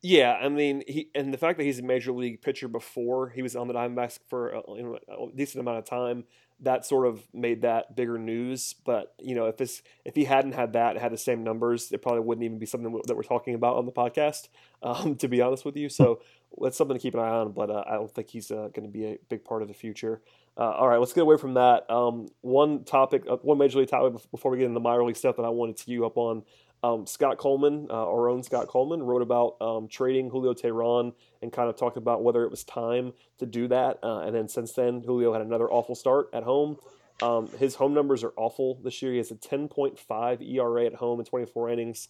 Yeah, 0.00 0.38
I 0.40 0.48
mean, 0.48 0.84
he 0.86 1.10
and 1.14 1.34
the 1.34 1.38
fact 1.38 1.58
that 1.58 1.64
he's 1.64 1.80
a 1.80 1.82
major 1.82 2.12
league 2.12 2.40
pitcher 2.40 2.68
before 2.68 3.30
he 3.30 3.42
was 3.42 3.56
on 3.56 3.66
the 3.66 3.74
Diamondbacks 3.74 4.20
for 4.28 4.50
a, 4.50 4.62
you 4.76 4.82
know, 5.08 5.28
a 5.32 5.36
decent 5.36 5.60
amount 5.60 5.78
of 5.78 5.86
time, 5.86 6.22
that 6.60 6.86
sort 6.86 7.06
of 7.06 7.22
made 7.34 7.62
that 7.62 7.96
bigger 7.96 8.16
news. 8.16 8.76
But 8.84 9.12
you 9.18 9.34
know, 9.34 9.46
if 9.46 9.56
this 9.56 9.82
if 10.04 10.14
he 10.14 10.24
hadn't 10.24 10.52
had 10.52 10.74
that, 10.74 10.96
had 10.98 11.12
the 11.12 11.18
same 11.18 11.42
numbers, 11.42 11.90
it 11.90 12.00
probably 12.00 12.20
wouldn't 12.20 12.44
even 12.44 12.58
be 12.60 12.66
something 12.66 13.00
that 13.06 13.16
we're 13.16 13.24
talking 13.24 13.54
about 13.54 13.76
on 13.76 13.86
the 13.86 13.92
podcast. 13.92 14.48
Um, 14.80 15.16
to 15.16 15.26
be 15.26 15.40
honest 15.42 15.64
with 15.64 15.76
you, 15.76 15.88
so 15.88 16.20
that's 16.56 16.78
something 16.78 16.96
to 16.96 17.02
keep 17.02 17.14
an 17.14 17.18
eye 17.18 17.30
on. 17.30 17.50
But 17.50 17.68
uh, 17.68 17.82
I 17.84 17.94
don't 17.94 18.14
think 18.14 18.30
he's 18.30 18.52
uh, 18.52 18.68
going 18.72 18.84
to 18.84 18.88
be 18.88 19.06
a 19.06 19.18
big 19.28 19.44
part 19.44 19.60
of 19.60 19.66
the 19.66 19.74
future. 19.74 20.22
Uh, 20.56 20.70
all 20.70 20.86
right, 20.86 20.98
let's 20.98 21.12
get 21.12 21.22
away 21.22 21.36
from 21.36 21.54
that. 21.54 21.90
Um, 21.90 22.28
one 22.42 22.84
topic, 22.84 23.24
uh, 23.28 23.38
one 23.38 23.58
major 23.58 23.80
league 23.80 23.88
topic 23.88 24.22
before 24.30 24.52
we 24.52 24.58
get 24.58 24.66
into 24.66 24.78
minor 24.78 25.02
league 25.04 25.16
stuff 25.16 25.34
that 25.34 25.42
I 25.42 25.48
wanted 25.48 25.78
to 25.78 25.90
you 25.90 26.06
up 26.06 26.16
on 26.16 26.44
um, 26.82 27.06
Scott 27.06 27.38
Coleman, 27.38 27.88
uh, 27.90 28.06
our 28.06 28.28
own 28.28 28.42
Scott 28.42 28.68
Coleman, 28.68 29.02
wrote 29.02 29.22
about 29.22 29.56
um, 29.60 29.88
trading 29.88 30.30
Julio 30.30 30.54
Teheran 30.54 31.12
and 31.42 31.52
kind 31.52 31.68
of 31.68 31.76
talked 31.76 31.96
about 31.96 32.22
whether 32.22 32.44
it 32.44 32.50
was 32.50 32.64
time 32.64 33.12
to 33.38 33.46
do 33.46 33.68
that. 33.68 33.98
Uh, 34.02 34.20
and 34.20 34.34
then 34.34 34.48
since 34.48 34.72
then, 34.72 35.02
Julio 35.02 35.32
had 35.32 35.42
another 35.42 35.68
awful 35.70 35.94
start 35.94 36.30
at 36.32 36.44
home. 36.44 36.76
Um, 37.20 37.48
his 37.58 37.74
home 37.74 37.94
numbers 37.94 38.22
are 38.22 38.32
awful 38.36 38.76
this 38.84 39.02
year. 39.02 39.12
He 39.12 39.18
has 39.18 39.30
a 39.30 39.34
10.5 39.34 40.48
ERA 40.48 40.86
at 40.86 40.94
home 40.94 41.18
in 41.18 41.26
24 41.26 41.70
innings. 41.70 42.08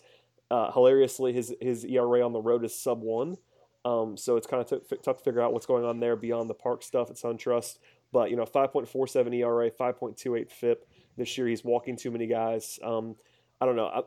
Uh, 0.50 0.70
hilariously, 0.72 1.32
his 1.32 1.54
his 1.60 1.84
ERA 1.84 2.24
on 2.24 2.32
the 2.32 2.40
road 2.40 2.64
is 2.64 2.74
sub 2.74 3.02
one. 3.02 3.36
Um, 3.84 4.16
so 4.16 4.36
it's 4.36 4.46
kind 4.46 4.60
of 4.60 4.68
t- 4.88 4.96
tough 5.02 5.18
to 5.18 5.24
figure 5.24 5.40
out 5.40 5.52
what's 5.52 5.66
going 5.66 5.84
on 5.84 6.00
there 6.00 6.16
beyond 6.16 6.50
the 6.50 6.54
park 6.54 6.82
stuff 6.82 7.10
at 7.10 7.16
SunTrust. 7.16 7.78
But 8.12 8.30
you 8.30 8.36
know, 8.36 8.44
5.47 8.44 9.34
ERA, 9.34 9.70
5.28 9.70 10.50
FIP. 10.50 10.88
This 11.16 11.36
year, 11.36 11.48
he's 11.48 11.64
walking 11.64 11.96
too 11.96 12.10
many 12.10 12.26
guys. 12.26 12.78
Um, 12.82 13.16
I 13.60 13.66
don't 13.66 13.76
know. 13.76 13.86
I, 13.86 14.02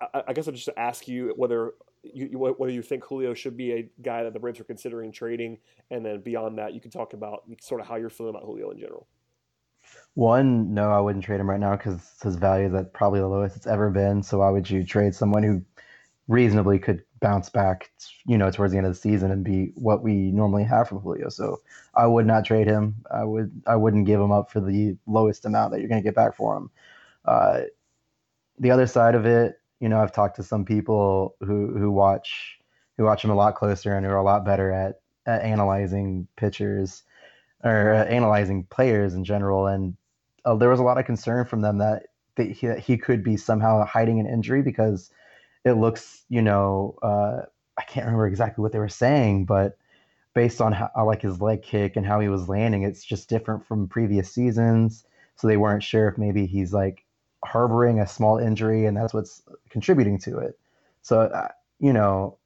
I, 0.00 0.22
I 0.28 0.32
guess 0.32 0.46
I'll 0.46 0.54
just 0.54 0.68
ask 0.76 1.08
you 1.08 1.32
whether 1.36 1.74
you, 2.02 2.26
whether 2.38 2.72
you 2.72 2.82
think 2.82 3.04
Julio 3.04 3.34
should 3.34 3.56
be 3.56 3.72
a 3.72 3.88
guy 4.02 4.22
that 4.22 4.32
the 4.32 4.38
Braves 4.38 4.60
are 4.60 4.64
considering 4.64 5.12
trading, 5.12 5.58
and 5.90 6.04
then 6.04 6.20
beyond 6.20 6.58
that, 6.58 6.74
you 6.74 6.80
can 6.80 6.90
talk 6.90 7.12
about 7.12 7.44
sort 7.60 7.80
of 7.80 7.86
how 7.86 7.96
you're 7.96 8.10
feeling 8.10 8.30
about 8.30 8.44
Julio 8.44 8.70
in 8.70 8.78
general. 8.78 9.06
One, 10.14 10.72
no, 10.74 10.90
I 10.90 11.00
wouldn't 11.00 11.24
trade 11.24 11.40
him 11.40 11.48
right 11.48 11.60
now 11.60 11.76
because 11.76 12.12
his 12.22 12.36
value 12.36 12.66
is 12.66 12.74
at 12.74 12.92
probably 12.92 13.20
the 13.20 13.28
lowest 13.28 13.56
it's 13.56 13.66
ever 13.66 13.90
been. 13.90 14.22
So 14.22 14.38
why 14.38 14.50
would 14.50 14.68
you 14.68 14.84
trade 14.84 15.14
someone 15.14 15.42
who 15.42 15.62
reasonably 16.26 16.78
could 16.78 17.02
bounce 17.20 17.48
back, 17.48 17.90
you 18.26 18.36
know, 18.36 18.50
towards 18.50 18.72
the 18.72 18.78
end 18.78 18.86
of 18.86 18.94
the 18.94 18.98
season 18.98 19.30
and 19.30 19.44
be 19.44 19.72
what 19.74 20.02
we 20.02 20.32
normally 20.32 20.64
have 20.64 20.88
from 20.88 20.98
Julio? 20.98 21.28
So 21.28 21.60
I 21.94 22.06
would 22.06 22.26
not 22.26 22.44
trade 22.44 22.66
him. 22.66 22.96
I 23.12 23.24
would 23.24 23.62
I 23.66 23.76
wouldn't 23.76 24.06
give 24.06 24.20
him 24.20 24.32
up 24.32 24.50
for 24.50 24.60
the 24.60 24.96
lowest 25.06 25.44
amount 25.44 25.72
that 25.72 25.80
you're 25.80 25.88
going 25.88 26.02
to 26.02 26.06
get 26.06 26.14
back 26.14 26.34
for 26.34 26.56
him. 26.56 26.70
Uh, 27.24 27.60
the 28.58 28.70
other 28.70 28.86
side 28.86 29.14
of 29.14 29.26
it, 29.26 29.60
you 29.80 29.88
know, 29.88 30.00
I've 30.00 30.12
talked 30.12 30.36
to 30.36 30.42
some 30.42 30.64
people 30.64 31.36
who 31.40 31.76
who 31.78 31.90
watch 31.90 32.58
who 32.96 33.04
watch 33.04 33.22
him 33.22 33.30
a 33.30 33.34
lot 33.34 33.54
closer 33.54 33.94
and 33.94 34.06
who 34.06 34.12
are 34.12 34.16
a 34.16 34.24
lot 34.24 34.44
better 34.44 34.72
at, 34.72 35.00
at 35.26 35.42
analyzing 35.42 36.26
pitchers 36.36 37.02
or 37.62 37.92
uh, 37.92 38.04
analyzing 38.04 38.64
players 38.64 39.14
in 39.14 39.24
general. 39.24 39.66
And 39.66 39.96
uh, 40.44 40.54
there 40.54 40.70
was 40.70 40.80
a 40.80 40.84
lot 40.84 40.98
of 40.98 41.04
concern 41.04 41.44
from 41.44 41.60
them 41.60 41.78
that, 41.78 42.04
that 42.36 42.50
he, 42.50 42.72
he 42.80 42.96
could 42.96 43.22
be 43.22 43.36
somehow 43.36 43.84
hiding 43.84 44.20
an 44.20 44.26
injury 44.26 44.62
because 44.62 45.10
it 45.64 45.72
looks, 45.72 46.24
you 46.28 46.42
know, 46.42 46.96
uh, 47.02 47.42
I 47.76 47.82
can't 47.82 48.06
remember 48.06 48.26
exactly 48.26 48.62
what 48.62 48.72
they 48.72 48.78
were 48.78 48.88
saying, 48.88 49.44
but 49.44 49.76
based 50.32 50.60
on 50.60 50.72
how 50.72 50.90
like 51.06 51.22
his 51.22 51.40
leg 51.40 51.62
kick 51.62 51.96
and 51.96 52.06
how 52.06 52.20
he 52.20 52.28
was 52.28 52.48
landing, 52.48 52.82
it's 52.82 53.04
just 53.04 53.28
different 53.28 53.66
from 53.66 53.88
previous 53.88 54.32
seasons. 54.32 55.04
So 55.36 55.48
they 55.48 55.56
weren't 55.56 55.82
sure 55.82 56.08
if 56.08 56.16
maybe 56.16 56.46
he's 56.46 56.72
like 56.72 57.04
harboring 57.44 58.00
a 58.00 58.06
small 58.06 58.38
injury, 58.38 58.86
and 58.86 58.96
that's 58.96 59.14
what's 59.14 59.42
contributing 59.70 60.18
to 60.20 60.38
it. 60.38 60.58
So, 61.02 61.30
you 61.78 61.92
know, 61.92 62.38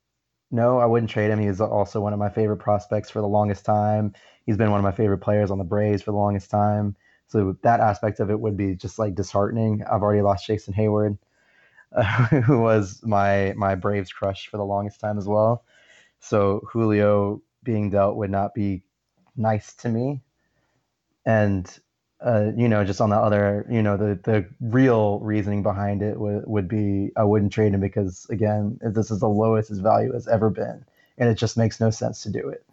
no, 0.50 0.79
I 0.79 0.87
wouldn't 0.87 1.11
trade 1.11 1.31
him. 1.31 1.38
He's 1.38 1.61
also 1.61 2.00
one 2.00 2.12
of 2.12 2.18
my 2.18 2.29
favorite 2.29 2.59
prospects 2.59 3.11
for 3.11 3.20
the 3.20 3.29
longest 3.29 3.64
time. 3.64 4.14
He's 4.44 4.57
been 4.57 4.70
one 4.70 4.81
of 4.81 4.85
my 4.85 4.92
favorite 4.92 5.18
players 5.18 5.50
on 5.50 5.59
the 5.59 5.64
Braves 5.64 6.03
for 6.03 6.11
the 6.11 6.16
longest 6.16 6.50
time. 6.50 6.96
So 7.29 7.57
that 7.62 7.79
aspect 7.81 8.18
of 8.18 8.31
it 8.31 8.40
would 8.40 8.57
be 8.57 8.74
just 8.74 8.98
like 8.98 9.14
disheartening. 9.14 9.85
I've 9.85 10.03
already 10.03 10.22
lost 10.22 10.46
Jason 10.46 10.74
Heyward, 10.74 11.18
uh, 11.92 12.03
who 12.42 12.61
was 12.61 13.00
my 13.05 13.55
my 13.57 13.76
Braves 13.76 14.12
crush 14.12 14.48
for 14.48 14.57
the 14.57 14.64
longest 14.64 14.98
time 15.00 15.18
as 15.18 15.29
well. 15.29 15.64
So 16.18 16.66
Julio 16.72 17.42
being 17.62 17.90
dealt 17.90 18.16
would 18.16 18.31
not 18.31 18.55
be 18.55 18.83
nice 19.37 19.74
to 19.74 19.88
me. 19.88 20.22
And 21.24 21.79
uh, 22.24 22.50
you 22.56 22.68
know, 22.68 22.85
just 22.85 23.00
on 23.00 23.11
the 23.11 23.16
other, 23.16 23.66
you 23.70 23.83
know, 23.83 23.96
the 23.96 24.18
the 24.22 24.46
real 24.61 25.20
reasoning 25.20 25.62
behind 25.62 26.02
it 26.02 26.18
would 26.18 26.46
would 26.46 26.68
be 26.68 27.11
I 27.16 27.24
wouldn't 27.24 27.52
trade 27.52 27.72
him 27.72 27.80
because 27.80 28.26
again, 28.30 28.78
this 28.83 29.11
is 29.11 29.20
the 29.20 29.28
lowest 29.28 29.68
his 29.70 29.78
value 29.78 30.12
has 30.12 30.28
ever 30.28 30.50
been 30.50 30.85
and 31.20 31.28
it 31.28 31.35
just 31.35 31.56
makes 31.56 31.78
no 31.78 31.90
sense 31.90 32.22
to 32.22 32.30
do 32.30 32.48
it. 32.48 32.64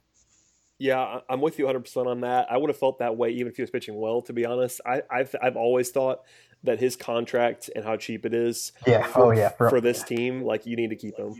Yeah, 0.80 1.20
I'm 1.30 1.42
with 1.42 1.60
you 1.60 1.66
100% 1.66 2.08
on 2.08 2.22
that. 2.22 2.52
I 2.52 2.58
would 2.58 2.70
have 2.70 2.78
felt 2.78 3.00
that 3.00 3.18
way 3.18 3.32
even 3.32 3.48
if 3.48 3.56
he 3.58 3.64
was 3.64 3.72
pitching 3.72 4.00
well, 4.00 4.22
to 4.24 4.34
be 4.34 4.46
honest. 4.46 4.80
I, 4.86 5.02
have 5.12 5.36
I've 5.42 5.58
always 5.58 5.90
thought 5.90 6.22
that 6.64 6.80
his 6.80 6.96
contract 6.96 7.70
and 7.76 7.84
how 7.84 7.98
cheap 7.98 8.26
it 8.26 8.34
is 8.34 8.72
yeah. 8.86 9.04
For, 9.04 9.26
oh, 9.26 9.32
yeah. 9.32 9.50
for, 9.50 9.70
for 9.70 9.82
this 9.82 10.04
team, 10.04 10.44
like 10.44 10.66
you 10.66 10.76
need 10.76 10.92
to 10.92 10.96
keep 10.96 11.18
him. 11.18 11.36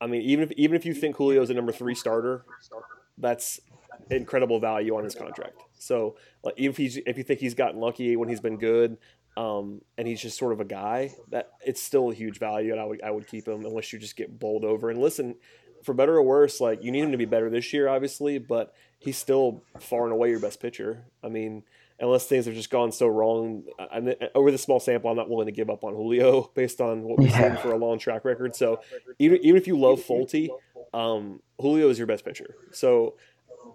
I 0.00 0.06
mean, 0.06 0.22
even 0.22 0.44
if 0.44 0.52
even 0.52 0.76
if 0.76 0.86
you 0.86 0.94
think 0.94 1.18
Julio's 1.18 1.50
a 1.50 1.54
number 1.54 1.72
three 1.72 1.94
starter, 1.94 2.46
that's 3.18 3.60
incredible 4.10 4.60
value 4.60 4.96
on 4.96 5.04
his 5.04 5.14
contract. 5.14 5.60
So 5.78 6.16
like, 6.42 6.54
if 6.56 6.76
he's 6.76 6.96
if 6.98 7.18
you 7.18 7.24
think 7.24 7.40
he's 7.40 7.54
gotten 7.54 7.80
lucky 7.80 8.16
when 8.16 8.28
he's 8.28 8.40
been 8.40 8.58
good, 8.58 8.98
um, 9.36 9.80
and 9.96 10.06
he's 10.06 10.20
just 10.20 10.38
sort 10.38 10.52
of 10.52 10.60
a 10.60 10.64
guy, 10.64 11.14
that 11.28 11.50
it's 11.64 11.80
still 11.80 12.10
a 12.10 12.14
huge 12.14 12.38
value, 12.38 12.72
and 12.72 12.80
I 12.80 12.84
would 12.84 13.02
I 13.02 13.10
would 13.10 13.26
keep 13.26 13.46
him 13.46 13.64
unless 13.64 13.92
you 13.92 13.98
just 13.98 14.16
get 14.16 14.38
bowled 14.38 14.64
over. 14.64 14.90
And 14.90 15.00
listen, 15.00 15.36
for 15.82 15.94
better 15.94 16.16
or 16.16 16.22
worse, 16.22 16.60
like 16.60 16.82
you 16.82 16.90
need 16.90 17.04
him 17.04 17.12
to 17.12 17.18
be 17.18 17.24
better 17.24 17.50
this 17.50 17.72
year, 17.72 17.88
obviously, 17.88 18.38
but 18.38 18.74
he's 18.98 19.16
still 19.16 19.62
far 19.78 20.04
and 20.04 20.12
away 20.12 20.30
your 20.30 20.40
best 20.40 20.60
pitcher. 20.60 21.04
I 21.22 21.28
mean, 21.28 21.64
unless 22.00 22.26
things 22.26 22.46
have 22.46 22.54
just 22.54 22.70
gone 22.70 22.92
so 22.92 23.06
wrong. 23.06 23.64
I, 23.78 24.16
over 24.34 24.50
the 24.50 24.58
small 24.58 24.80
sample, 24.80 25.10
I'm 25.10 25.16
not 25.16 25.28
willing 25.28 25.46
to 25.46 25.52
give 25.52 25.70
up 25.70 25.84
on 25.84 25.94
Julio 25.94 26.50
based 26.54 26.80
on 26.80 27.02
what 27.02 27.18
we've 27.18 27.30
yeah. 27.30 27.54
seen 27.54 27.62
for 27.62 27.72
a 27.72 27.76
long 27.76 27.98
track 27.98 28.24
record. 28.24 28.56
So 28.56 28.80
even 29.18 29.38
even 29.42 29.60
if 29.60 29.66
you 29.66 29.78
love 29.78 30.00
Folty, 30.00 30.48
um, 30.92 31.40
Julio 31.60 31.88
is 31.88 31.98
your 31.98 32.06
best 32.06 32.24
pitcher. 32.24 32.56
So 32.72 33.14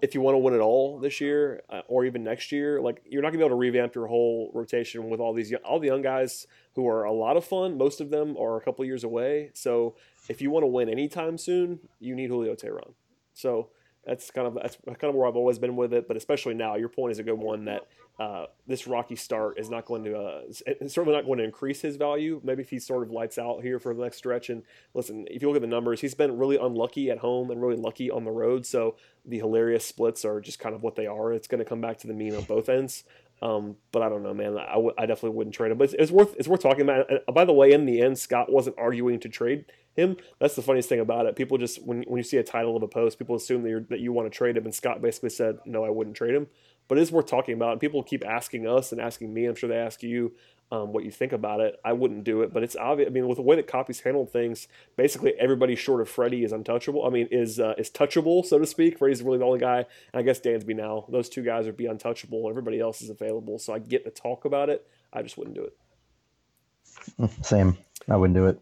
if 0.02 0.14
you 0.14 0.22
want 0.22 0.36
to 0.36 0.40
win 0.40 0.54
it 0.54 0.60
all 0.60 1.00
this 1.00 1.20
year 1.22 1.62
uh, 1.70 1.82
or 1.88 2.06
even 2.06 2.24
next 2.24 2.52
year, 2.52 2.82
like 2.82 3.02
you're 3.06 3.22
not 3.22 3.30
gonna 3.30 3.40
be 3.40 3.44
able 3.44 3.56
to 3.56 3.60
revamp 3.60 3.96
your 3.96 4.08
whole 4.08 4.52
rotation 4.54 5.10
with 5.10 5.20
all 5.20 5.34
these 5.34 5.54
all 5.64 5.80
the 5.80 5.88
young 5.88 6.02
guys 6.02 6.48
who 6.74 6.88
are 6.88 7.04
a 7.04 7.12
lot 7.12 7.38
of 7.38 7.46
fun. 7.46 7.78
Most 7.78 8.02
of 8.02 8.10
them 8.10 8.36
are 8.38 8.58
a 8.58 8.62
couple 8.62 8.84
years 8.86 9.04
away. 9.04 9.52
So 9.54 9.96
if 10.30 10.42
you 10.42 10.52
want 10.52 10.64
to 10.64 10.68
win 10.68 10.90
anytime 10.90 11.38
soon, 11.38 11.80
you 12.00 12.16
need 12.16 12.30
Julio 12.30 12.56
Teheran. 12.56 12.94
So 13.34 13.70
that's 14.06 14.30
kind 14.30 14.48
of 14.48 14.54
that's 14.56 14.78
kind 14.86 15.04
of 15.04 15.16
where 15.16 15.28
I've 15.28 15.36
always 15.36 15.60
been 15.60 15.76
with 15.76 15.94
it. 15.94 16.08
But 16.08 16.16
especially 16.16 16.54
now, 16.54 16.76
your 16.76 16.90
point 16.90 17.12
is 17.12 17.20
a 17.20 17.24
good 17.24 17.40
one 17.40 17.66
that 17.66 17.88
uh, 18.20 18.46
this 18.68 18.88
rocky 18.88 19.16
start 19.16 19.60
is 19.60 19.70
not 19.70 19.86
going 19.86 20.04
to 20.04 20.18
uh, 20.18 20.42
it's 20.48 20.94
certainly 20.94 21.16
not 21.16 21.26
going 21.26 21.40
to 21.40 21.44
increase 21.44 21.82
his 21.82 21.96
value. 21.96 22.40
Maybe 22.44 22.62
if 22.62 22.70
he 22.70 22.80
sort 22.80 23.04
of 23.04 23.12
lights 23.12 23.38
out 23.38 23.64
here 23.64 23.80
for 23.80 23.94
the 23.94 24.04
next 24.04 24.18
stretch. 24.18 24.50
And 24.50 24.64
listen, 24.94 25.26
if 25.30 25.42
you 25.42 25.48
look 25.48 25.58
at 25.58 25.62
the 25.62 25.68
numbers, 25.68 26.02
he's 26.02 26.16
been 26.16 26.38
really 26.38 26.58
unlucky 26.58 27.10
at 27.10 27.18
home 27.18 27.50
and 27.50 27.62
really 27.62 27.78
lucky 27.78 28.12
on 28.12 28.24
the 28.24 28.32
road. 28.32 28.66
So 28.66 28.96
the 29.28 29.38
hilarious 29.38 29.86
splits 29.86 30.26
are 30.26 30.40
just 30.40 30.60
kind 30.60 30.76
of 30.76 30.84
what 30.84 30.96
they 30.96 31.08
are. 31.08 31.34
It's 31.34 31.48
going 31.48 31.60
to 31.60 31.66
come 31.66 31.82
back 31.82 31.98
to 32.00 32.08
the 32.08 32.14
mean 32.14 32.36
on 32.36 32.44
both 32.44 32.70
ends. 32.70 33.04
Um, 33.42 33.76
but 33.92 34.02
I 34.02 34.10
don't 34.10 34.24
know, 34.24 34.34
man. 34.34 34.58
I, 34.58 34.74
w- 34.76 34.94
I 34.98 35.06
definitely 35.06 35.38
wouldn't 35.38 35.56
trade 35.56 35.72
him. 35.72 35.78
But 35.78 35.86
it's, 35.86 35.94
it's 35.96 36.12
worth 36.12 36.36
it's 36.38 36.48
worth 36.48 36.62
talking 36.62 36.82
about. 36.82 37.10
And 37.10 37.20
by 37.34 37.46
the 37.46 37.54
way, 37.54 37.74
in 37.74 37.86
the 37.86 38.02
end, 38.02 38.18
Scott 38.18 38.52
wasn't 38.52 38.78
arguing 38.80 39.20
to 39.22 39.30
trade 39.30 39.66
him. 39.96 40.18
That's 40.40 40.56
the 40.56 40.62
funniest 40.62 40.90
thing 40.90 41.00
about 41.00 41.26
it. 41.26 41.36
People 41.36 41.58
just 41.58 41.84
when 41.86 42.04
when 42.04 42.18
you 42.18 42.24
see 42.24 42.38
a 42.38 42.44
title 42.44 42.78
of 42.78 42.84
a 42.84 42.88
post, 42.88 43.20
people 43.20 43.36
assume 43.36 43.64
that, 43.64 43.88
that 43.90 44.00
you 44.00 44.14
want 44.14 44.32
to 44.32 44.36
trade 44.36 44.56
him. 44.56 44.66
And 44.66 44.74
Scott 44.74 45.02
basically 45.02 45.30
said, 45.30 45.58
"No, 45.66 45.84
I 45.84 45.90
wouldn't 45.90 46.16
trade 46.16 46.34
him." 46.34 46.48
But 46.88 46.98
it 46.98 47.02
is 47.02 47.12
worth 47.12 47.26
talking 47.26 47.56
about. 47.56 47.74
And 47.74 47.82
people 47.82 48.04
keep 48.04 48.26
asking 48.26 48.68
us 48.68 48.92
and 48.92 49.02
asking 49.02 49.34
me. 49.34 49.46
I'm 49.46 49.56
sure 49.56 49.68
they 49.68 49.76
ask 49.76 50.02
you 50.02 50.34
um, 50.72 50.94
what 50.94 51.04
you 51.04 51.12
think 51.12 51.32
about 51.32 51.60
it. 51.60 51.80
I 51.86 51.94
wouldn't 51.94 52.24
do 52.24 52.42
it, 52.42 52.54
but 52.54 52.64
it's 52.64 52.76
obvious. 52.76 53.08
I 53.08 53.12
mean, 53.12 53.28
with 53.28 53.38
the 53.38 53.44
way 53.44 53.56
that 53.56 53.68
Coppy's 53.68 54.00
handled 54.02 54.32
things, 54.32 54.68
basically 54.98 55.34
everybody 55.40 55.76
short 55.76 56.02
of 56.02 56.10
Freddie 56.10 56.44
is 56.44 56.52
untouchable. 56.52 57.06
I 57.06 57.10
mean, 57.10 57.28
is 57.32 57.60
uh, 57.60 57.76
is 57.78 57.90
touchable, 57.90 58.46
so 58.46 58.58
to 58.58 58.66
speak. 58.66 58.98
Freddie's 58.98 59.22
really 59.22 59.38
the 59.38 59.46
only 59.46 59.60
guy, 59.60 59.78
and 59.78 59.86
I 60.20 60.22
guess 60.22 60.40
Dansby 60.40 60.76
now. 60.76 61.06
Those 61.10 61.30
two 61.30 61.44
guys 61.44 61.66
would 61.66 61.78
be 61.78 61.86
untouchable, 61.86 62.50
everybody 62.50 62.80
else 62.80 63.02
is 63.02 63.10
available. 63.10 63.60
So 63.60 63.74
I 63.74 63.80
get 63.80 64.04
to 64.06 64.12
talk 64.12 64.46
about 64.46 64.70
it. 64.70 64.86
I 65.14 65.22
just 65.22 65.38
wouldn't 65.38 65.56
do 65.56 65.64
it. 65.64 67.32
Same. 67.46 67.78
I 68.10 68.16
wouldn't 68.16 68.36
do 68.36 68.48
it. 68.48 68.60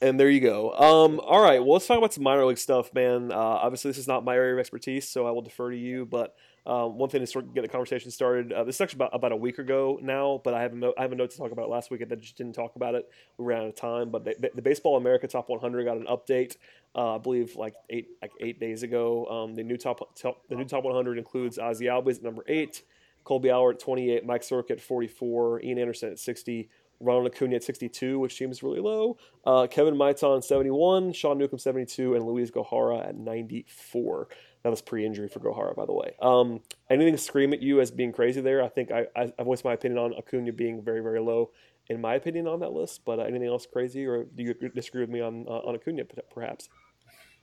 And 0.00 0.18
there 0.18 0.30
you 0.30 0.40
go. 0.40 0.72
Um, 0.74 1.18
all 1.18 1.42
right. 1.42 1.58
Well, 1.58 1.72
let's 1.72 1.86
talk 1.86 1.98
about 1.98 2.14
some 2.14 2.22
minor 2.22 2.44
league 2.44 2.58
stuff, 2.58 2.94
man. 2.94 3.32
Uh, 3.32 3.36
obviously, 3.36 3.90
this 3.90 3.98
is 3.98 4.06
not 4.06 4.24
my 4.24 4.36
area 4.36 4.52
of 4.52 4.60
expertise, 4.60 5.08
so 5.08 5.26
I 5.26 5.32
will 5.32 5.42
defer 5.42 5.70
to 5.70 5.76
you. 5.76 6.06
But 6.06 6.36
um, 6.68 6.98
one 6.98 7.08
thing 7.08 7.22
to 7.22 7.26
sort 7.26 7.46
of 7.46 7.54
get 7.54 7.62
the 7.62 7.68
conversation 7.68 8.10
started. 8.10 8.52
Uh, 8.52 8.62
this 8.62 8.74
is 8.74 8.80
actually 8.82 8.98
about, 8.98 9.14
about 9.14 9.32
a 9.32 9.36
week 9.36 9.58
ago 9.58 9.98
now, 10.02 10.42
but 10.44 10.52
I 10.52 10.60
have 10.60 10.74
a 10.74 10.76
note, 10.76 10.94
I 10.98 11.02
have 11.02 11.12
a 11.12 11.14
note 11.14 11.30
to 11.30 11.38
talk 11.38 11.50
about 11.50 11.70
last 11.70 11.90
week. 11.90 12.02
I 12.02 12.14
just 12.14 12.36
didn't 12.36 12.54
talk 12.54 12.76
about 12.76 12.94
it. 12.94 13.10
We 13.38 13.46
ran 13.46 13.62
out 13.62 13.68
of 13.68 13.74
time. 13.74 14.10
But 14.10 14.26
the, 14.26 14.60
Baseball 14.60 14.98
America 14.98 15.26
Top 15.26 15.48
100 15.48 15.84
got 15.84 15.96
an 15.96 16.04
update. 16.04 16.56
Uh, 16.94 17.14
I 17.14 17.18
believe 17.18 17.56
like 17.56 17.74
eight 17.88 18.08
like 18.20 18.32
eight 18.40 18.60
days 18.60 18.82
ago. 18.82 19.24
Um, 19.26 19.54
the 19.54 19.64
new 19.64 19.78
top, 19.78 20.14
top, 20.14 20.42
the 20.50 20.56
new 20.56 20.66
top 20.66 20.84
100 20.84 21.16
includes 21.16 21.56
Ozzy 21.56 21.86
Albies 21.86 22.16
at 22.16 22.22
number 22.22 22.44
eight, 22.46 22.82
Kolby 23.24 23.50
Allard 23.50 23.76
at 23.76 23.80
28, 23.80 24.26
Mike 24.26 24.42
Soroka 24.42 24.74
at 24.74 24.80
44, 24.80 25.62
Ian 25.62 25.78
Anderson 25.78 26.10
at 26.10 26.18
60. 26.18 26.68
Ronald 27.00 27.32
Acuna 27.32 27.56
at 27.56 27.62
62, 27.62 28.18
which 28.18 28.36
seems 28.36 28.62
really 28.62 28.80
low. 28.80 29.16
Uh, 29.46 29.66
Kevin 29.68 29.94
Maitan 29.94 30.42
71, 30.42 31.12
Sean 31.12 31.38
Newcomb 31.38 31.58
72, 31.58 32.14
and 32.14 32.26
Luis 32.26 32.50
Gohara 32.50 33.08
at 33.08 33.16
94. 33.16 34.28
That 34.68 34.72
was 34.72 34.82
pre-injury 34.82 35.28
for 35.28 35.40
Gohara, 35.40 35.74
by 35.74 35.86
the 35.86 35.94
way. 35.94 36.12
Um, 36.20 36.60
anything 36.90 37.16
scream 37.16 37.54
at 37.54 37.62
you 37.62 37.80
as 37.80 37.90
being 37.90 38.12
crazy 38.12 38.42
there? 38.42 38.62
I 38.62 38.68
think 38.68 38.90
I, 38.90 39.06
I, 39.16 39.32
I 39.38 39.42
voiced 39.42 39.64
my 39.64 39.72
opinion 39.72 39.98
on 39.98 40.12
Acuna 40.12 40.52
being 40.52 40.82
very, 40.82 41.00
very 41.00 41.20
low, 41.20 41.52
in 41.88 42.02
my 42.02 42.16
opinion, 42.16 42.46
on 42.46 42.60
that 42.60 42.74
list. 42.74 43.00
But 43.06 43.18
uh, 43.18 43.22
anything 43.22 43.48
else 43.48 43.64
crazy, 43.64 44.04
or 44.04 44.24
do 44.24 44.42
you 44.42 44.52
disagree 44.52 45.00
with 45.00 45.08
me 45.08 45.22
on 45.22 45.46
uh, 45.48 45.66
on 45.66 45.74
Acuna, 45.74 46.04
perhaps? 46.04 46.68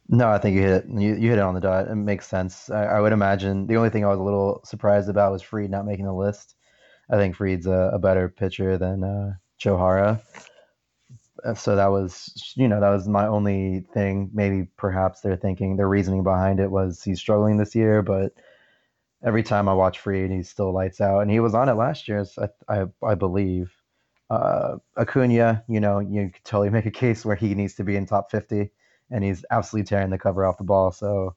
No, 0.07 0.29
I 0.29 0.37
think 0.37 0.55
you 0.55 0.61
hit 0.61 0.71
it. 0.71 0.85
You, 0.87 1.15
you 1.15 1.29
hit 1.31 1.39
it 1.39 1.43
on 1.43 1.55
the 1.55 1.61
dot. 1.61 1.87
It 1.87 1.95
makes 1.95 2.27
sense. 2.27 2.69
I, 2.69 2.83
I, 2.83 3.01
would 3.01 3.11
imagine 3.11 3.65
the 3.65 3.77
only 3.77 3.89
thing 3.89 4.05
I 4.05 4.09
was 4.09 4.19
a 4.19 4.23
little 4.23 4.61
surprised 4.63 5.09
about 5.09 5.31
was 5.31 5.41
Fried 5.41 5.71
not 5.71 5.87
making 5.87 6.05
the 6.05 6.13
list. 6.13 6.53
I 7.09 7.15
think 7.15 7.35
Fried's 7.35 7.65
a, 7.65 7.89
a 7.91 7.97
better 7.97 8.29
pitcher 8.29 8.77
than 8.77 9.03
uh, 9.03 9.31
so 11.55 11.75
that 11.75 11.87
was 11.87 12.53
you 12.55 12.67
know 12.67 12.79
that 12.79 12.89
was 12.89 13.07
my 13.07 13.27
only 13.27 13.85
thing. 13.93 14.29
Maybe 14.33 14.67
perhaps 14.77 15.21
they're 15.21 15.35
thinking 15.35 15.75
their 15.77 15.87
reasoning 15.87 16.23
behind 16.23 16.59
it 16.59 16.71
was 16.71 17.03
he's 17.03 17.19
struggling 17.19 17.57
this 17.57 17.75
year 17.75 18.01
but 18.01 18.33
every 19.23 19.43
time 19.43 19.67
i 19.67 19.73
watch 19.73 19.99
Fried 19.99 20.31
he 20.31 20.43
still 20.43 20.71
lights 20.73 21.01
out. 21.01 21.21
And 21.21 21.31
he 21.31 21.39
was 21.39 21.53
on 21.55 21.69
it 21.69 21.73
last 21.73 22.07
year 22.07 22.25
i 22.37 22.49
i, 22.67 22.85
I 23.03 23.15
believe. 23.15 23.73
Uh, 24.27 24.77
acuna 24.97 25.63
you 25.69 25.79
know 25.79 25.99
you 25.99 26.31
could 26.33 26.43
totally 26.43 26.71
make 26.71 26.87
a 26.87 26.91
case 26.91 27.23
where 27.23 27.35
he 27.35 27.53
needs 27.53 27.75
to 27.75 27.83
be 27.83 27.95
in 27.95 28.07
top 28.07 28.31
50 28.31 28.71
and 29.11 29.23
he's 29.23 29.45
absolutely 29.51 29.87
tearing 29.87 30.09
the 30.09 30.17
cover 30.17 30.45
off 30.45 30.57
the 30.57 30.63
ball. 30.63 30.91
So 30.91 31.35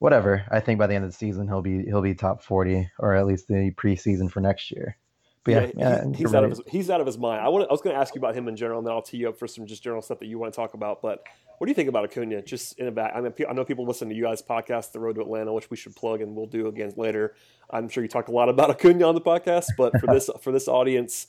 whatever. 0.00 0.44
I 0.50 0.60
think 0.60 0.78
by 0.78 0.86
the 0.86 0.94
end 0.94 1.06
of 1.06 1.10
the 1.10 1.16
season 1.16 1.48
he'll 1.48 1.62
be 1.62 1.84
he'll 1.84 2.02
be 2.02 2.14
top 2.14 2.42
40 2.42 2.90
or 2.98 3.14
at 3.14 3.26
least 3.26 3.48
the 3.48 3.70
preseason 3.72 4.30
for 4.30 4.40
next 4.40 4.70
year 4.70 4.98
yeah, 5.46 5.70
yeah, 5.76 6.04
he's, 6.08 6.18
he's 6.18 6.34
out 6.34 6.44
of 6.44 6.50
his 6.50 6.60
he's 6.66 6.90
out 6.90 7.00
of 7.00 7.06
his 7.06 7.18
mind. 7.18 7.44
I 7.44 7.48
want 7.48 7.68
I 7.68 7.72
was 7.72 7.82
going 7.82 7.94
to 7.94 8.00
ask 8.00 8.14
you 8.14 8.18
about 8.18 8.34
him 8.34 8.48
in 8.48 8.56
general, 8.56 8.78
and 8.78 8.86
then 8.86 8.94
I'll 8.94 9.02
tee 9.02 9.18
you 9.18 9.28
up 9.28 9.38
for 9.38 9.46
some 9.46 9.66
just 9.66 9.82
general 9.82 10.00
stuff 10.00 10.20
that 10.20 10.26
you 10.26 10.38
want 10.38 10.52
to 10.52 10.56
talk 10.56 10.74
about. 10.74 11.02
But 11.02 11.22
what 11.58 11.66
do 11.66 11.70
you 11.70 11.74
think 11.74 11.88
about 11.88 12.04
Acuna? 12.04 12.42
Just 12.42 12.78
in 12.78 12.86
a 12.86 12.90
back, 12.90 13.12
I 13.14 13.20
mean, 13.20 13.32
I 13.48 13.52
know 13.52 13.64
people 13.64 13.86
listen 13.86 14.08
to 14.08 14.14
you 14.14 14.22
guys' 14.22 14.42
podcast, 14.42 14.92
The 14.92 15.00
Road 15.00 15.16
to 15.16 15.20
Atlanta, 15.20 15.52
which 15.52 15.70
we 15.70 15.76
should 15.76 15.94
plug, 15.94 16.20
and 16.22 16.34
we'll 16.34 16.46
do 16.46 16.66
again 16.68 16.92
later. 16.96 17.34
I'm 17.70 17.88
sure 17.88 18.02
you 18.02 18.08
talk 18.08 18.28
a 18.28 18.32
lot 18.32 18.48
about 18.48 18.70
Acuna 18.84 19.06
on 19.06 19.14
the 19.14 19.20
podcast, 19.20 19.66
but 19.76 19.98
for 20.00 20.06
this 20.06 20.30
for 20.40 20.50
this 20.50 20.66
audience, 20.66 21.26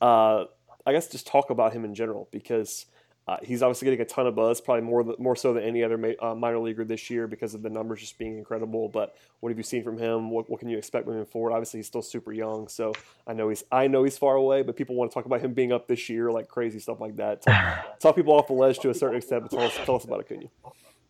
uh, 0.00 0.44
I 0.86 0.92
guess 0.92 1.08
just 1.08 1.26
talk 1.26 1.50
about 1.50 1.72
him 1.72 1.84
in 1.84 1.94
general 1.94 2.28
because 2.30 2.86
uh, 3.28 3.38
he's 3.42 3.60
obviously 3.60 3.86
getting 3.86 4.00
a 4.00 4.04
ton 4.04 4.26
of 4.26 4.36
buzz, 4.36 4.60
probably 4.60 4.82
more 4.82 5.04
more 5.18 5.34
so 5.34 5.52
than 5.52 5.64
any 5.64 5.82
other 5.82 5.98
ma- 5.98 6.12
uh, 6.20 6.34
minor 6.34 6.60
leaguer 6.60 6.84
this 6.84 7.10
year 7.10 7.26
because 7.26 7.54
of 7.54 7.62
the 7.62 7.68
numbers 7.68 8.00
just 8.00 8.18
being 8.18 8.38
incredible. 8.38 8.88
But 8.88 9.16
what 9.40 9.50
have 9.50 9.58
you 9.58 9.64
seen 9.64 9.82
from 9.82 9.98
him? 9.98 10.30
What, 10.30 10.48
what 10.48 10.60
can 10.60 10.68
you 10.68 10.78
expect 10.78 11.08
moving 11.08 11.24
forward? 11.24 11.52
Obviously, 11.52 11.78
he's 11.78 11.88
still 11.88 12.02
super 12.02 12.32
young, 12.32 12.68
so 12.68 12.92
I 13.26 13.32
know 13.32 13.48
he's 13.48 13.64
I 13.72 13.88
know 13.88 14.04
he's 14.04 14.16
far 14.16 14.36
away. 14.36 14.62
But 14.62 14.76
people 14.76 14.94
want 14.94 15.10
to 15.10 15.14
talk 15.14 15.26
about 15.26 15.40
him 15.40 15.54
being 15.54 15.72
up 15.72 15.88
this 15.88 16.08
year, 16.08 16.30
like 16.30 16.46
crazy 16.46 16.78
stuff 16.78 17.00
like 17.00 17.16
that. 17.16 17.42
Talk, 17.42 17.98
talk 18.00 18.16
people 18.16 18.32
off 18.32 18.46
the 18.46 18.52
ledge 18.52 18.78
to 18.80 18.90
a 18.90 18.94
certain 18.94 19.16
extent, 19.16 19.42
but 19.42 19.50
tell 19.50 19.66
us 19.66 19.76
tell 19.84 19.96
us 19.96 20.04
about 20.04 20.20
it, 20.20 20.28
can 20.28 20.42
you? 20.42 20.50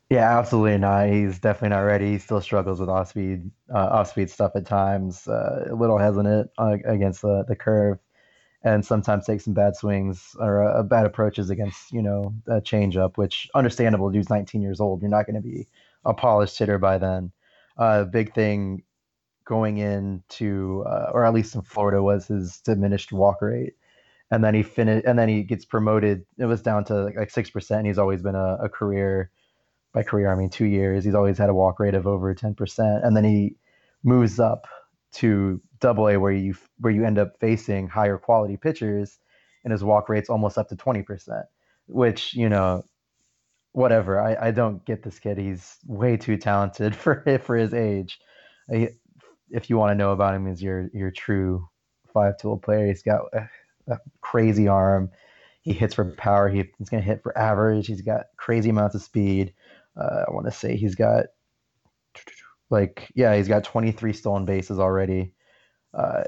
Yeah, 0.09 0.39
absolutely 0.39 0.79
not. 0.79 1.09
He's 1.09 1.39
definitely 1.39 1.71
not 1.71 1.81
ready. 1.81 2.13
He 2.13 2.19
still 2.19 2.41
struggles 2.41 2.79
with 2.79 2.89
off 2.89 3.09
speed, 3.09 3.51
uh, 3.75 3.89
off 3.89 4.09
speed 4.09 4.31
stuff 4.31 4.53
at 4.55 4.65
times. 4.65 5.27
Uh, 5.27 5.67
a 5.71 5.75
little 5.75 5.99
hesitant 5.99 6.51
uh, 6.57 6.77
against 6.87 7.21
the 7.21 7.45
the 7.47 7.57
curve 7.57 7.99
and 8.67 8.85
sometimes 8.85 9.25
take 9.25 9.41
some 9.41 9.55
bad 9.55 9.77
swings 9.77 10.35
or 10.41 10.69
uh, 10.69 10.83
bad 10.83 11.07
approaches 11.07 11.51
against 11.51 11.93
you 11.93 12.03
know 12.03 12.35
a 12.49 12.61
changeup, 12.61 13.17
which 13.17 13.49
understandable. 13.55 14.11
Dude's 14.11 14.29
19 14.29 14.61
years 14.61 14.81
old. 14.81 15.01
You're 15.01 15.11
not 15.11 15.25
going 15.25 15.37
to 15.37 15.41
be 15.41 15.69
a 16.05 16.13
polished 16.13 16.59
hitter 16.59 16.77
by 16.77 16.99
then. 16.99 17.31
Uh, 17.79 18.05
big 18.05 18.35
thing 18.35 18.83
going 19.45 19.79
into 19.79 20.85
uh, 20.85 21.11
or 21.15 21.25
at 21.25 21.33
least 21.33 21.55
in 21.55 21.63
Florida 21.63 22.03
was 22.03 22.27
his 22.27 22.59
diminished 22.59 23.13
walk 23.13 23.41
rate, 23.41 23.75
and 24.33 24.43
then 24.43 24.53
he 24.53 24.65
finished 24.65 25.07
and 25.07 25.17
then 25.17 25.29
he 25.29 25.45
gets 25.45 25.65
promoted. 25.65 26.27
It 26.37 26.47
was 26.47 26.61
down 26.61 26.85
to 26.87 27.05
like 27.17 27.31
six 27.31 27.49
percent. 27.51 27.87
He's 27.87 27.99
always 27.99 28.21
been 28.21 28.35
a, 28.35 28.59
a 28.63 28.69
career 28.69 29.31
by 29.93 30.03
career 30.03 30.33
I 30.33 30.35
mean 30.35 30.51
two 30.51 30.67
years. 30.67 31.05
He's 31.05 31.15
always 31.15 31.39
had 31.39 31.51
a 31.51 31.55
walk 31.55 31.79
rate 31.79 31.95
of 31.95 32.09
over 32.09 32.35
10 32.35 32.57
percent, 32.57 33.05
and 33.05 33.17
then 33.17 33.23
he 33.23 33.55
moves 34.03 34.41
up 34.41 34.67
to 35.13 35.61
double 35.81 36.09
A 36.09 36.17
where 36.19 36.33
you 36.33 36.55
where 36.79 36.93
you 36.93 37.05
end 37.05 37.19
up 37.19 37.39
facing 37.41 37.89
higher 37.89 38.19
quality 38.19 38.57
pitchers 38.57 39.19
and 39.65 39.73
his 39.73 39.85
walk 39.85 40.09
rate's 40.09 40.31
almost 40.31 40.59
up 40.59 40.69
to 40.69 40.77
20%, 40.77 41.45
which, 41.89 42.35
you 42.35 42.49
know, 42.49 42.85
whatever. 43.73 44.21
I, 44.21 44.49
I 44.49 44.51
don't 44.53 44.85
get 44.85 45.03
this 45.03 45.19
kid. 45.19 45.39
He's 45.39 45.77
way 45.87 46.17
too 46.17 46.37
talented 46.37 46.97
for 46.97 47.23
for 47.43 47.57
his 47.57 47.75
age. 47.75 48.21
I, 48.73 48.91
if 49.51 49.71
you 49.71 49.77
want 49.79 49.93
to 49.93 49.95
know 49.97 50.13
about 50.13 50.35
him, 50.35 50.47
is 50.47 50.63
your 50.63 50.91
your 50.95 51.11
true 51.11 51.69
five 52.13 52.39
tool 52.39 52.59
player. 52.59 52.87
He's 52.87 53.03
got 53.03 53.23
a, 53.33 53.49
a 53.93 53.99
crazy 54.21 54.69
arm. 54.69 55.11
He 55.63 55.73
hits 55.73 55.95
for 55.95 56.05
power. 56.13 56.49
He, 56.49 56.65
he's 56.79 56.89
going 56.89 57.03
to 57.03 57.07
hit 57.09 57.23
for 57.23 57.37
average. 57.37 57.87
He's 57.89 58.03
got 58.03 58.27
crazy 58.37 58.71
amounts 58.71 58.95
of 58.95 59.03
speed. 59.03 59.53
uh, 59.97 60.25
I 60.29 60.33
want 60.33 60.47
to 60.47 60.53
say 60.53 60.77
he's 60.77 60.95
got 60.95 61.27
like 62.71 63.11
yeah, 63.15 63.37
he's 63.37 63.49
got 63.49 63.65
23 63.65 64.13
stolen 64.13 64.45
bases 64.45 64.79
already. 64.79 65.33
Uh, 65.95 66.25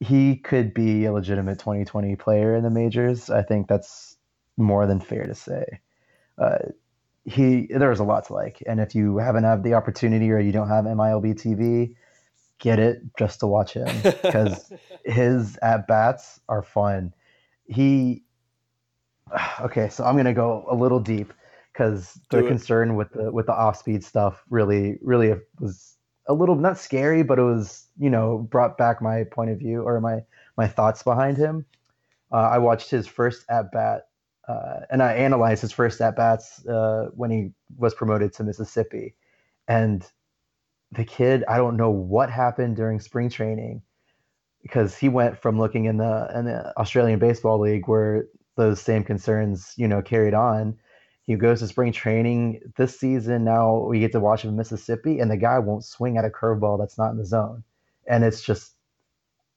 he 0.00 0.36
could 0.36 0.74
be 0.74 1.04
a 1.04 1.12
legitimate 1.12 1.58
2020 1.58 2.16
player 2.16 2.54
in 2.54 2.62
the 2.62 2.70
majors. 2.70 3.30
I 3.30 3.42
think 3.42 3.68
that's 3.68 4.16
more 4.56 4.86
than 4.86 5.00
fair 5.00 5.24
to 5.24 5.34
say. 5.34 5.80
Uh, 6.36 6.58
he 7.24 7.66
there's 7.66 8.00
a 8.00 8.04
lot 8.04 8.26
to 8.26 8.32
like, 8.32 8.62
and 8.66 8.80
if 8.80 8.94
you 8.94 9.18
haven't 9.18 9.44
had 9.44 9.62
the 9.62 9.74
opportunity 9.74 10.30
or 10.30 10.38
you 10.38 10.52
don't 10.52 10.68
have 10.68 10.84
MILB 10.84 11.34
TV, 11.34 11.94
get 12.58 12.78
it 12.78 13.02
just 13.18 13.40
to 13.40 13.46
watch 13.46 13.74
him 13.74 13.88
because 14.22 14.72
his 15.04 15.58
at 15.62 15.86
bats 15.86 16.40
are 16.48 16.62
fun. 16.62 17.12
He 17.66 18.22
okay, 19.60 19.88
so 19.88 20.04
I'm 20.04 20.16
gonna 20.16 20.32
go 20.32 20.64
a 20.70 20.74
little 20.74 21.00
deep 21.00 21.32
because 21.72 22.18
the 22.30 22.42
concern 22.42 22.96
with 22.96 23.12
the 23.12 23.30
with 23.30 23.46
the 23.46 23.52
off 23.52 23.76
speed 23.76 24.02
stuff 24.02 24.42
really 24.48 24.98
really 25.02 25.34
was 25.60 25.97
a 26.28 26.34
little 26.34 26.54
not 26.54 26.78
scary, 26.78 27.22
but 27.22 27.38
it 27.38 27.42
was 27.42 27.86
you 27.98 28.10
know 28.10 28.38
brought 28.50 28.78
back 28.78 29.02
my 29.02 29.24
point 29.24 29.50
of 29.50 29.58
view 29.58 29.82
or 29.82 30.00
my 30.00 30.20
my 30.56 30.68
thoughts 30.68 31.02
behind 31.02 31.36
him. 31.36 31.64
Uh, 32.30 32.36
I 32.36 32.58
watched 32.58 32.90
his 32.90 33.06
first 33.06 33.44
at 33.48 33.72
bat, 33.72 34.08
uh, 34.46 34.80
and 34.90 35.02
I 35.02 35.14
analyzed 35.14 35.62
his 35.62 35.72
first 35.72 36.00
at 36.00 36.16
bats 36.16 36.64
uh, 36.66 37.08
when 37.14 37.30
he 37.30 37.50
was 37.76 37.94
promoted 37.94 38.32
to 38.34 38.44
Mississippi, 38.44 39.14
and 39.66 40.06
the 40.92 41.04
kid 41.04 41.44
I 41.48 41.56
don't 41.56 41.76
know 41.76 41.90
what 41.90 42.30
happened 42.30 42.76
during 42.76 43.00
spring 43.00 43.30
training 43.30 43.82
because 44.62 44.96
he 44.96 45.08
went 45.08 45.38
from 45.40 45.58
looking 45.58 45.86
in 45.86 45.96
the 45.96 46.30
in 46.34 46.44
the 46.44 46.76
Australian 46.78 47.18
Baseball 47.18 47.58
League 47.60 47.88
where 47.88 48.26
those 48.56 48.80
same 48.80 49.04
concerns 49.04 49.72
you 49.76 49.88
know 49.88 50.02
carried 50.02 50.34
on 50.34 50.76
he 51.28 51.36
goes 51.36 51.60
to 51.60 51.68
spring 51.68 51.92
training 51.92 52.72
this 52.78 52.98
season. 52.98 53.44
Now 53.44 53.80
we 53.80 54.00
get 54.00 54.12
to 54.12 54.20
watch 54.20 54.44
him 54.44 54.50
in 54.50 54.56
Mississippi, 54.56 55.20
and 55.20 55.30
the 55.30 55.36
guy 55.36 55.58
won't 55.58 55.84
swing 55.84 56.16
at 56.16 56.24
a 56.24 56.30
curveball 56.30 56.78
that's 56.78 56.96
not 56.96 57.10
in 57.10 57.18
the 57.18 57.26
zone. 57.26 57.62
And 58.06 58.24
it's 58.24 58.40
just, 58.40 58.72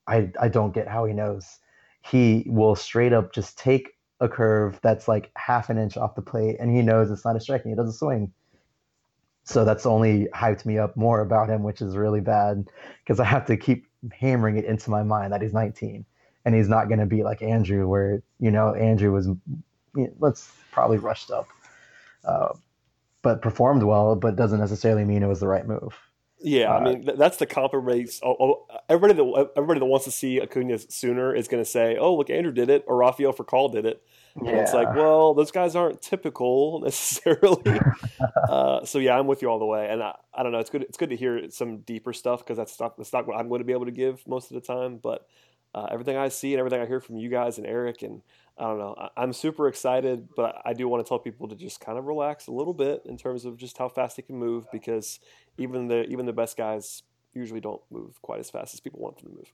I 0.06 0.30
I 0.40 0.50
don't 0.50 0.74
get 0.74 0.90
how 0.90 1.06
he 1.06 1.14
knows. 1.14 1.60
He 2.02 2.44
will 2.46 2.76
straight 2.76 3.14
up 3.14 3.34
just 3.34 3.58
take 3.58 3.94
a 4.20 4.28
curve 4.28 4.82
that's 4.84 5.08
like 5.08 5.32
half 5.38 5.70
an 5.70 5.78
inch 5.78 5.96
off 5.96 6.14
the 6.14 6.22
plate, 6.22 6.58
and 6.60 6.76
he 6.76 6.82
knows 6.82 7.10
it's 7.10 7.24
not 7.24 7.38
a 7.38 7.40
strike, 7.40 7.64
and 7.64 7.72
he 7.72 7.78
doesn't 7.78 7.94
swing. 7.94 8.34
So 9.46 9.64
that's 9.64 9.86
only 9.86 10.28
hyped 10.36 10.66
me 10.66 10.78
up 10.78 10.98
more 10.98 11.22
about 11.22 11.50
him, 11.50 11.64
which 11.64 11.82
is 11.82 11.96
really 11.96 12.20
bad 12.20 12.68
because 13.02 13.22
I 13.22 13.24
have 13.24 13.46
to 13.46 13.56
keep 13.56 13.88
hammering 14.12 14.58
it 14.58 14.66
into 14.66 14.90
my 14.90 15.04
mind 15.04 15.32
that 15.32 15.42
he's 15.42 15.54
19 15.54 16.04
and 16.44 16.54
he's 16.56 16.68
not 16.68 16.90
going 16.90 17.00
to 17.00 17.06
be 17.06 17.24
like 17.24 17.42
Andrew, 17.42 17.88
where 17.88 18.22
you 18.42 18.52
know 18.52 18.74
Andrew 18.76 19.14
was, 19.14 19.30
let's 20.20 20.52
probably 20.72 20.98
rushed 20.98 21.32
up 21.32 21.48
uh, 22.26 22.54
but 23.22 23.42
performed 23.42 23.84
well, 23.84 24.16
but 24.16 24.36
doesn't 24.36 24.60
necessarily 24.60 25.06
mean 25.06 25.24
it 25.24 25.28
was 25.28 25.40
the 25.40 25.48
right 25.48 25.68
move. 25.68 25.98
Yeah, 26.44 26.74
uh, 26.74 26.80
I 26.80 26.84
mean 26.84 27.10
that's 27.18 27.38
the 27.38 27.46
compromise. 27.46 28.20
Oh, 28.24 28.36
oh, 28.40 28.68
everybody 28.90 29.14
that 29.14 29.52
everybody 29.56 29.80
that 29.80 29.86
wants 29.86 30.06
to 30.06 30.12
see 30.12 30.42
Acuna 30.42 30.80
sooner 30.80 31.36
is 31.36 31.48
going 31.48 31.64
to 31.64 31.70
say, 31.70 31.98
"Oh, 31.98 32.16
look, 32.16 32.30
Andrew 32.30 32.52
did 32.52 32.70
it," 32.70 32.84
or 32.88 32.98
Rafael 32.98 33.34
Furcal 33.34 33.72
did 33.72 33.86
it. 33.86 34.02
And 34.36 34.48
yeah. 34.48 34.62
it's 34.62 34.74
like, 34.74 34.96
well, 34.96 35.34
those 35.34 35.52
guys 35.52 35.76
aren't 35.76 36.02
typical 36.02 36.80
necessarily. 36.84 37.80
uh, 38.50 38.86
so 38.86 39.00
yeah, 39.00 39.18
I'm 39.18 39.28
with 39.28 39.42
you 39.42 39.50
all 39.50 39.60
the 39.60 39.66
way. 39.66 39.88
And 39.90 40.02
I, 40.02 40.16
I 40.34 40.44
don't 40.44 40.52
know, 40.52 40.60
it's 40.60 40.70
good. 40.70 40.84
It's 40.84 40.98
good 40.98 41.10
to 41.10 41.16
hear 41.16 41.50
some 41.52 41.80
deeper 41.80 42.14
stuff 42.14 42.40
because 42.40 42.58
that's 42.58 42.80
not 42.80 42.98
that's 42.98 43.14
not 43.14 43.28
what 43.28 43.38
I'm 43.38 43.50
going 43.50 43.60
to 43.60 43.66
be 43.66 43.74
able 43.74 43.86
to 43.86 43.92
give 43.92 44.26
most 44.28 44.52
of 44.52 44.56
the 44.56 44.66
time. 44.66 44.98
But 44.98 45.28
uh, 45.76 45.88
everything 45.92 46.18
I 46.18 46.30
see 46.30 46.54
and 46.54 46.60
everything 46.60 46.82
I 46.82 46.86
hear 46.86 47.00
from 47.00 47.18
you 47.18 47.30
guys 47.30 47.58
and 47.58 47.68
Eric 47.68 48.02
and 48.02 48.22
I 48.62 48.66
don't 48.66 48.78
know. 48.78 49.10
I'm 49.18 49.34
super 49.34 49.68
excited, 49.68 50.30
but 50.36 50.62
I 50.64 50.74
do 50.74 50.88
want 50.88 51.04
to 51.04 51.10
tell 51.10 51.18
people 51.18 51.48
to 51.48 51.56
just 51.56 51.82
kind 51.82 51.98
of 51.98 52.06
relax 52.06 52.46
a 52.46 52.52
little 52.52 52.76
bit 52.76 53.02
in 53.06 53.18
terms 53.18 53.44
of 53.44 53.58
just 53.58 53.76
how 53.76 53.90
fast 53.90 54.18
they 54.18 54.22
can 54.22 54.38
move 54.38 54.68
because 54.72 55.20
even 55.58 55.88
the 55.88 56.04
even 56.04 56.28
the 56.28 56.34
best 56.34 56.58
guys 56.58 57.02
usually 57.34 57.60
don't 57.60 57.82
move 57.90 58.22
quite 58.22 58.40
as 58.40 58.52
fast 58.52 58.76
as 58.76 58.80
people 58.80 59.00
want 59.00 59.18
them 59.18 59.32
to 59.32 59.36
move. 59.36 59.52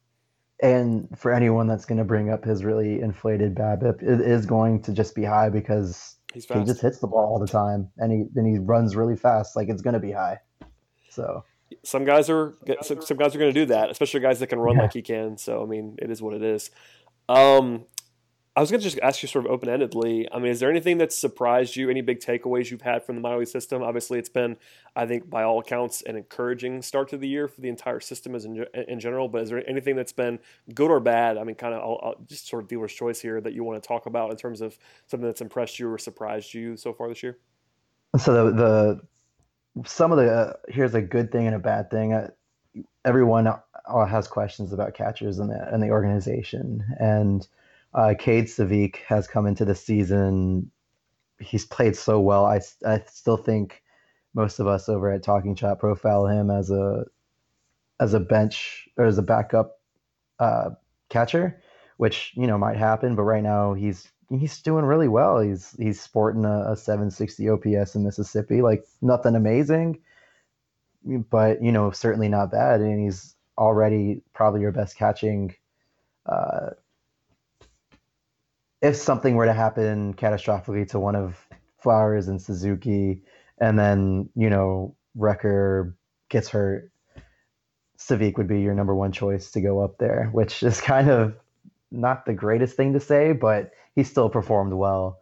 And 0.62 1.08
for 1.18 1.32
anyone 1.32 1.68
that's 1.68 1.86
going 1.86 2.00
to 2.00 2.04
bring 2.04 2.30
up 2.30 2.44
his 2.44 2.66
really 2.66 3.00
inflated 3.00 3.56
BABIP, 3.56 4.04
it 4.04 4.20
is 4.20 4.46
going 4.46 4.82
to 4.82 4.92
just 4.92 5.16
be 5.16 5.24
high 5.24 5.48
because 5.48 6.18
he 6.34 6.42
just 6.42 6.82
hits 6.82 7.00
the 7.00 7.08
ball 7.08 7.32
all 7.32 7.40
the 7.40 7.48
time, 7.48 7.90
and 8.00 8.12
he 8.12 8.26
then 8.34 8.44
he 8.44 8.60
runs 8.60 8.98
really 8.98 9.16
fast. 9.16 9.56
Like 9.56 9.70
it's 9.70 9.82
going 9.82 9.94
to 9.94 10.02
be 10.02 10.12
high. 10.12 10.40
So 11.10 11.46
some 11.84 12.04
guys 12.04 12.30
are 12.30 12.56
some, 12.82 13.00
guys 13.16 13.34
are 13.34 13.40
going 13.40 13.54
to 13.54 13.60
do 13.60 13.68
that, 13.68 13.90
especially 13.90 14.20
guys 14.20 14.40
that 14.40 14.48
can 14.48 14.60
run 14.60 14.76
yeah. 14.76 14.82
like 14.82 14.94
he 14.94 15.02
can. 15.02 15.38
So 15.38 15.64
I 15.64 15.66
mean, 15.66 15.96
it 16.02 16.12
is 16.12 16.22
what 16.22 16.34
it 16.34 16.44
is. 16.44 16.72
Um, 17.30 17.86
I 18.58 18.60
was 18.60 18.72
going 18.72 18.82
to 18.82 18.84
just 18.84 19.00
ask 19.04 19.22
you 19.22 19.28
sort 19.28 19.46
of 19.46 19.52
open 19.52 19.70
endedly. 19.70 20.26
I 20.32 20.40
mean, 20.40 20.52
is 20.52 20.60
there 20.60 20.72
anything 20.72 20.98
that 20.98 21.14
surprised 21.14 21.76
you? 21.76 21.92
Any 21.92 22.02
big 22.02 22.22
takeaways 22.22 22.72
you've 22.72 22.82
had 22.82 23.04
from 23.04 23.22
the 23.22 23.30
league 23.30 23.48
system? 23.48 23.84
Obviously, 23.84 24.18
it's 24.18 24.30
been, 24.30 24.58
I 24.96 25.06
think, 25.06 25.30
by 25.30 25.44
all 25.44 25.60
accounts, 25.60 26.02
an 26.02 26.16
encouraging 26.16 26.82
start 26.82 27.08
to 27.10 27.18
the 27.18 27.28
year 27.28 27.48
for 27.48 27.62
the 27.62 27.70
entire 27.70 28.00
system 28.00 28.34
as 28.34 28.46
in, 28.46 28.66
in 28.88 29.00
general. 29.00 29.28
But 29.28 29.44
is 29.44 29.50
there 29.50 29.70
anything 29.70 29.96
that's 29.96 30.12
been 30.12 30.40
good 30.74 30.90
or 30.90 31.00
bad? 31.00 31.38
I 31.38 31.44
mean, 31.44 31.54
kind 31.54 31.76
of 31.76 31.82
I'll, 31.82 32.00
I'll 32.02 32.16
just 32.26 32.48
sort 32.48 32.64
of 32.64 32.68
dealer's 32.68 32.94
choice 32.94 33.22
here 33.22 33.40
that 33.42 33.54
you 33.54 33.64
want 33.64 33.80
to 33.82 33.88
talk 33.88 34.08
about 34.08 34.32
in 34.32 34.38
terms 34.38 34.62
of 34.62 34.76
something 35.06 35.28
that's 35.28 35.42
impressed 35.42 35.78
you 35.78 35.88
or 35.88 36.00
surprised 36.00 36.56
you 36.56 36.76
so 36.78 36.94
far 36.94 37.10
this 37.10 37.22
year. 37.22 37.38
So 38.18 38.50
the, 38.50 39.02
the 39.84 39.88
some 39.88 40.12
of 40.12 40.18
the 40.18 40.32
uh, 40.34 40.54
here's 40.68 40.96
a 40.96 41.02
good 41.04 41.32
thing 41.32 41.46
and 41.46 41.56
a 41.56 41.60
bad 41.60 41.92
thing. 41.92 42.14
Uh, 42.14 42.32
everyone 43.06 43.46
uh, 43.46 44.06
has 44.08 44.28
questions 44.28 44.74
about 44.74 44.96
catchers 44.96 45.38
in 45.38 45.48
the 45.48 45.72
in 45.72 45.80
the 45.80 45.92
organization 45.92 46.84
and 47.00 47.48
uh, 47.94 48.14
Kade 48.18 48.44
Scivicque 48.44 48.98
has 49.08 49.28
come 49.28 49.48
into 49.48 49.66
the 49.66 49.76
season. 49.76 50.72
He's 51.40 51.66
played 51.66 51.96
so 51.96 52.20
well. 52.20 52.46
I, 52.46 52.60
I 52.86 53.04
still 53.08 53.38
think 53.38 53.82
most 54.34 54.60
of 54.60 54.68
us 54.68 54.90
over 54.90 55.12
at 55.12 55.24
Talking 55.24 55.56
Chop 55.56 55.80
profile 55.80 56.28
him 56.28 56.52
as 56.52 56.70
a 56.70 57.06
as 58.00 58.14
a 58.14 58.20
bench 58.20 58.88
or 58.98 59.06
as 59.06 59.18
a 59.18 59.24
backup 59.24 59.80
uh, 60.40 60.70
catcher, 61.10 61.62
which 61.98 62.34
you 62.36 62.48
know 62.48 62.58
might 62.58 62.78
happen. 62.78 63.16
But 63.16 63.24
right 63.24 63.44
now 63.44 63.74
he's 63.74 64.12
he's 64.30 64.62
doing 64.62 64.86
really 64.86 65.08
well. 65.08 65.40
He's 65.40 65.76
he's 65.80 66.00
sporting 66.00 66.46
a, 66.46 66.72
a 66.72 66.76
760 66.78 67.50
OPS 67.50 67.96
in 67.96 68.04
Mississippi, 68.04 68.62
like 68.62 68.86
nothing 69.02 69.36
amazing, 69.36 70.00
but 71.04 71.64
you 71.64 71.72
know 71.72 71.92
certainly 71.92 72.30
not 72.30 72.52
bad. 72.52 72.82
And 72.82 73.04
he's 73.04 73.36
already 73.58 74.22
probably 74.34 74.62
your 74.62 74.72
best 74.72 74.98
catching 74.98 75.56
uh, 76.26 76.72
if 78.82 78.96
something 78.96 79.36
were 79.36 79.46
to 79.46 79.54
happen 79.54 80.14
catastrophically 80.14 80.88
to 80.90 81.00
one 81.00 81.16
of 81.16 81.48
Flowers 81.80 82.28
and 82.28 82.42
Suzuki, 82.42 83.22
and 83.60 83.78
then 83.78 84.30
you 84.36 84.50
know 84.50 84.96
Recker 85.18 85.94
gets 86.30 86.50
hurt, 86.50 86.92
Scivicque 87.98 88.38
would 88.38 88.48
be 88.48 88.62
your 88.62 88.76
number 88.76 88.96
one 88.96 89.12
choice 89.12 89.52
to 89.52 89.62
go 89.62 89.82
up 89.82 89.98
there, 89.98 90.30
which 90.32 90.64
is 90.64 90.82
kind 90.82 91.10
of 91.10 91.36
not 91.92 92.26
the 92.26 92.34
greatest 92.34 92.76
thing 92.76 92.94
to 92.94 93.00
say, 93.00 93.32
but 93.32 93.72
he 93.96 94.04
still 94.04 94.30
performed 94.30 94.74
well. 94.74 95.20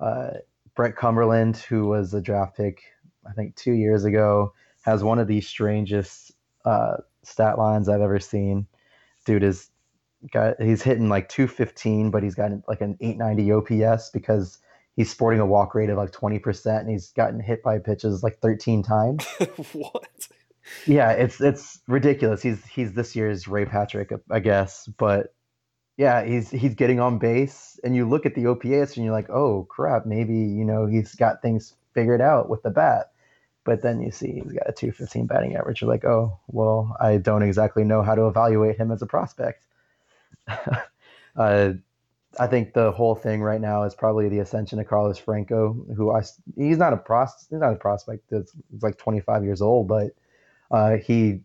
Uh, 0.00 0.30
Brett 0.74 0.96
Cumberland, 0.96 1.56
who 1.56 1.86
was 1.86 2.12
a 2.12 2.20
draft 2.20 2.56
pick, 2.56 2.82
I 3.28 3.32
think 3.32 3.56
two 3.56 3.72
years 3.72 4.04
ago, 4.04 4.52
has 4.82 5.02
one 5.02 5.18
of 5.18 5.26
the 5.26 5.40
strangest 5.40 6.32
uh, 6.64 6.96
stat 7.22 7.58
lines 7.58 7.88
I've 7.88 8.00
ever 8.00 8.20
seen. 8.20 8.66
Dude 9.24 9.42
is 9.42 9.70
got 10.30 10.60
he's 10.60 10.82
hitting 10.82 11.08
like 11.08 11.28
215, 11.28 12.10
but 12.10 12.22
he's 12.22 12.34
got 12.34 12.50
like 12.68 12.80
an 12.80 12.96
890 13.00 13.84
OPS 13.84 14.10
because 14.10 14.58
he's 14.96 15.10
sporting 15.10 15.40
a 15.40 15.46
walk 15.46 15.74
rate 15.74 15.90
of 15.90 15.98
like 15.98 16.12
20% 16.12 16.80
and 16.80 16.90
he's 16.90 17.10
gotten 17.10 17.40
hit 17.40 17.62
by 17.62 17.78
pitches 17.78 18.22
like 18.22 18.38
13 18.38 18.82
times. 18.82 19.26
what? 19.72 20.28
Yeah, 20.86 21.12
it's 21.12 21.40
it's 21.40 21.80
ridiculous. 21.86 22.42
He's 22.42 22.64
he's 22.66 22.92
this 22.92 23.14
year's 23.14 23.46
Ray 23.46 23.66
Patrick, 23.66 24.10
I 24.30 24.40
guess, 24.40 24.86
but 24.98 25.32
yeah, 25.96 26.24
he's 26.24 26.50
he's 26.50 26.74
getting 26.74 27.00
on 27.00 27.18
base 27.18 27.78
and 27.84 27.94
you 27.94 28.08
look 28.08 28.26
at 28.26 28.34
the 28.34 28.46
OPS 28.46 28.96
and 28.96 29.04
you're 29.04 29.14
like, 29.14 29.30
"Oh, 29.30 29.64
crap, 29.70 30.06
maybe, 30.06 30.34
you 30.34 30.64
know, 30.64 30.86
he's 30.86 31.14
got 31.14 31.40
things 31.42 31.74
figured 31.94 32.20
out 32.20 32.48
with 32.48 32.62
the 32.62 32.70
bat." 32.70 33.12
But 33.64 33.82
then 33.82 34.00
you 34.00 34.10
see 34.12 34.40
he's 34.42 34.52
got 34.52 34.68
a 34.68 34.72
215 34.72 35.26
batting 35.26 35.56
average. 35.56 35.80
You're 35.82 35.90
like, 35.90 36.04
"Oh, 36.04 36.38
well, 36.48 36.96
I 37.00 37.18
don't 37.18 37.42
exactly 37.42 37.84
know 37.84 38.02
how 38.02 38.14
to 38.14 38.26
evaluate 38.26 38.76
him 38.78 38.90
as 38.90 39.02
a 39.02 39.06
prospect." 39.06 39.65
uh, 41.36 41.72
I 42.38 42.46
think 42.46 42.74
the 42.74 42.92
whole 42.92 43.14
thing 43.14 43.42
right 43.42 43.60
now 43.60 43.84
is 43.84 43.94
probably 43.94 44.28
the 44.28 44.40
ascension 44.40 44.78
of 44.78 44.86
Carlos 44.86 45.18
Franco, 45.18 45.72
who 45.96 46.10
I 46.12 46.22
he's 46.56 46.78
not 46.78 46.92
a 46.92 46.96
pros 46.96 47.46
he's 47.48 47.60
not 47.60 47.72
a 47.72 47.76
prospect. 47.76 48.30
It's 48.30 48.54
like 48.82 48.98
25 48.98 49.44
years 49.44 49.62
old, 49.62 49.88
but 49.88 50.10
uh, 50.70 50.96
he 50.96 51.40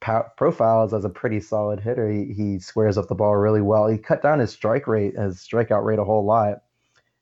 profiles 0.00 0.92
as 0.94 1.04
a 1.04 1.10
pretty 1.10 1.40
solid 1.40 1.80
hitter. 1.80 2.10
He, 2.10 2.32
he 2.32 2.58
squares 2.58 2.98
up 2.98 3.08
the 3.08 3.14
ball 3.14 3.36
really 3.36 3.60
well. 3.60 3.86
He 3.86 3.98
cut 3.98 4.22
down 4.22 4.40
his 4.40 4.50
strike 4.50 4.86
rate, 4.86 5.14
his 5.16 5.36
strikeout 5.36 5.84
rate 5.84 5.98
a 5.98 6.04
whole 6.04 6.24
lot, 6.24 6.62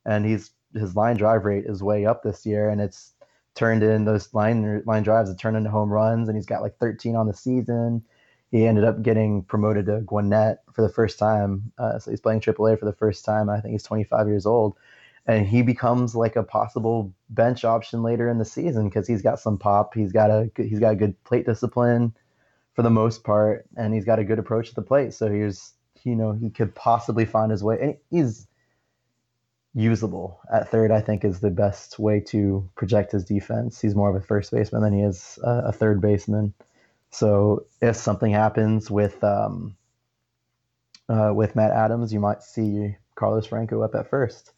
and 0.06 0.24
he's 0.24 0.52
his 0.74 0.94
line 0.94 1.16
drive 1.16 1.44
rate 1.44 1.64
is 1.66 1.82
way 1.82 2.06
up 2.06 2.22
this 2.22 2.46
year, 2.46 2.68
and 2.70 2.80
it's 2.80 3.12
turned 3.54 3.82
in 3.82 4.04
those 4.04 4.32
line 4.32 4.82
line 4.86 5.02
drives 5.02 5.28
have 5.28 5.38
turned 5.38 5.56
into 5.56 5.70
home 5.70 5.92
runs, 5.92 6.28
and 6.28 6.36
he's 6.36 6.46
got 6.46 6.62
like 6.62 6.76
13 6.78 7.16
on 7.16 7.26
the 7.26 7.34
season 7.34 8.02
he 8.50 8.66
ended 8.66 8.84
up 8.84 9.02
getting 9.02 9.42
promoted 9.44 9.86
to 9.86 10.00
Gwinnett 10.00 10.62
for 10.72 10.82
the 10.82 10.88
first 10.88 11.18
time. 11.18 11.72
Uh, 11.78 11.98
so 11.98 12.10
he's 12.10 12.20
playing 12.20 12.40
AAA 12.40 12.78
for 12.78 12.84
the 12.86 12.92
first 12.92 13.24
time. 13.24 13.48
I 13.48 13.60
think 13.60 13.72
he's 13.72 13.82
25 13.84 14.28
years 14.28 14.46
old. 14.46 14.76
and 15.26 15.46
he 15.46 15.62
becomes 15.62 16.14
like 16.14 16.36
a 16.36 16.42
possible 16.42 17.12
bench 17.30 17.64
option 17.64 18.02
later 18.02 18.28
in 18.28 18.38
the 18.38 18.44
season 18.44 18.88
because 18.88 19.06
he's 19.06 19.22
got 19.22 19.38
some 19.40 19.58
pop. 19.58 19.94
He's 19.94 20.12
got 20.12 20.30
a 20.30 20.50
he's 20.56 20.80
got 20.80 20.98
good 20.98 21.22
plate 21.24 21.46
discipline 21.46 22.14
for 22.74 22.82
the 22.82 22.90
most 22.90 23.24
part, 23.24 23.66
and 23.76 23.94
he's 23.94 24.04
got 24.04 24.18
a 24.18 24.24
good 24.24 24.38
approach 24.38 24.70
to 24.70 24.74
the 24.74 24.82
plate. 24.82 25.14
So 25.14 25.30
he's 25.30 25.74
you 26.04 26.16
know 26.16 26.32
he 26.32 26.50
could 26.50 26.74
possibly 26.74 27.24
find 27.26 27.50
his 27.50 27.62
way, 27.62 27.78
and 27.80 27.96
he's 28.10 28.46
usable 29.74 30.40
at 30.52 30.68
third. 30.70 30.90
I 30.90 31.00
think 31.00 31.24
is 31.24 31.40
the 31.40 31.50
best 31.50 31.98
way 31.98 32.20
to 32.28 32.68
project 32.76 33.12
his 33.12 33.24
defense. 33.24 33.80
He's 33.80 33.94
more 33.94 34.10
of 34.10 34.16
a 34.16 34.26
first 34.26 34.50
baseman 34.52 34.82
than 34.82 34.94
he 34.94 35.02
is 35.02 35.38
a, 35.44 35.64
a 35.66 35.72
third 35.72 36.00
baseman. 36.00 36.54
So 37.10 37.66
if 37.80 37.96
something 37.96 38.32
happens 38.32 38.90
with 38.90 39.22
um, 39.24 39.76
uh, 41.08 41.32
with 41.34 41.56
Matt 41.56 41.72
Adams, 41.72 42.12
you 42.12 42.20
might 42.20 42.42
see 42.42 42.96
Carlos 43.16 43.46
Franco 43.46 43.82
up 43.82 43.94
at 43.94 44.08
first. 44.08 44.52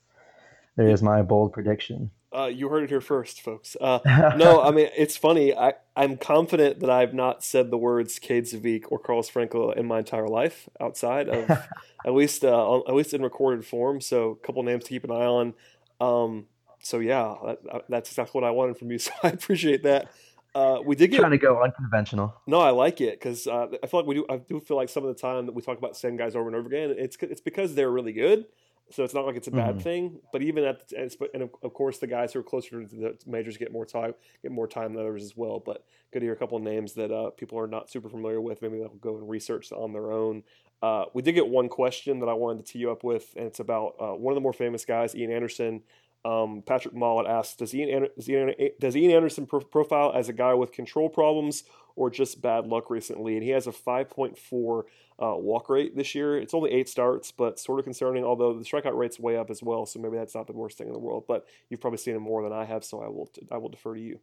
There 0.76 0.88
is 0.88 1.02
my 1.02 1.22
bold 1.22 1.52
prediction. 1.52 2.10
Uh, 2.34 2.46
you 2.46 2.68
heard 2.68 2.82
it 2.82 2.88
here 2.88 3.00
first, 3.00 3.42
folks. 3.42 3.76
Uh, 3.78 3.98
no, 4.36 4.62
I 4.62 4.70
mean 4.70 4.88
it's 4.96 5.16
funny. 5.16 5.54
I, 5.54 5.74
I'm 5.94 6.16
confident 6.16 6.80
that 6.80 6.90
I've 6.90 7.12
not 7.12 7.44
said 7.44 7.70
the 7.70 7.76
words 7.76 8.18
Kade 8.18 8.48
Scivicque 8.48 8.84
or 8.90 8.98
Carlos 8.98 9.28
Franco 9.28 9.70
in 9.70 9.86
my 9.86 9.98
entire 9.98 10.28
life, 10.28 10.68
outside 10.80 11.28
of 11.28 11.50
at 12.06 12.14
least 12.14 12.44
uh, 12.44 12.78
at 12.80 12.94
least 12.94 13.12
in 13.12 13.22
recorded 13.22 13.66
form. 13.66 14.00
So 14.00 14.30
a 14.30 14.46
couple 14.46 14.62
names 14.62 14.84
to 14.84 14.90
keep 14.90 15.04
an 15.04 15.10
eye 15.10 15.26
on. 15.26 15.54
Um, 16.00 16.46
so 16.82 16.98
yeah, 16.98 17.34
that, 17.44 17.84
that's 17.88 18.10
exactly 18.10 18.40
what 18.40 18.46
I 18.46 18.50
wanted 18.50 18.78
from 18.78 18.90
you. 18.90 18.98
So 19.02 19.12
I 19.22 19.28
appreciate 19.28 19.82
that. 19.82 20.10
Uh, 20.54 20.80
we 20.84 20.94
did 20.94 21.10
get 21.10 21.20
trying 21.20 21.30
to 21.30 21.38
go 21.38 21.62
unconventional. 21.62 22.34
No, 22.46 22.60
I 22.60 22.70
like 22.70 23.00
it 23.00 23.18
because 23.18 23.46
uh, 23.46 23.68
I 23.82 23.86
feel 23.86 24.00
like 24.00 24.06
we 24.06 24.16
do. 24.16 24.26
I 24.28 24.36
do 24.36 24.60
feel 24.60 24.76
like 24.76 24.90
some 24.90 25.04
of 25.04 25.14
the 25.14 25.20
time 25.20 25.46
that 25.46 25.52
we 25.52 25.62
talk 25.62 25.78
about 25.78 25.96
same 25.96 26.16
guys 26.16 26.36
over 26.36 26.46
and 26.46 26.56
over 26.56 26.66
again, 26.66 26.94
it's 26.98 27.16
it's 27.22 27.40
because 27.40 27.74
they're 27.74 27.90
really 27.90 28.12
good. 28.12 28.46
So 28.90 29.04
it's 29.04 29.14
not 29.14 29.24
like 29.24 29.36
it's 29.36 29.48
a 29.48 29.52
bad 29.52 29.76
mm-hmm. 29.76 29.78
thing. 29.78 30.20
But 30.32 30.42
even 30.42 30.64
at 30.64 30.88
the, 30.88 31.30
and 31.32 31.48
of 31.62 31.72
course 31.72 31.98
the 31.98 32.06
guys 32.06 32.32
who 32.32 32.40
are 32.40 32.42
closer 32.42 32.84
to 32.84 32.86
the 32.86 33.16
majors 33.26 33.56
get 33.56 33.72
more 33.72 33.86
time 33.86 34.14
get 34.42 34.52
more 34.52 34.68
time 34.68 34.92
than 34.92 35.02
others 35.02 35.22
as 35.22 35.34
well. 35.36 35.60
But 35.64 35.86
good 36.12 36.20
to 36.20 36.26
hear 36.26 36.34
a 36.34 36.36
couple 36.36 36.58
of 36.58 36.62
names 36.62 36.92
that 36.94 37.10
uh, 37.10 37.30
people 37.30 37.58
are 37.58 37.66
not 37.66 37.90
super 37.90 38.10
familiar 38.10 38.40
with. 38.40 38.60
Maybe 38.60 38.78
they'll 38.78 38.88
go 38.88 39.16
and 39.16 39.28
research 39.28 39.72
on 39.72 39.92
their 39.92 40.12
own. 40.12 40.42
Uh, 40.82 41.04
we 41.14 41.22
did 41.22 41.32
get 41.32 41.46
one 41.46 41.68
question 41.68 42.18
that 42.18 42.28
I 42.28 42.34
wanted 42.34 42.66
to 42.66 42.72
tee 42.72 42.80
you 42.80 42.90
up 42.90 43.04
with, 43.04 43.32
and 43.36 43.46
it's 43.46 43.60
about 43.60 43.94
uh, 44.00 44.14
one 44.14 44.32
of 44.32 44.34
the 44.34 44.40
more 44.40 44.52
famous 44.52 44.84
guys, 44.84 45.14
Ian 45.14 45.30
Anderson. 45.30 45.82
Um, 46.24 46.62
Patrick 46.64 46.94
Mollett 46.94 47.28
asks, 47.28 47.56
does 47.56 47.74
Ian, 47.74 48.06
does 48.16 48.28
Ian, 48.28 48.54
does 48.78 48.96
Ian 48.96 49.10
Anderson 49.10 49.46
pro- 49.46 49.60
profile 49.60 50.12
as 50.14 50.28
a 50.28 50.32
guy 50.32 50.54
with 50.54 50.72
control 50.72 51.08
problems 51.08 51.64
or 51.96 52.10
just 52.10 52.40
bad 52.40 52.66
luck 52.66 52.90
recently? 52.90 53.34
And 53.34 53.42
he 53.42 53.50
has 53.50 53.66
a 53.66 53.72
5.4 53.72 54.82
uh, 55.20 55.36
walk 55.36 55.68
rate 55.68 55.96
this 55.96 56.14
year. 56.14 56.38
It's 56.38 56.54
only 56.54 56.70
eight 56.70 56.88
starts, 56.88 57.32
but 57.32 57.58
sort 57.58 57.80
of 57.80 57.84
concerning, 57.84 58.24
although 58.24 58.56
the 58.56 58.64
strikeout 58.64 58.96
rate's 58.96 59.18
way 59.18 59.36
up 59.36 59.50
as 59.50 59.62
well. 59.62 59.84
So 59.84 59.98
maybe 59.98 60.16
that's 60.16 60.34
not 60.34 60.46
the 60.46 60.52
worst 60.52 60.78
thing 60.78 60.86
in 60.86 60.92
the 60.92 60.98
world. 60.98 61.24
But 61.26 61.46
you've 61.68 61.80
probably 61.80 61.98
seen 61.98 62.14
him 62.14 62.22
more 62.22 62.42
than 62.42 62.52
I 62.52 62.64
have, 62.64 62.84
so 62.84 63.02
I 63.02 63.08
will 63.08 63.30
I 63.50 63.58
will 63.58 63.68
defer 63.68 63.94
to 63.94 64.00
you. 64.00 64.20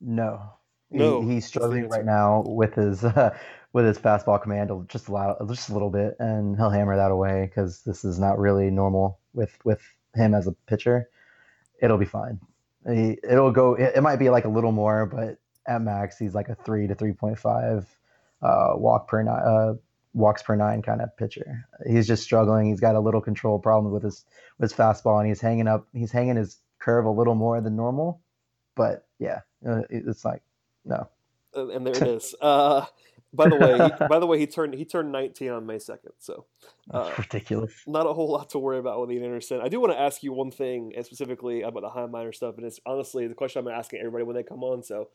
No, 0.00 0.40
no, 0.90 1.22
he, 1.22 1.34
he's 1.34 1.46
struggling 1.46 1.88
right 1.88 2.04
now 2.04 2.44
with 2.46 2.74
his 2.74 3.04
uh, 3.04 3.36
with 3.72 3.86
his 3.86 3.98
fastball 3.98 4.40
command 4.40 4.70
just 4.88 5.08
a 5.08 5.12
lot, 5.12 5.36
just 5.48 5.68
a 5.68 5.72
little 5.72 5.90
bit, 5.90 6.16
and 6.18 6.56
he'll 6.56 6.70
hammer 6.70 6.96
that 6.96 7.10
away 7.10 7.46
because 7.46 7.82
this 7.82 8.04
is 8.04 8.18
not 8.18 8.38
really 8.38 8.70
normal 8.70 9.18
with 9.32 9.56
with 9.64 9.82
him 10.14 10.34
as 10.34 10.46
a 10.46 10.52
pitcher, 10.66 11.08
it'll 11.80 11.98
be 11.98 12.04
fine. 12.04 12.40
He, 12.86 13.18
it'll 13.28 13.52
go. 13.52 13.74
It, 13.74 13.96
it, 13.96 14.02
might 14.02 14.16
be 14.16 14.30
like 14.30 14.44
a 14.44 14.48
little 14.48 14.72
more, 14.72 15.06
but 15.06 15.38
at 15.66 15.80
max, 15.80 16.18
he's 16.18 16.34
like 16.34 16.48
a 16.48 16.54
three 16.54 16.86
to 16.86 16.94
three 16.94 17.12
point 17.12 17.38
five 17.38 17.86
uh, 18.42 18.72
walk 18.74 19.08
per 19.08 19.22
nine, 19.22 19.42
uh, 19.42 19.74
walks 20.12 20.42
per 20.42 20.54
nine 20.54 20.82
kind 20.82 21.00
of 21.00 21.16
pitcher. 21.16 21.66
He's 21.86 22.06
just 22.06 22.22
struggling. 22.22 22.68
He's 22.68 22.80
got 22.80 22.94
a 22.94 23.00
little 23.00 23.20
control 23.20 23.58
problem 23.58 23.92
with 23.92 24.02
his 24.02 24.24
with 24.58 24.70
his 24.70 24.78
fastball, 24.78 25.18
and 25.18 25.28
he's 25.28 25.40
hanging 25.40 25.66
up. 25.66 25.88
He's 25.92 26.12
hanging 26.12 26.36
his 26.36 26.58
curve 26.78 27.06
a 27.06 27.10
little 27.10 27.34
more 27.34 27.60
than 27.60 27.76
normal. 27.76 28.20
But 28.74 29.06
yeah, 29.18 29.40
uh, 29.66 29.82
it's 29.88 30.24
like 30.24 30.42
no. 30.84 31.08
And 31.54 31.86
there 31.86 31.94
it 32.02 32.02
is. 32.02 32.34
Uh, 32.40 32.84
by 33.34 33.48
the 33.48 33.56
way, 33.56 33.72
he, 33.74 34.06
by 34.08 34.18
the 34.18 34.26
way, 34.26 34.38
he 34.38 34.46
turned 34.46 34.74
he 34.74 34.84
turned 34.84 35.12
19 35.12 35.50
on 35.50 35.66
May 35.66 35.76
2nd. 35.76 36.12
So 36.18 36.46
uh, 36.90 37.10
ridiculous. 37.18 37.72
Not 37.86 38.06
a 38.06 38.12
whole 38.12 38.30
lot 38.30 38.50
to 38.50 38.58
worry 38.58 38.78
about 38.78 39.00
with 39.00 39.10
Ian 39.10 39.24
Anderson. 39.24 39.60
I 39.62 39.68
do 39.68 39.80
want 39.80 39.92
to 39.92 40.00
ask 40.00 40.22
you 40.22 40.32
one 40.32 40.50
thing 40.50 40.92
specifically 41.02 41.62
about 41.62 41.82
the 41.82 41.90
high 41.90 42.06
minor 42.06 42.32
stuff, 42.32 42.56
and 42.56 42.66
it's 42.66 42.80
honestly 42.86 43.26
the 43.26 43.34
question 43.34 43.66
I'm 43.66 43.72
asking 43.72 44.00
everybody 44.00 44.24
when 44.24 44.36
they 44.36 44.42
come 44.42 44.62
on. 44.62 44.82
So, 44.82 45.08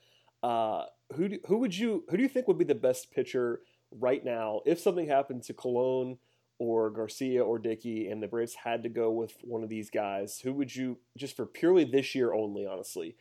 uh, 0.43 0.84
who 1.15 1.30
do, 1.30 1.39
who 1.47 1.57
would 1.57 1.78
you 1.78 2.03
who 2.09 2.17
do 2.17 2.24
you 2.24 2.30
think 2.30 2.47
would 2.47 2.57
be 2.57 2.65
the 2.65 2.76
best 2.76 3.11
pitcher 3.11 3.61
right 3.91 4.24
now 4.24 4.61
if 4.65 4.80
something 4.80 5.07
happened 5.07 5.43
to 5.43 5.53
Colon 5.53 6.17
or 6.59 6.89
Garcia 6.89 7.43
or 7.43 7.57
Dickey 7.57 8.09
and 8.09 8.22
the 8.22 8.28
Braves 8.28 8.53
had 8.53 8.84
to 8.84 8.89
go 8.89 9.11
with 9.11 9.34
one 9.43 9.63
of 9.63 9.70
these 9.70 9.89
guys? 9.89 10.39
Who 10.43 10.53
would 10.53 10.76
you 10.76 10.97
just 11.17 11.36
for 11.36 11.45
purely 11.45 11.86
this 11.86 12.15
year 12.15 12.34
only? 12.34 12.67
Honestly, 12.67 13.15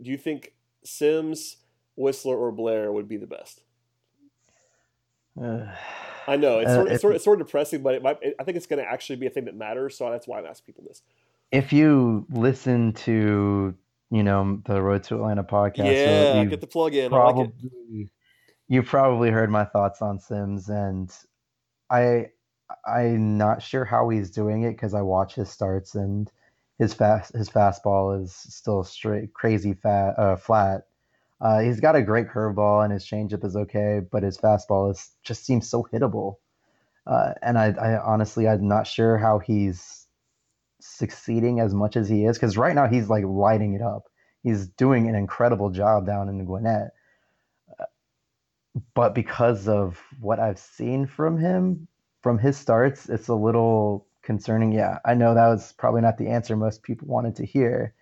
do 0.00 0.10
you 0.10 0.18
think 0.18 0.54
Sims, 0.84 1.58
Wisler, 1.98 2.36
or 2.36 2.52
Blair 2.52 2.92
would 2.92 3.08
be 3.08 3.16
the 3.16 3.26
best? 3.26 3.62
I 6.26 6.36
know 6.36 6.58
it's, 6.58 6.70
uh, 6.70 6.74
sort, 6.74 6.92
it's, 6.92 7.00
sort, 7.00 7.14
it's 7.14 7.24
sort 7.24 7.40
of 7.40 7.46
depressing, 7.46 7.82
but 7.82 7.94
it 7.94 8.02
might, 8.02 8.18
I 8.38 8.44
think 8.44 8.56
it's 8.56 8.66
going 8.66 8.82
to 8.82 8.88
actually 8.88 9.16
be 9.16 9.26
a 9.26 9.30
thing 9.30 9.46
that 9.46 9.56
matters. 9.56 9.96
So 9.96 10.10
that's 10.10 10.28
why 10.28 10.38
I'm 10.38 10.46
asking 10.46 10.66
people 10.66 10.84
this. 10.86 11.02
If 11.50 11.72
you 11.72 12.26
listen 12.30 12.92
to 12.92 13.74
you 14.10 14.22
know 14.22 14.60
the 14.66 14.82
Road 14.82 15.02
to 15.04 15.16
Atlanta 15.16 15.44
podcast, 15.44 15.92
yeah, 15.92 16.44
get 16.44 16.60
the 16.60 16.66
plug 16.66 16.94
in. 16.94 17.10
Probably, 17.10 17.44
like 17.44 18.08
you 18.68 18.82
probably 18.82 19.30
heard 19.30 19.50
my 19.50 19.64
thoughts 19.64 20.02
on 20.02 20.18
Sims, 20.18 20.68
and 20.68 21.12
I 21.90 22.26
I'm 22.86 23.38
not 23.38 23.62
sure 23.62 23.84
how 23.84 24.08
he's 24.08 24.30
doing 24.30 24.64
it 24.64 24.72
because 24.72 24.94
I 24.94 25.02
watch 25.02 25.34
his 25.34 25.50
starts 25.50 25.94
and 25.94 26.30
his 26.78 26.94
fast 26.94 27.34
his 27.34 27.50
fastball 27.50 28.22
is 28.22 28.34
still 28.34 28.84
straight 28.84 29.32
crazy 29.34 29.74
fat 29.74 30.14
uh, 30.18 30.36
flat 30.36 30.86
uh, 31.40 31.60
he's 31.60 31.80
got 31.80 31.96
a 31.96 32.02
great 32.02 32.28
curveball 32.28 32.84
and 32.84 32.92
his 32.92 33.04
changeup 33.06 33.44
is 33.44 33.56
okay, 33.56 34.00
but 34.10 34.22
his 34.22 34.36
fastball 34.36 34.90
is 34.90 35.10
just 35.22 35.44
seems 35.44 35.68
so 35.68 35.86
hittable. 35.92 36.36
Uh, 37.06 37.32
and 37.42 37.58
I, 37.58 37.68
I, 37.70 38.00
honestly, 38.00 38.46
I'm 38.46 38.68
not 38.68 38.86
sure 38.86 39.16
how 39.16 39.38
he's 39.38 40.06
succeeding 40.80 41.60
as 41.60 41.74
much 41.74 41.96
as 41.96 42.08
he 42.08 42.24
is 42.24 42.36
because 42.36 42.56
right 42.56 42.74
now 42.74 42.86
he's 42.88 43.08
like 43.08 43.24
lighting 43.24 43.74
it 43.74 43.82
up. 43.82 44.04
He's 44.42 44.68
doing 44.68 45.08
an 45.08 45.14
incredible 45.14 45.70
job 45.70 46.06
down 46.06 46.28
in 46.28 46.38
the 46.38 46.44
Gwinnett. 46.44 46.90
Uh, 47.78 47.84
but 48.94 49.14
because 49.14 49.66
of 49.66 49.98
what 50.20 50.38
I've 50.38 50.58
seen 50.58 51.06
from 51.06 51.38
him, 51.38 51.88
from 52.22 52.38
his 52.38 52.56
starts, 52.58 53.08
it's 53.08 53.28
a 53.28 53.34
little 53.34 54.06
concerning. 54.22 54.72
Yeah, 54.72 54.98
I 55.06 55.14
know 55.14 55.34
that 55.34 55.48
was 55.48 55.72
probably 55.72 56.02
not 56.02 56.18
the 56.18 56.28
answer 56.28 56.54
most 56.54 56.82
people 56.82 57.08
wanted 57.08 57.36
to 57.36 57.46
hear. 57.46 57.94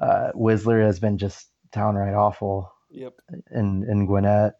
Uh, 0.00 0.32
Wisler 0.34 0.84
has 0.84 0.98
been 0.98 1.16
just 1.16 1.51
downright 1.72 2.14
awful. 2.14 2.72
Yep. 2.90 3.14
In 3.50 3.86
in 3.90 4.06
Gwinnett, 4.06 4.54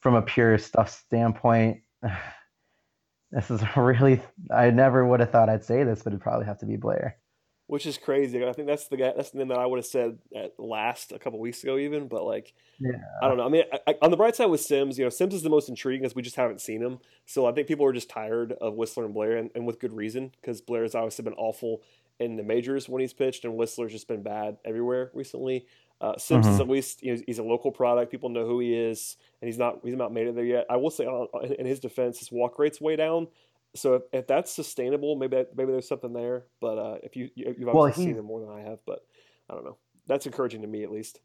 from 0.00 0.14
a 0.14 0.22
pure 0.22 0.58
stuff 0.58 0.90
standpoint, 0.90 1.82
this 3.30 3.50
is 3.50 3.62
really. 3.76 4.20
I 4.54 4.70
never 4.70 5.06
would 5.06 5.20
have 5.20 5.30
thought 5.30 5.48
I'd 5.48 5.64
say 5.64 5.84
this, 5.84 6.02
but 6.02 6.12
it'd 6.12 6.22
probably 6.22 6.46
have 6.46 6.58
to 6.60 6.66
be 6.66 6.76
Blair. 6.76 7.16
Which 7.66 7.86
is 7.86 7.96
crazy. 7.96 8.44
I 8.44 8.52
think 8.52 8.68
that's 8.68 8.88
the 8.88 8.98
guy. 8.98 9.14
That's 9.16 9.30
the 9.30 9.38
name 9.38 9.48
that 9.48 9.58
I 9.58 9.64
would 9.64 9.78
have 9.78 9.86
said 9.86 10.18
at 10.36 10.52
last 10.58 11.12
a 11.12 11.18
couple 11.18 11.40
weeks 11.40 11.62
ago, 11.62 11.78
even. 11.78 12.08
But 12.08 12.24
like, 12.24 12.52
yeah. 12.78 12.98
I 13.22 13.28
don't 13.28 13.38
know. 13.38 13.46
I 13.46 13.48
mean, 13.48 13.64
I, 13.86 13.94
on 14.02 14.10
the 14.10 14.18
bright 14.18 14.36
side 14.36 14.46
with 14.46 14.60
Sims, 14.60 14.98
you 14.98 15.04
know, 15.04 15.08
Sims 15.08 15.32
is 15.32 15.42
the 15.42 15.48
most 15.48 15.70
intriguing 15.70 16.02
because 16.02 16.14
we 16.14 16.20
just 16.20 16.36
haven't 16.36 16.60
seen 16.60 16.82
him. 16.82 16.98
So 17.24 17.46
I 17.46 17.52
think 17.52 17.66
people 17.66 17.86
are 17.86 17.92
just 17.94 18.10
tired 18.10 18.52
of 18.52 18.74
Wisler 18.74 19.06
and 19.06 19.14
Blair, 19.14 19.38
and, 19.38 19.50
and 19.54 19.66
with 19.66 19.80
good 19.80 19.94
reason, 19.94 20.32
because 20.38 20.60
Blair 20.60 20.82
has 20.82 20.94
obviously 20.94 21.22
been 21.22 21.34
awful 21.34 21.80
in 22.20 22.36
the 22.36 22.42
majors 22.42 22.86
when 22.86 23.00
he's 23.00 23.14
pitched, 23.14 23.46
and 23.46 23.54
Wisler's 23.54 23.92
just 23.92 24.08
been 24.08 24.22
bad 24.22 24.58
everywhere 24.66 25.10
recently. 25.14 25.66
Uh, 26.00 26.18
Sims 26.18 26.46
mm-hmm. 26.46 26.60
at 26.60 26.68
least 26.68 27.02
you 27.02 27.14
know, 27.14 27.22
he's 27.26 27.38
a 27.38 27.42
local 27.42 27.70
product. 27.70 28.10
People 28.10 28.28
know 28.28 28.46
who 28.46 28.60
he 28.60 28.74
is, 28.74 29.16
and 29.40 29.48
he's 29.48 29.58
not 29.58 29.78
he's 29.84 29.94
not 29.94 30.12
made 30.12 30.26
it 30.26 30.34
there 30.34 30.44
yet. 30.44 30.66
I 30.68 30.76
will 30.76 30.90
say, 30.90 31.06
uh, 31.06 31.38
in 31.58 31.66
his 31.66 31.80
defense, 31.80 32.18
his 32.18 32.30
walk 32.30 32.58
rate's 32.58 32.80
way 32.80 32.96
down. 32.96 33.28
So 33.76 33.94
if, 33.94 34.02
if 34.12 34.26
that's 34.26 34.52
sustainable, 34.52 35.16
maybe 35.16 35.44
maybe 35.56 35.72
there's 35.72 35.88
something 35.88 36.12
there. 36.12 36.44
But 36.60 36.78
uh, 36.78 36.98
if 37.02 37.16
you 37.16 37.30
you've 37.34 37.68
obviously 37.68 37.72
well, 37.74 37.92
seen 37.92 38.16
him 38.16 38.24
more 38.24 38.40
than 38.40 38.50
I 38.50 38.68
have, 38.68 38.80
but 38.86 39.00
I 39.48 39.54
don't 39.54 39.64
know. 39.64 39.78
That's 40.06 40.26
encouraging 40.26 40.62
to 40.62 40.68
me 40.68 40.82
at 40.82 40.92
least. 40.92 41.20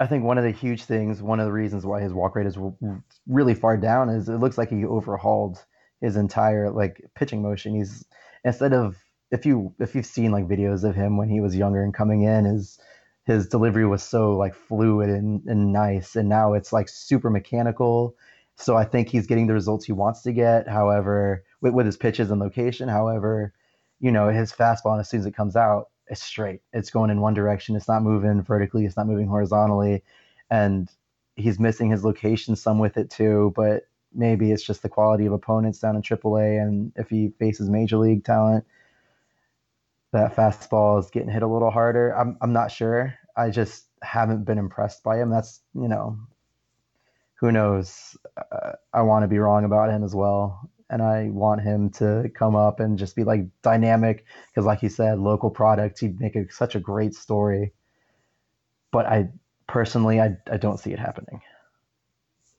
I 0.00 0.06
think 0.06 0.24
one 0.24 0.38
of 0.38 0.44
the 0.44 0.50
huge 0.50 0.84
things, 0.84 1.22
one 1.22 1.40
of 1.40 1.46
the 1.46 1.52
reasons 1.52 1.84
why 1.84 2.00
his 2.00 2.12
walk 2.12 2.34
rate 2.34 2.46
is 2.46 2.58
really 3.28 3.54
far 3.54 3.76
down 3.76 4.08
is 4.08 4.28
it 4.28 4.38
looks 4.38 4.56
like 4.56 4.70
he 4.70 4.84
overhauled 4.84 5.62
his 6.00 6.16
entire 6.16 6.70
like 6.70 7.04
pitching 7.14 7.42
motion. 7.42 7.74
He's 7.74 8.04
instead 8.44 8.72
of 8.72 8.96
if 9.30 9.44
you 9.44 9.74
if 9.78 9.94
you've 9.94 10.06
seen 10.06 10.32
like 10.32 10.48
videos 10.48 10.84
of 10.84 10.94
him 10.94 11.16
when 11.16 11.28
he 11.28 11.40
was 11.40 11.54
younger 11.54 11.82
and 11.82 11.94
coming 11.94 12.22
in, 12.22 12.46
is 12.46 12.78
his 13.30 13.46
delivery 13.46 13.86
was 13.86 14.02
so 14.02 14.36
like 14.36 14.54
fluid 14.54 15.08
and, 15.10 15.42
and 15.46 15.72
nice 15.72 16.16
and 16.16 16.28
now 16.28 16.54
it's 16.54 16.72
like 16.72 16.88
super 16.88 17.30
mechanical. 17.30 18.14
So 18.56 18.76
i 18.76 18.84
think 18.84 19.08
he's 19.08 19.26
getting 19.26 19.46
the 19.46 19.54
results 19.54 19.86
he 19.86 19.92
wants 19.92 20.22
to 20.22 20.32
get 20.32 20.68
however 20.68 21.44
with, 21.62 21.72
with 21.72 21.86
his 21.86 21.96
pitches 21.96 22.30
and 22.30 22.40
location 22.40 22.88
however 22.90 23.54
you 24.00 24.12
know 24.12 24.28
his 24.28 24.52
fastball 24.52 25.00
as 25.00 25.08
soon 25.08 25.20
as 25.20 25.26
it 25.26 25.34
comes 25.34 25.56
out 25.56 25.86
it's 26.10 26.22
straight. 26.22 26.60
It's 26.72 26.90
going 26.90 27.10
in 27.10 27.20
one 27.20 27.34
direction. 27.34 27.76
It's 27.76 27.88
not 27.88 28.02
moving 28.02 28.42
vertically. 28.42 28.84
It's 28.84 28.96
not 28.96 29.06
moving 29.06 29.28
horizontally. 29.28 30.02
And 30.50 30.90
he's 31.36 31.60
missing 31.60 31.90
his 31.90 32.04
location 32.04 32.56
some 32.56 32.80
with 32.80 32.96
it 32.96 33.10
too. 33.10 33.52
But 33.54 33.84
maybe 34.12 34.50
it's 34.50 34.64
just 34.64 34.82
the 34.82 34.88
quality 34.88 35.26
of 35.26 35.32
opponents 35.32 35.78
down 35.78 35.94
in 35.94 36.02
AAA 36.02 36.60
and 36.60 36.92
if 36.96 37.08
he 37.08 37.32
faces 37.38 37.70
major 37.70 37.96
league 37.96 38.24
talent 38.24 38.64
that 40.12 40.34
fastball 40.34 40.98
is 40.98 41.08
getting 41.10 41.28
hit 41.30 41.42
a 41.42 41.46
little 41.46 41.70
harder. 41.70 42.10
I'm 42.18 42.36
I'm 42.40 42.52
not 42.52 42.72
sure. 42.72 43.14
I 43.36 43.50
just 43.50 43.86
haven't 44.02 44.44
been 44.44 44.58
impressed 44.58 45.02
by 45.02 45.18
him. 45.18 45.30
That's 45.30 45.60
you 45.74 45.88
know, 45.88 46.18
who 47.40 47.52
knows? 47.52 48.16
Uh, 48.36 48.72
I 48.92 49.02
want 49.02 49.24
to 49.24 49.28
be 49.28 49.38
wrong 49.38 49.64
about 49.64 49.90
him 49.90 50.04
as 50.04 50.14
well, 50.14 50.70
and 50.88 51.02
I 51.02 51.28
want 51.30 51.62
him 51.62 51.90
to 51.90 52.30
come 52.34 52.56
up 52.56 52.80
and 52.80 52.98
just 52.98 53.16
be 53.16 53.24
like 53.24 53.46
dynamic 53.62 54.24
because, 54.48 54.66
like 54.66 54.82
you 54.82 54.88
said, 54.88 55.18
local 55.18 55.50
product. 55.50 56.00
He'd 56.00 56.20
make 56.20 56.36
a, 56.36 56.50
such 56.50 56.74
a 56.74 56.80
great 56.80 57.14
story. 57.14 57.72
But 58.92 59.06
I 59.06 59.28
personally, 59.66 60.20
I 60.20 60.36
I 60.50 60.56
don't 60.56 60.78
see 60.78 60.92
it 60.92 60.98
happening. 60.98 61.40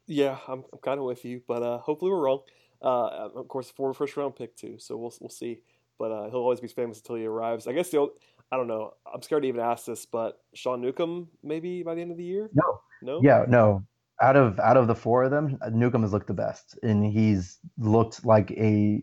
Yeah, 0.08 0.38
I'm, 0.48 0.64
I'm 0.74 0.80
kind 0.80 1.00
of 1.00 1.06
with 1.06 1.24
you, 1.24 1.42
but 1.48 1.64
uh, 1.64 1.78
hopefully 1.78 2.12
we're 2.12 2.20
wrong. 2.20 2.42
Uh, 2.82 3.30
of 3.36 3.48
course, 3.48 3.70
former 3.70 3.94
first 3.94 4.18
round 4.18 4.36
pick 4.36 4.56
too, 4.56 4.78
so 4.80 4.98
we'll 4.98 5.14
we'll 5.22 5.30
see. 5.30 5.62
But 6.00 6.12
uh, 6.12 6.30
he'll 6.30 6.40
always 6.40 6.60
be 6.60 6.68
famous 6.68 6.98
until 6.98 7.16
he 7.16 7.26
arrives. 7.26 7.68
I 7.68 7.74
guess 7.74 7.90
the 7.90 8.10
I 8.52 8.58
don't 8.58 8.68
know. 8.68 8.94
I'm 9.12 9.22
scared 9.22 9.44
to 9.44 9.48
even 9.48 9.62
ask 9.62 9.86
this, 9.86 10.06
but 10.06 10.40
Sean 10.54 10.82
Newcomb 10.82 11.30
maybe 11.44 11.84
by 11.84 11.96
the 11.96 12.02
end 12.02 12.12
of 12.12 12.18
the 12.18 12.24
year. 12.24 12.50
No, 12.54 12.82
no, 13.02 13.22
yeah, 13.24 13.46
no. 13.48 13.84
Out 14.22 14.36
of 14.36 14.60
out 14.60 14.78
of 14.78 14.88
the 14.88 14.96
four 14.96 15.24
of 15.24 15.32
them, 15.32 15.58
Newcomb 15.72 16.02
has 16.02 16.12
looked 16.12 16.28
the 16.28 16.34
best, 16.34 16.78
and 16.84 17.06
he's 17.06 17.60
looked 17.78 18.26
like 18.26 18.52
a 18.52 19.02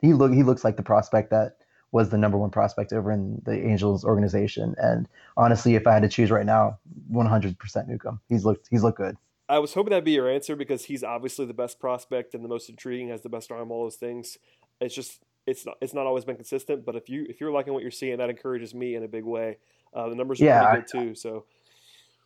he 0.00 0.12
look 0.14 0.32
he 0.32 0.42
looks 0.42 0.64
like 0.64 0.76
the 0.76 0.82
prospect 0.82 1.30
that 1.30 1.56
was 1.92 2.10
the 2.10 2.18
number 2.18 2.38
one 2.38 2.50
prospect 2.50 2.92
over 2.92 3.10
in 3.10 3.42
the 3.44 3.66
Angels 3.66 4.04
organization. 4.04 4.74
And 4.78 5.08
honestly, 5.36 5.74
if 5.74 5.86
I 5.86 5.92
had 5.94 6.02
to 6.02 6.08
choose 6.08 6.30
right 6.30 6.46
now, 6.46 6.78
100% 7.12 7.88
Newcomb. 7.88 8.20
He's 8.28 8.44
looked 8.44 8.68
he's 8.70 8.82
looked 8.82 8.98
good. 8.98 9.16
I 9.48 9.58
was 9.58 9.74
hoping 9.74 9.90
that'd 9.90 10.04
be 10.04 10.12
your 10.12 10.30
answer 10.30 10.54
because 10.54 10.84
he's 10.84 11.02
obviously 11.02 11.44
the 11.44 11.54
best 11.54 11.80
prospect 11.80 12.34
and 12.34 12.44
the 12.44 12.48
most 12.48 12.68
intriguing, 12.68 13.08
has 13.08 13.22
the 13.22 13.28
best 13.28 13.50
arm, 13.50 13.72
all 13.72 13.82
those 13.82 13.96
things. 13.96 14.38
It's 14.80 14.94
just 14.94 15.24
it's 15.46 15.66
not 15.66 15.76
it's 15.80 15.94
not 15.94 16.06
always 16.06 16.24
been 16.24 16.36
consistent. 16.36 16.84
But 16.84 16.96
if 16.96 17.08
you 17.08 17.26
if 17.28 17.40
you're 17.40 17.52
liking 17.52 17.72
what 17.72 17.82
you're 17.82 17.90
seeing, 17.90 18.18
that 18.18 18.30
encourages 18.30 18.74
me 18.74 18.94
in 18.94 19.02
a 19.02 19.08
big 19.08 19.24
way. 19.24 19.58
Uh, 19.94 20.08
the 20.08 20.14
numbers 20.14 20.40
are 20.40 20.44
yeah, 20.44 20.64
pretty 20.70 20.82
good 20.82 21.00
too. 21.00 21.14
So 21.14 21.44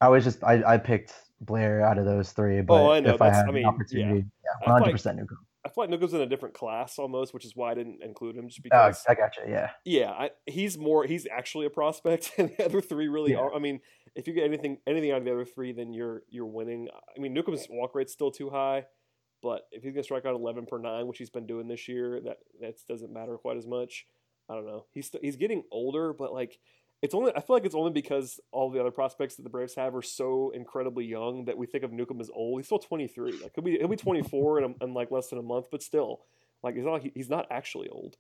I 0.01 0.09
was 0.09 0.25
just 0.25 0.43
I, 0.45 0.63
I 0.67 0.79
picked 0.79 1.15
Blair 1.41 1.83
out 1.83 1.99
of 1.99 2.05
those 2.05 2.33
three, 2.33 2.61
but 2.61 2.75
oh, 2.75 2.93
I 2.93 3.01
know. 3.01 3.15
if 3.15 3.19
That's, 3.19 3.35
I 3.35 3.41
had 3.41 3.49
I 3.49 3.53
mean, 3.53 3.65
an 3.65 3.69
opportunity, 3.69 4.25
yeah, 4.45 4.71
100 4.71 4.93
percent 4.93 5.17
Newcomb. 5.19 5.39
I 5.65 5.71
feel 5.71 5.85
like 5.85 5.91
Newcomb's 5.91 6.13
in 6.13 6.21
a 6.21 6.27
different 6.27 6.55
class 6.55 6.99
almost, 6.99 7.33
which 7.33 7.47
is 7.47 7.57
why 7.57 7.71
I 7.71 7.75
didn't 7.75 8.03
include 8.03 8.37
him. 8.37 8.49
Just 8.49 8.61
oh, 8.61 8.65
because 8.65 9.05
oh, 9.09 9.13
I 9.13 9.15
gotcha, 9.15 9.41
yeah, 9.49 9.71
yeah, 9.85 10.11
I, 10.11 10.31
he's 10.47 10.77
more 10.77 11.05
he's 11.07 11.27
actually 11.31 11.67
a 11.67 11.71
prospect, 11.71 12.33
and 12.39 12.51
the 12.57 12.65
other 12.65 12.81
three 12.81 13.09
really 13.09 13.33
yeah. 13.33 13.39
are. 13.39 13.55
I 13.55 13.59
mean, 13.59 13.81
if 14.15 14.27
you 14.27 14.35
get 14.35 14.45
anything 14.45 14.79
anything 14.87 15.11
out 15.11 15.19
of 15.19 15.25
the 15.25 15.33
other 15.33 15.47
three, 15.47 15.73
then 15.73 15.93
you're 15.93 16.23
you're 16.29 16.47
winning. 16.47 16.89
I 17.17 17.21
mean, 17.21 17.33
Newcomb's 17.33 17.67
walk 17.71 17.95
rate's 17.95 18.13
still 18.13 18.31
too 18.31 18.51
high, 18.51 18.85
but 19.45 19.69
if 19.71 19.83
he's 19.83 19.93
gonna 19.93 20.03
strike 20.03 20.25
out 20.25 20.35
11 20.35 20.65
per 20.65 20.79
nine, 20.79 21.07
which 21.07 21.19
he's 21.19 21.29
been 21.29 21.47
doing 21.47 21.69
this 21.69 21.87
year, 21.87 22.19
that 22.23 22.39
that 22.63 22.77
doesn't 22.89 23.13
matter 23.13 23.37
quite 23.37 23.59
as 23.59 23.67
much. 23.67 24.07
I 24.49 24.55
don't 24.55 24.67
know. 24.67 24.87
He's 24.91 25.11
he's 25.21 25.37
getting 25.37 25.65
older, 25.71 26.15
but 26.15 26.33
like 26.33 26.59
it's 27.03 27.15
only 27.15 27.31
I 27.37 27.41
feel 27.41 27.55
like 27.55 27.67
it's 27.67 27.75
only 27.75 27.93
because 27.93 28.41
all 28.53 28.71
the 28.71 28.81
other 28.81 28.91
prospects 28.91 29.37
that 29.37 29.43
the 29.43 29.51
Braves 29.51 29.75
have 29.75 29.95
are 29.95 30.03
so 30.03 30.51
incredibly 30.55 31.05
young 31.05 31.45
that 31.45 31.59
we 31.59 31.67
think 31.67 31.85
of 31.85 31.93
Newcomb 31.93 32.23
as 32.23 32.31
old. 32.33 32.59
He's 32.59 32.67
still 32.67 32.79
23. 32.79 33.43
Like 33.43 33.53
he'll 33.55 33.63
be 33.63 33.77
he'll 33.77 33.87
be 33.87 33.97
24 33.97 34.63
in, 34.63 34.75
in 34.81 34.95
like 34.95 35.11
less 35.11 35.29
than 35.29 35.39
a 35.39 35.43
month, 35.43 35.67
but 35.71 35.83
still, 35.83 36.23
like 36.63 36.75
he's 36.75 36.87
not 36.87 37.03
he's 37.15 37.29
not 37.29 37.47
actually 37.51 37.91
old. 37.91 38.17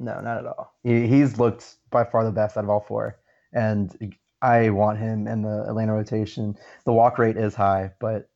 No, 0.00 0.20
not 0.20 0.38
at 0.38 0.46
all. 0.46 0.74
He, 0.82 1.06
he's 1.06 1.38
looked 1.38 1.76
by 1.90 2.02
far 2.02 2.24
the 2.24 2.32
best 2.32 2.56
out 2.56 2.64
of 2.64 2.70
all 2.70 2.80
four, 2.80 3.20
and 3.52 4.16
I 4.42 4.70
want 4.70 4.98
him 4.98 5.28
in 5.28 5.42
the 5.42 5.66
Atlanta 5.68 5.94
rotation. 5.94 6.56
The 6.86 6.92
walk 6.92 7.18
rate 7.18 7.36
is 7.36 7.54
high, 7.54 7.92
but 8.00 8.28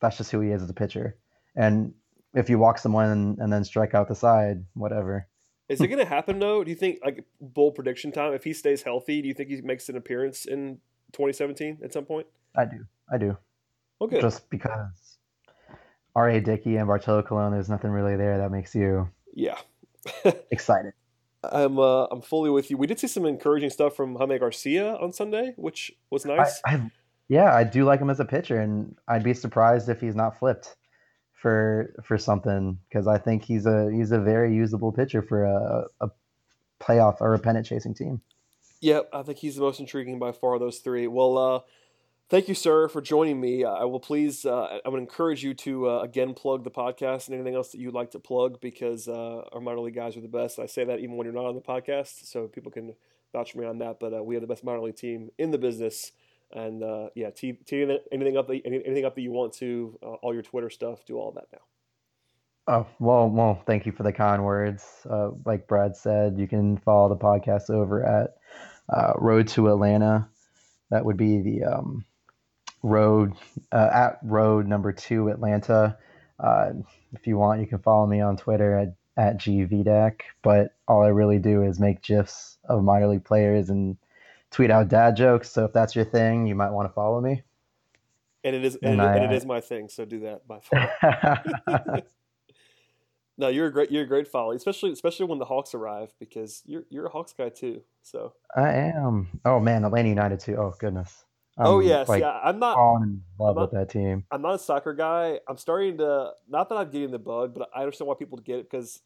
that's 0.00 0.16
just 0.16 0.32
who 0.32 0.40
he 0.40 0.50
is 0.50 0.62
as 0.62 0.70
a 0.70 0.74
pitcher. 0.74 1.16
And 1.56 1.94
if 2.34 2.48
you 2.48 2.58
walk 2.58 2.78
someone 2.78 3.06
and, 3.06 3.38
and 3.38 3.52
then 3.52 3.64
strike 3.64 3.94
out 3.94 4.08
the 4.08 4.14
side, 4.14 4.64
whatever. 4.74 5.26
Is 5.68 5.80
it 5.80 5.86
going 5.86 6.00
to 6.00 6.04
happen 6.04 6.38
though? 6.38 6.64
Do 6.64 6.70
you 6.70 6.76
think 6.76 6.98
like 7.04 7.24
bull 7.40 7.70
prediction 7.70 8.10
time? 8.10 8.32
If 8.32 8.44
he 8.44 8.52
stays 8.52 8.82
healthy, 8.82 9.22
do 9.22 9.28
you 9.28 9.34
think 9.34 9.50
he 9.50 9.60
makes 9.60 9.88
an 9.88 9.96
appearance 9.96 10.44
in 10.44 10.78
2017 11.12 11.78
at 11.84 11.92
some 11.92 12.04
point? 12.04 12.26
I 12.56 12.64
do. 12.64 12.84
I 13.12 13.18
do. 13.18 13.36
Okay. 14.00 14.20
Just 14.20 14.50
because 14.50 15.18
R.A. 16.16 16.40
Dickey 16.40 16.76
and 16.76 16.88
Bartolo 16.88 17.22
Colon, 17.22 17.52
there's 17.52 17.68
nothing 17.68 17.90
really 17.90 18.16
there 18.16 18.38
that 18.38 18.50
makes 18.50 18.74
you 18.74 19.08
yeah 19.34 19.58
excited. 20.50 20.92
I'm 21.44 21.78
uh, 21.78 22.06
I'm 22.06 22.20
fully 22.20 22.50
with 22.50 22.70
you. 22.70 22.76
We 22.76 22.86
did 22.86 22.98
see 22.98 23.06
some 23.06 23.24
encouraging 23.24 23.70
stuff 23.70 23.94
from 23.94 24.16
Jaime 24.16 24.38
Garcia 24.38 24.96
on 24.96 25.12
Sunday, 25.12 25.54
which 25.56 25.92
was 26.10 26.24
nice. 26.24 26.60
I, 26.66 26.74
I, 26.74 26.90
yeah, 27.28 27.54
I 27.54 27.64
do 27.64 27.84
like 27.84 28.00
him 28.00 28.10
as 28.10 28.18
a 28.20 28.24
pitcher, 28.24 28.60
and 28.60 28.96
I'd 29.08 29.22
be 29.22 29.34
surprised 29.34 29.88
if 29.88 30.00
he's 30.00 30.16
not 30.16 30.38
flipped 30.38 30.76
for 31.40 31.94
for 32.04 32.18
something 32.18 32.78
because 32.88 33.06
I 33.06 33.18
think 33.18 33.44
he's 33.44 33.66
a 33.66 33.90
he's 33.90 34.12
a 34.12 34.20
very 34.20 34.54
usable 34.54 34.92
pitcher 34.92 35.22
for 35.22 35.44
a, 35.44 35.86
a 36.00 36.10
playoff 36.80 37.20
or 37.20 37.34
a 37.34 37.38
pennant 37.38 37.66
chasing 37.66 37.94
team. 37.94 38.20
Yep, 38.80 39.08
I 39.12 39.22
think 39.22 39.38
he's 39.38 39.56
the 39.56 39.62
most 39.62 39.80
intriguing 39.80 40.18
by 40.18 40.32
far 40.32 40.58
those 40.58 40.78
three. 40.78 41.06
Well, 41.06 41.36
uh, 41.38 41.60
thank 42.30 42.48
you, 42.48 42.54
sir, 42.54 42.88
for 42.88 43.02
joining 43.02 43.40
me. 43.40 43.64
I 43.64 43.84
will 43.84 44.00
please, 44.00 44.46
uh, 44.46 44.78
I 44.84 44.88
would 44.88 45.00
encourage 45.00 45.42
you 45.42 45.52
to 45.54 45.88
uh, 45.88 46.00
again 46.00 46.34
plug 46.34 46.64
the 46.64 46.70
podcast 46.70 47.26
and 47.26 47.34
anything 47.34 47.54
else 47.54 47.72
that 47.72 47.78
you'd 47.78 47.94
like 47.94 48.10
to 48.12 48.18
plug 48.18 48.60
because 48.60 49.08
uh, 49.08 49.42
our 49.52 49.60
minor 49.60 49.80
league 49.80 49.94
guys 49.94 50.16
are 50.16 50.22
the 50.22 50.28
best. 50.28 50.58
I 50.58 50.66
say 50.66 50.84
that 50.84 50.98
even 51.00 51.16
when 51.16 51.26
you're 51.26 51.34
not 51.34 51.46
on 51.46 51.54
the 51.54 51.60
podcast, 51.60 52.26
so 52.26 52.48
people 52.48 52.70
can 52.70 52.94
vouch 53.32 53.52
for 53.52 53.58
me 53.58 53.66
on 53.66 53.78
that. 53.78 53.98
But 53.98 54.14
uh, 54.14 54.22
we 54.22 54.34
have 54.34 54.42
the 54.42 54.48
best 54.48 54.64
minor 54.64 54.80
league 54.80 54.96
team 54.96 55.30
in 55.38 55.50
the 55.50 55.58
business. 55.58 56.12
And 56.52 56.82
uh, 56.82 57.10
yeah, 57.14 57.30
tee, 57.30 57.52
tee 57.64 57.98
anything 58.10 58.36
up 58.36 58.48
that 58.48 58.60
anything 58.64 59.04
up 59.04 59.14
that 59.14 59.22
you 59.22 59.30
want 59.30 59.52
to, 59.54 59.98
uh, 60.02 60.14
all 60.22 60.34
your 60.34 60.42
Twitter 60.42 60.70
stuff, 60.70 61.04
do 61.04 61.16
all 61.16 61.32
that 61.32 61.46
now. 61.52 61.60
Oh 62.66 62.86
well, 62.98 63.28
well, 63.28 63.62
thank 63.66 63.86
you 63.86 63.92
for 63.92 64.02
the 64.02 64.12
kind 64.12 64.44
words. 64.44 64.84
Uh, 65.08 65.30
like 65.44 65.66
Brad 65.66 65.96
said, 65.96 66.38
you 66.38 66.46
can 66.46 66.76
follow 66.78 67.08
the 67.08 67.16
podcast 67.16 67.70
over 67.70 68.04
at 68.04 68.36
uh, 68.88 69.12
Road 69.16 69.48
to 69.48 69.68
Atlanta. 69.68 70.28
That 70.90 71.04
would 71.04 71.16
be 71.16 71.40
the 71.40 71.64
um, 71.64 72.04
road 72.82 73.34
uh, 73.72 73.90
at 73.92 74.18
Road 74.22 74.66
Number 74.66 74.92
Two 74.92 75.28
Atlanta. 75.28 75.98
Uh, 76.38 76.70
if 77.12 77.26
you 77.26 77.38
want, 77.38 77.60
you 77.60 77.66
can 77.66 77.78
follow 77.78 78.06
me 78.06 78.20
on 78.20 78.36
Twitter 78.36 78.76
at 78.76 78.94
at 79.16 79.38
gvdak. 79.38 80.20
But 80.42 80.74
all 80.86 81.02
I 81.02 81.08
really 81.08 81.38
do 81.38 81.62
is 81.62 81.78
make 81.78 82.02
gifs 82.02 82.58
of 82.68 82.82
minor 82.82 83.08
league 83.08 83.24
players 83.24 83.70
and 83.70 83.96
tweet 84.50 84.70
out 84.70 84.88
dad 84.88 85.16
jokes. 85.16 85.50
So 85.50 85.64
if 85.64 85.72
that's 85.72 85.94
your 85.94 86.04
thing, 86.04 86.46
you 86.46 86.54
might 86.54 86.70
want 86.70 86.88
to 86.88 86.92
follow 86.92 87.20
me. 87.20 87.42
And 88.42 88.56
it 88.56 88.64
is, 88.64 88.76
and, 88.76 88.92
and, 88.92 89.02
I, 89.02 89.16
and 89.16 89.32
it 89.32 89.36
is 89.36 89.44
my 89.44 89.60
thing. 89.60 89.88
So 89.88 90.04
do 90.04 90.20
that 90.20 90.48
by 90.48 90.60
far. 90.60 92.02
no, 93.38 93.48
you're 93.48 93.66
a 93.66 93.72
great, 93.72 93.90
you're 93.90 94.04
a 94.04 94.08
great 94.08 94.28
follow, 94.28 94.52
especially, 94.52 94.92
especially 94.92 95.26
when 95.26 95.38
the 95.38 95.44
Hawks 95.44 95.74
arrive 95.74 96.12
because 96.18 96.62
you're, 96.64 96.84
you're 96.88 97.06
a 97.06 97.10
Hawks 97.10 97.34
guy 97.36 97.50
too. 97.50 97.82
So 98.02 98.32
I 98.56 98.70
am. 98.70 99.40
Oh 99.44 99.60
man, 99.60 99.84
Atlanta 99.84 100.08
United 100.08 100.40
too. 100.40 100.56
Oh 100.56 100.74
goodness. 100.78 101.24
I'm, 101.58 101.66
oh 101.66 101.80
yes, 101.80 102.08
like, 102.08 102.22
yeah. 102.22 102.40
I'm 102.42 102.58
not 102.58 103.02
in 103.02 103.22
love 103.38 103.56
not, 103.56 103.62
with 103.62 103.70
that 103.72 103.90
team. 103.90 104.24
I'm 104.30 104.40
not 104.40 104.54
a 104.54 104.58
soccer 104.58 104.94
guy. 104.94 105.40
I'm 105.46 105.58
starting 105.58 105.98
to 105.98 106.30
not 106.48 106.70
that 106.70 106.76
I'm 106.76 106.90
getting 106.90 107.10
the 107.10 107.18
bug, 107.18 107.54
but 107.54 107.68
I 107.74 107.80
understand 107.80 108.08
why 108.08 108.14
people 108.18 108.38
get 108.38 108.60
it 108.60 108.70
because 108.70 109.02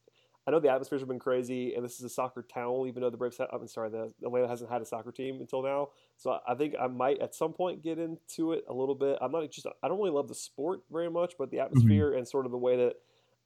I 0.46 0.50
know 0.50 0.60
the 0.60 0.70
atmospheres 0.70 1.00
have 1.00 1.08
been 1.08 1.18
crazy, 1.18 1.74
and 1.74 1.82
this 1.82 1.98
is 1.98 2.04
a 2.04 2.08
soccer 2.08 2.42
town, 2.42 2.86
even 2.86 3.02
though 3.02 3.10
the 3.10 3.16
Braves. 3.16 3.38
Have, 3.38 3.48
I'm 3.52 3.66
sorry, 3.66 3.88
the 3.88 4.12
Atlanta 4.24 4.46
hasn't 4.46 4.70
had 4.70 4.82
a 4.82 4.84
soccer 4.84 5.10
team 5.10 5.40
until 5.40 5.62
now. 5.62 5.88
So 6.18 6.38
I 6.46 6.54
think 6.54 6.74
I 6.78 6.86
might 6.86 7.20
at 7.20 7.34
some 7.34 7.54
point 7.54 7.82
get 7.82 7.98
into 7.98 8.52
it 8.52 8.64
a 8.68 8.74
little 8.74 8.94
bit. 8.94 9.18
I'm 9.22 9.32
not 9.32 9.50
just. 9.50 9.66
I 9.82 9.88
don't 9.88 9.96
really 9.96 10.10
love 10.10 10.28
the 10.28 10.34
sport 10.34 10.82
very 10.92 11.10
much, 11.10 11.34
but 11.38 11.50
the 11.50 11.58
mm-hmm. 11.58 11.66
atmosphere 11.66 12.10
mm-hmm. 12.10 12.18
and 12.18 12.28
sort 12.28 12.44
of 12.44 12.52
the 12.52 12.58
way 12.58 12.76
that 12.76 12.96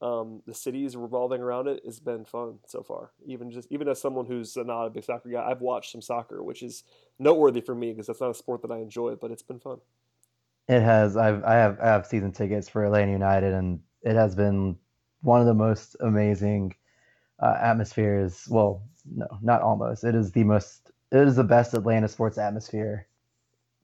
um, 0.00 0.42
the 0.46 0.84
is 0.84 0.96
revolving 0.96 1.40
around 1.40 1.66
it 1.66 1.82
has 1.84 1.98
been 1.98 2.24
fun 2.24 2.58
so 2.66 2.82
far. 2.82 3.10
Even 3.26 3.50
just 3.50 3.68
even 3.70 3.88
as 3.88 4.00
someone 4.00 4.26
who's 4.26 4.56
not 4.56 4.86
a 4.86 4.90
big 4.90 5.04
soccer 5.04 5.28
guy, 5.28 5.44
I've 5.48 5.60
watched 5.60 5.92
some 5.92 6.02
soccer, 6.02 6.42
which 6.42 6.62
is 6.62 6.84
noteworthy 7.18 7.60
for 7.60 7.74
me 7.74 7.92
because 7.92 8.06
that's 8.06 8.20
not 8.20 8.30
a 8.30 8.34
sport 8.34 8.62
that 8.62 8.70
I 8.70 8.78
enjoy, 8.78 9.16
but 9.16 9.30
it's 9.30 9.42
been 9.42 9.60
fun. 9.60 9.78
It 10.68 10.82
has. 10.82 11.16
I've 11.16 11.42
I 11.44 11.54
have 11.54 11.80
I 11.80 11.86
have 11.86 12.06
season 12.06 12.32
tickets 12.32 12.68
for 12.68 12.84
Atlanta 12.84 13.12
United, 13.12 13.54
and 13.54 13.80
it 14.02 14.14
has 14.14 14.34
been 14.34 14.76
one 15.22 15.40
of 15.40 15.46
the 15.46 15.54
most 15.54 15.96
amazing 16.00 16.74
uh, 17.40 17.56
atmosphere 17.60 18.20
is 18.20 18.46
well, 18.48 18.82
no, 19.04 19.26
not 19.42 19.62
almost. 19.62 20.04
It 20.04 20.14
is 20.14 20.32
the 20.32 20.44
most. 20.44 20.90
It 21.12 21.26
is 21.26 21.36
the 21.36 21.44
best 21.44 21.74
Atlanta 21.74 22.08
sports 22.08 22.38
atmosphere, 22.38 23.06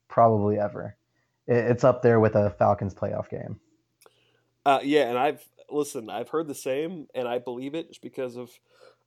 probably 0.08 0.58
ever. 0.58 0.96
It, 1.46 1.56
it's 1.56 1.84
up 1.84 2.02
there 2.02 2.20
with 2.20 2.34
a 2.34 2.50
Falcons 2.50 2.94
playoff 2.94 3.28
game. 3.30 3.60
Uh, 4.66 4.80
yeah, 4.82 5.08
and 5.08 5.18
I've 5.18 5.44
listen. 5.70 6.10
I've 6.10 6.30
heard 6.30 6.48
the 6.48 6.54
same, 6.54 7.06
and 7.14 7.28
I 7.28 7.38
believe 7.38 7.74
it 7.74 7.88
just 7.88 8.02
because 8.02 8.36
of 8.36 8.50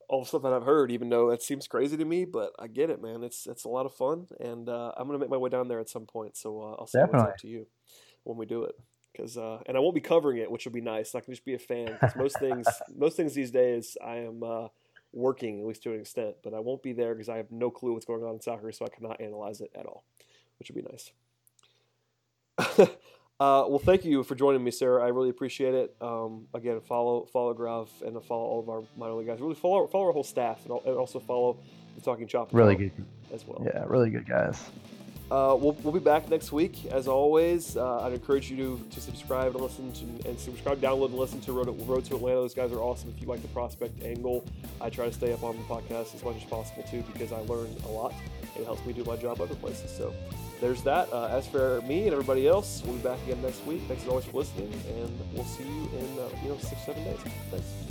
all 0.09 0.21
the 0.21 0.27
stuff 0.27 0.43
that 0.43 0.53
I've 0.53 0.63
heard. 0.63 0.91
Even 0.91 1.09
though 1.09 1.29
it 1.31 1.41
seems 1.41 1.67
crazy 1.67 1.97
to 1.97 2.05
me, 2.05 2.25
but 2.25 2.53
I 2.57 2.67
get 2.67 2.89
it, 2.89 3.01
man. 3.01 3.23
It's 3.23 3.47
it's 3.47 3.65
a 3.65 3.69
lot 3.69 3.85
of 3.85 3.93
fun, 3.93 4.27
and 4.39 4.69
uh, 4.69 4.93
I'm 4.95 5.07
gonna 5.07 5.19
make 5.19 5.29
my 5.29 5.37
way 5.37 5.49
down 5.49 5.67
there 5.67 5.79
at 5.79 5.89
some 5.89 6.05
point. 6.05 6.37
So 6.37 6.61
uh, 6.61 6.75
I'll 6.79 6.87
say 6.87 6.99
what's 7.01 7.23
up 7.23 7.37
to 7.39 7.47
you 7.47 7.67
when 8.23 8.37
we 8.37 8.45
do 8.45 8.63
it 8.63 8.75
because 9.17 9.37
uh, 9.37 9.59
and 9.65 9.75
I 9.75 9.79
won't 9.79 9.95
be 9.95 10.01
covering 10.01 10.37
it, 10.37 10.49
which 10.51 10.65
will 10.65 10.71
be 10.71 10.81
nice. 10.81 11.15
I 11.15 11.21
can 11.21 11.33
just 11.33 11.45
be 11.45 11.55
a 11.55 11.59
fan 11.59 11.97
because 11.99 12.15
most 12.15 12.39
things, 12.39 12.67
most 12.95 13.17
things 13.17 13.33
these 13.33 13.51
days, 13.51 13.97
I 14.05 14.17
am 14.17 14.43
uh, 14.43 14.67
working 15.11 15.59
at 15.59 15.65
least 15.65 15.83
to 15.83 15.93
an 15.93 15.99
extent, 15.99 16.35
but 16.43 16.53
I 16.53 16.59
won't 16.59 16.83
be 16.83 16.93
there 16.93 17.13
because 17.13 17.29
I 17.29 17.37
have 17.37 17.51
no 17.51 17.71
clue 17.71 17.93
what's 17.93 18.05
going 18.05 18.23
on 18.23 18.35
in 18.35 18.41
soccer, 18.41 18.71
so 18.71 18.85
I 18.85 18.89
cannot 18.89 19.19
analyze 19.19 19.61
it 19.61 19.71
at 19.75 19.85
all, 19.85 20.03
which 20.59 20.69
would 20.69 20.83
be 20.83 20.89
nice. 20.89 21.11
Uh, 23.39 23.63
well, 23.67 23.77
thank 23.77 24.03
you 24.03 24.23
for 24.23 24.33
joining 24.33 24.63
me, 24.63 24.71
Sarah. 24.71 25.05
I 25.05 25.09
really 25.09 25.29
appreciate 25.29 25.75
it. 25.75 25.95
Um, 26.01 26.47
again, 26.55 26.81
follow 26.81 27.27
follow 27.31 27.53
Grav 27.53 27.87
and 28.03 28.19
follow 28.23 28.45
all 28.45 28.59
of 28.61 28.67
our 28.67 28.81
minor 28.97 29.13
league 29.13 29.27
guys. 29.27 29.39
Really 29.39 29.53
follow 29.53 29.85
follow 29.85 30.05
our 30.05 30.11
whole 30.11 30.23
staff 30.23 30.65
and, 30.65 30.73
and 30.87 30.97
also 30.97 31.19
follow 31.19 31.59
the 31.93 32.01
Talking 32.01 32.25
Chop. 32.25 32.49
Really 32.51 32.73
good 32.73 32.91
as 33.31 33.45
well. 33.45 33.61
Yeah, 33.63 33.83
really 33.85 34.09
good 34.09 34.27
guys. 34.27 34.59
Uh, 35.29 35.57
we'll, 35.59 35.73
we'll 35.83 35.93
be 35.93 35.99
back 35.99 36.29
next 36.29 36.51
week. 36.53 36.85
As 36.85 37.07
always, 37.07 37.75
uh, 37.75 38.01
I'd 38.01 38.13
encourage 38.13 38.49
you 38.49 38.57
to, 38.57 38.95
to 38.95 39.01
subscribe 39.01 39.53
and 39.53 39.61
listen 39.61 39.91
to, 39.91 40.29
and 40.29 40.39
subscribe, 40.39 40.79
download, 40.79 41.07
and 41.07 41.15
listen 41.15 41.41
to 41.41 41.51
Road, 41.51 41.67
Road 41.87 42.05
to 42.05 42.15
Atlanta. 42.15 42.37
Those 42.37 42.53
guys 42.53 42.71
are 42.71 42.79
awesome. 42.79 43.13
If 43.15 43.21
you 43.21 43.27
like 43.27 43.41
the 43.41 43.49
prospect 43.49 44.01
angle, 44.03 44.45
I 44.79 44.89
try 44.89 45.05
to 45.05 45.13
stay 45.13 45.33
up 45.33 45.43
on 45.43 45.57
the 45.57 45.63
podcast 45.63 46.15
as 46.15 46.23
much 46.23 46.37
as 46.37 46.43
possible 46.43 46.83
too 46.89 47.03
because 47.11 47.33
I 47.33 47.39
learn 47.39 47.67
a 47.85 47.89
lot. 47.89 48.13
It 48.55 48.63
helps 48.63 48.85
me 48.85 48.93
do 48.93 49.03
my 49.03 49.17
job 49.17 49.41
other 49.41 49.55
places. 49.55 49.91
So 49.91 50.13
there's 50.61 50.81
that. 50.83 51.11
Uh, 51.11 51.27
as 51.27 51.45
for 51.45 51.81
me 51.81 52.03
and 52.03 52.13
everybody 52.13 52.47
else, 52.47 52.81
we'll 52.85 52.95
be 52.95 53.03
back 53.03 53.21
again 53.23 53.41
next 53.41 53.65
week. 53.65 53.81
Thanks 53.87 54.03
as 54.03 54.09
always 54.09 54.25
for 54.25 54.37
listening, 54.37 54.71
and 54.97 55.19
we'll 55.33 55.45
see 55.45 55.63
you 55.63 55.89
in 55.99 56.19
uh, 56.19 56.29
you 56.41 56.49
know 56.49 56.57
six 56.57 56.81
seven 56.85 57.03
days. 57.03 57.19
Thanks. 57.51 57.86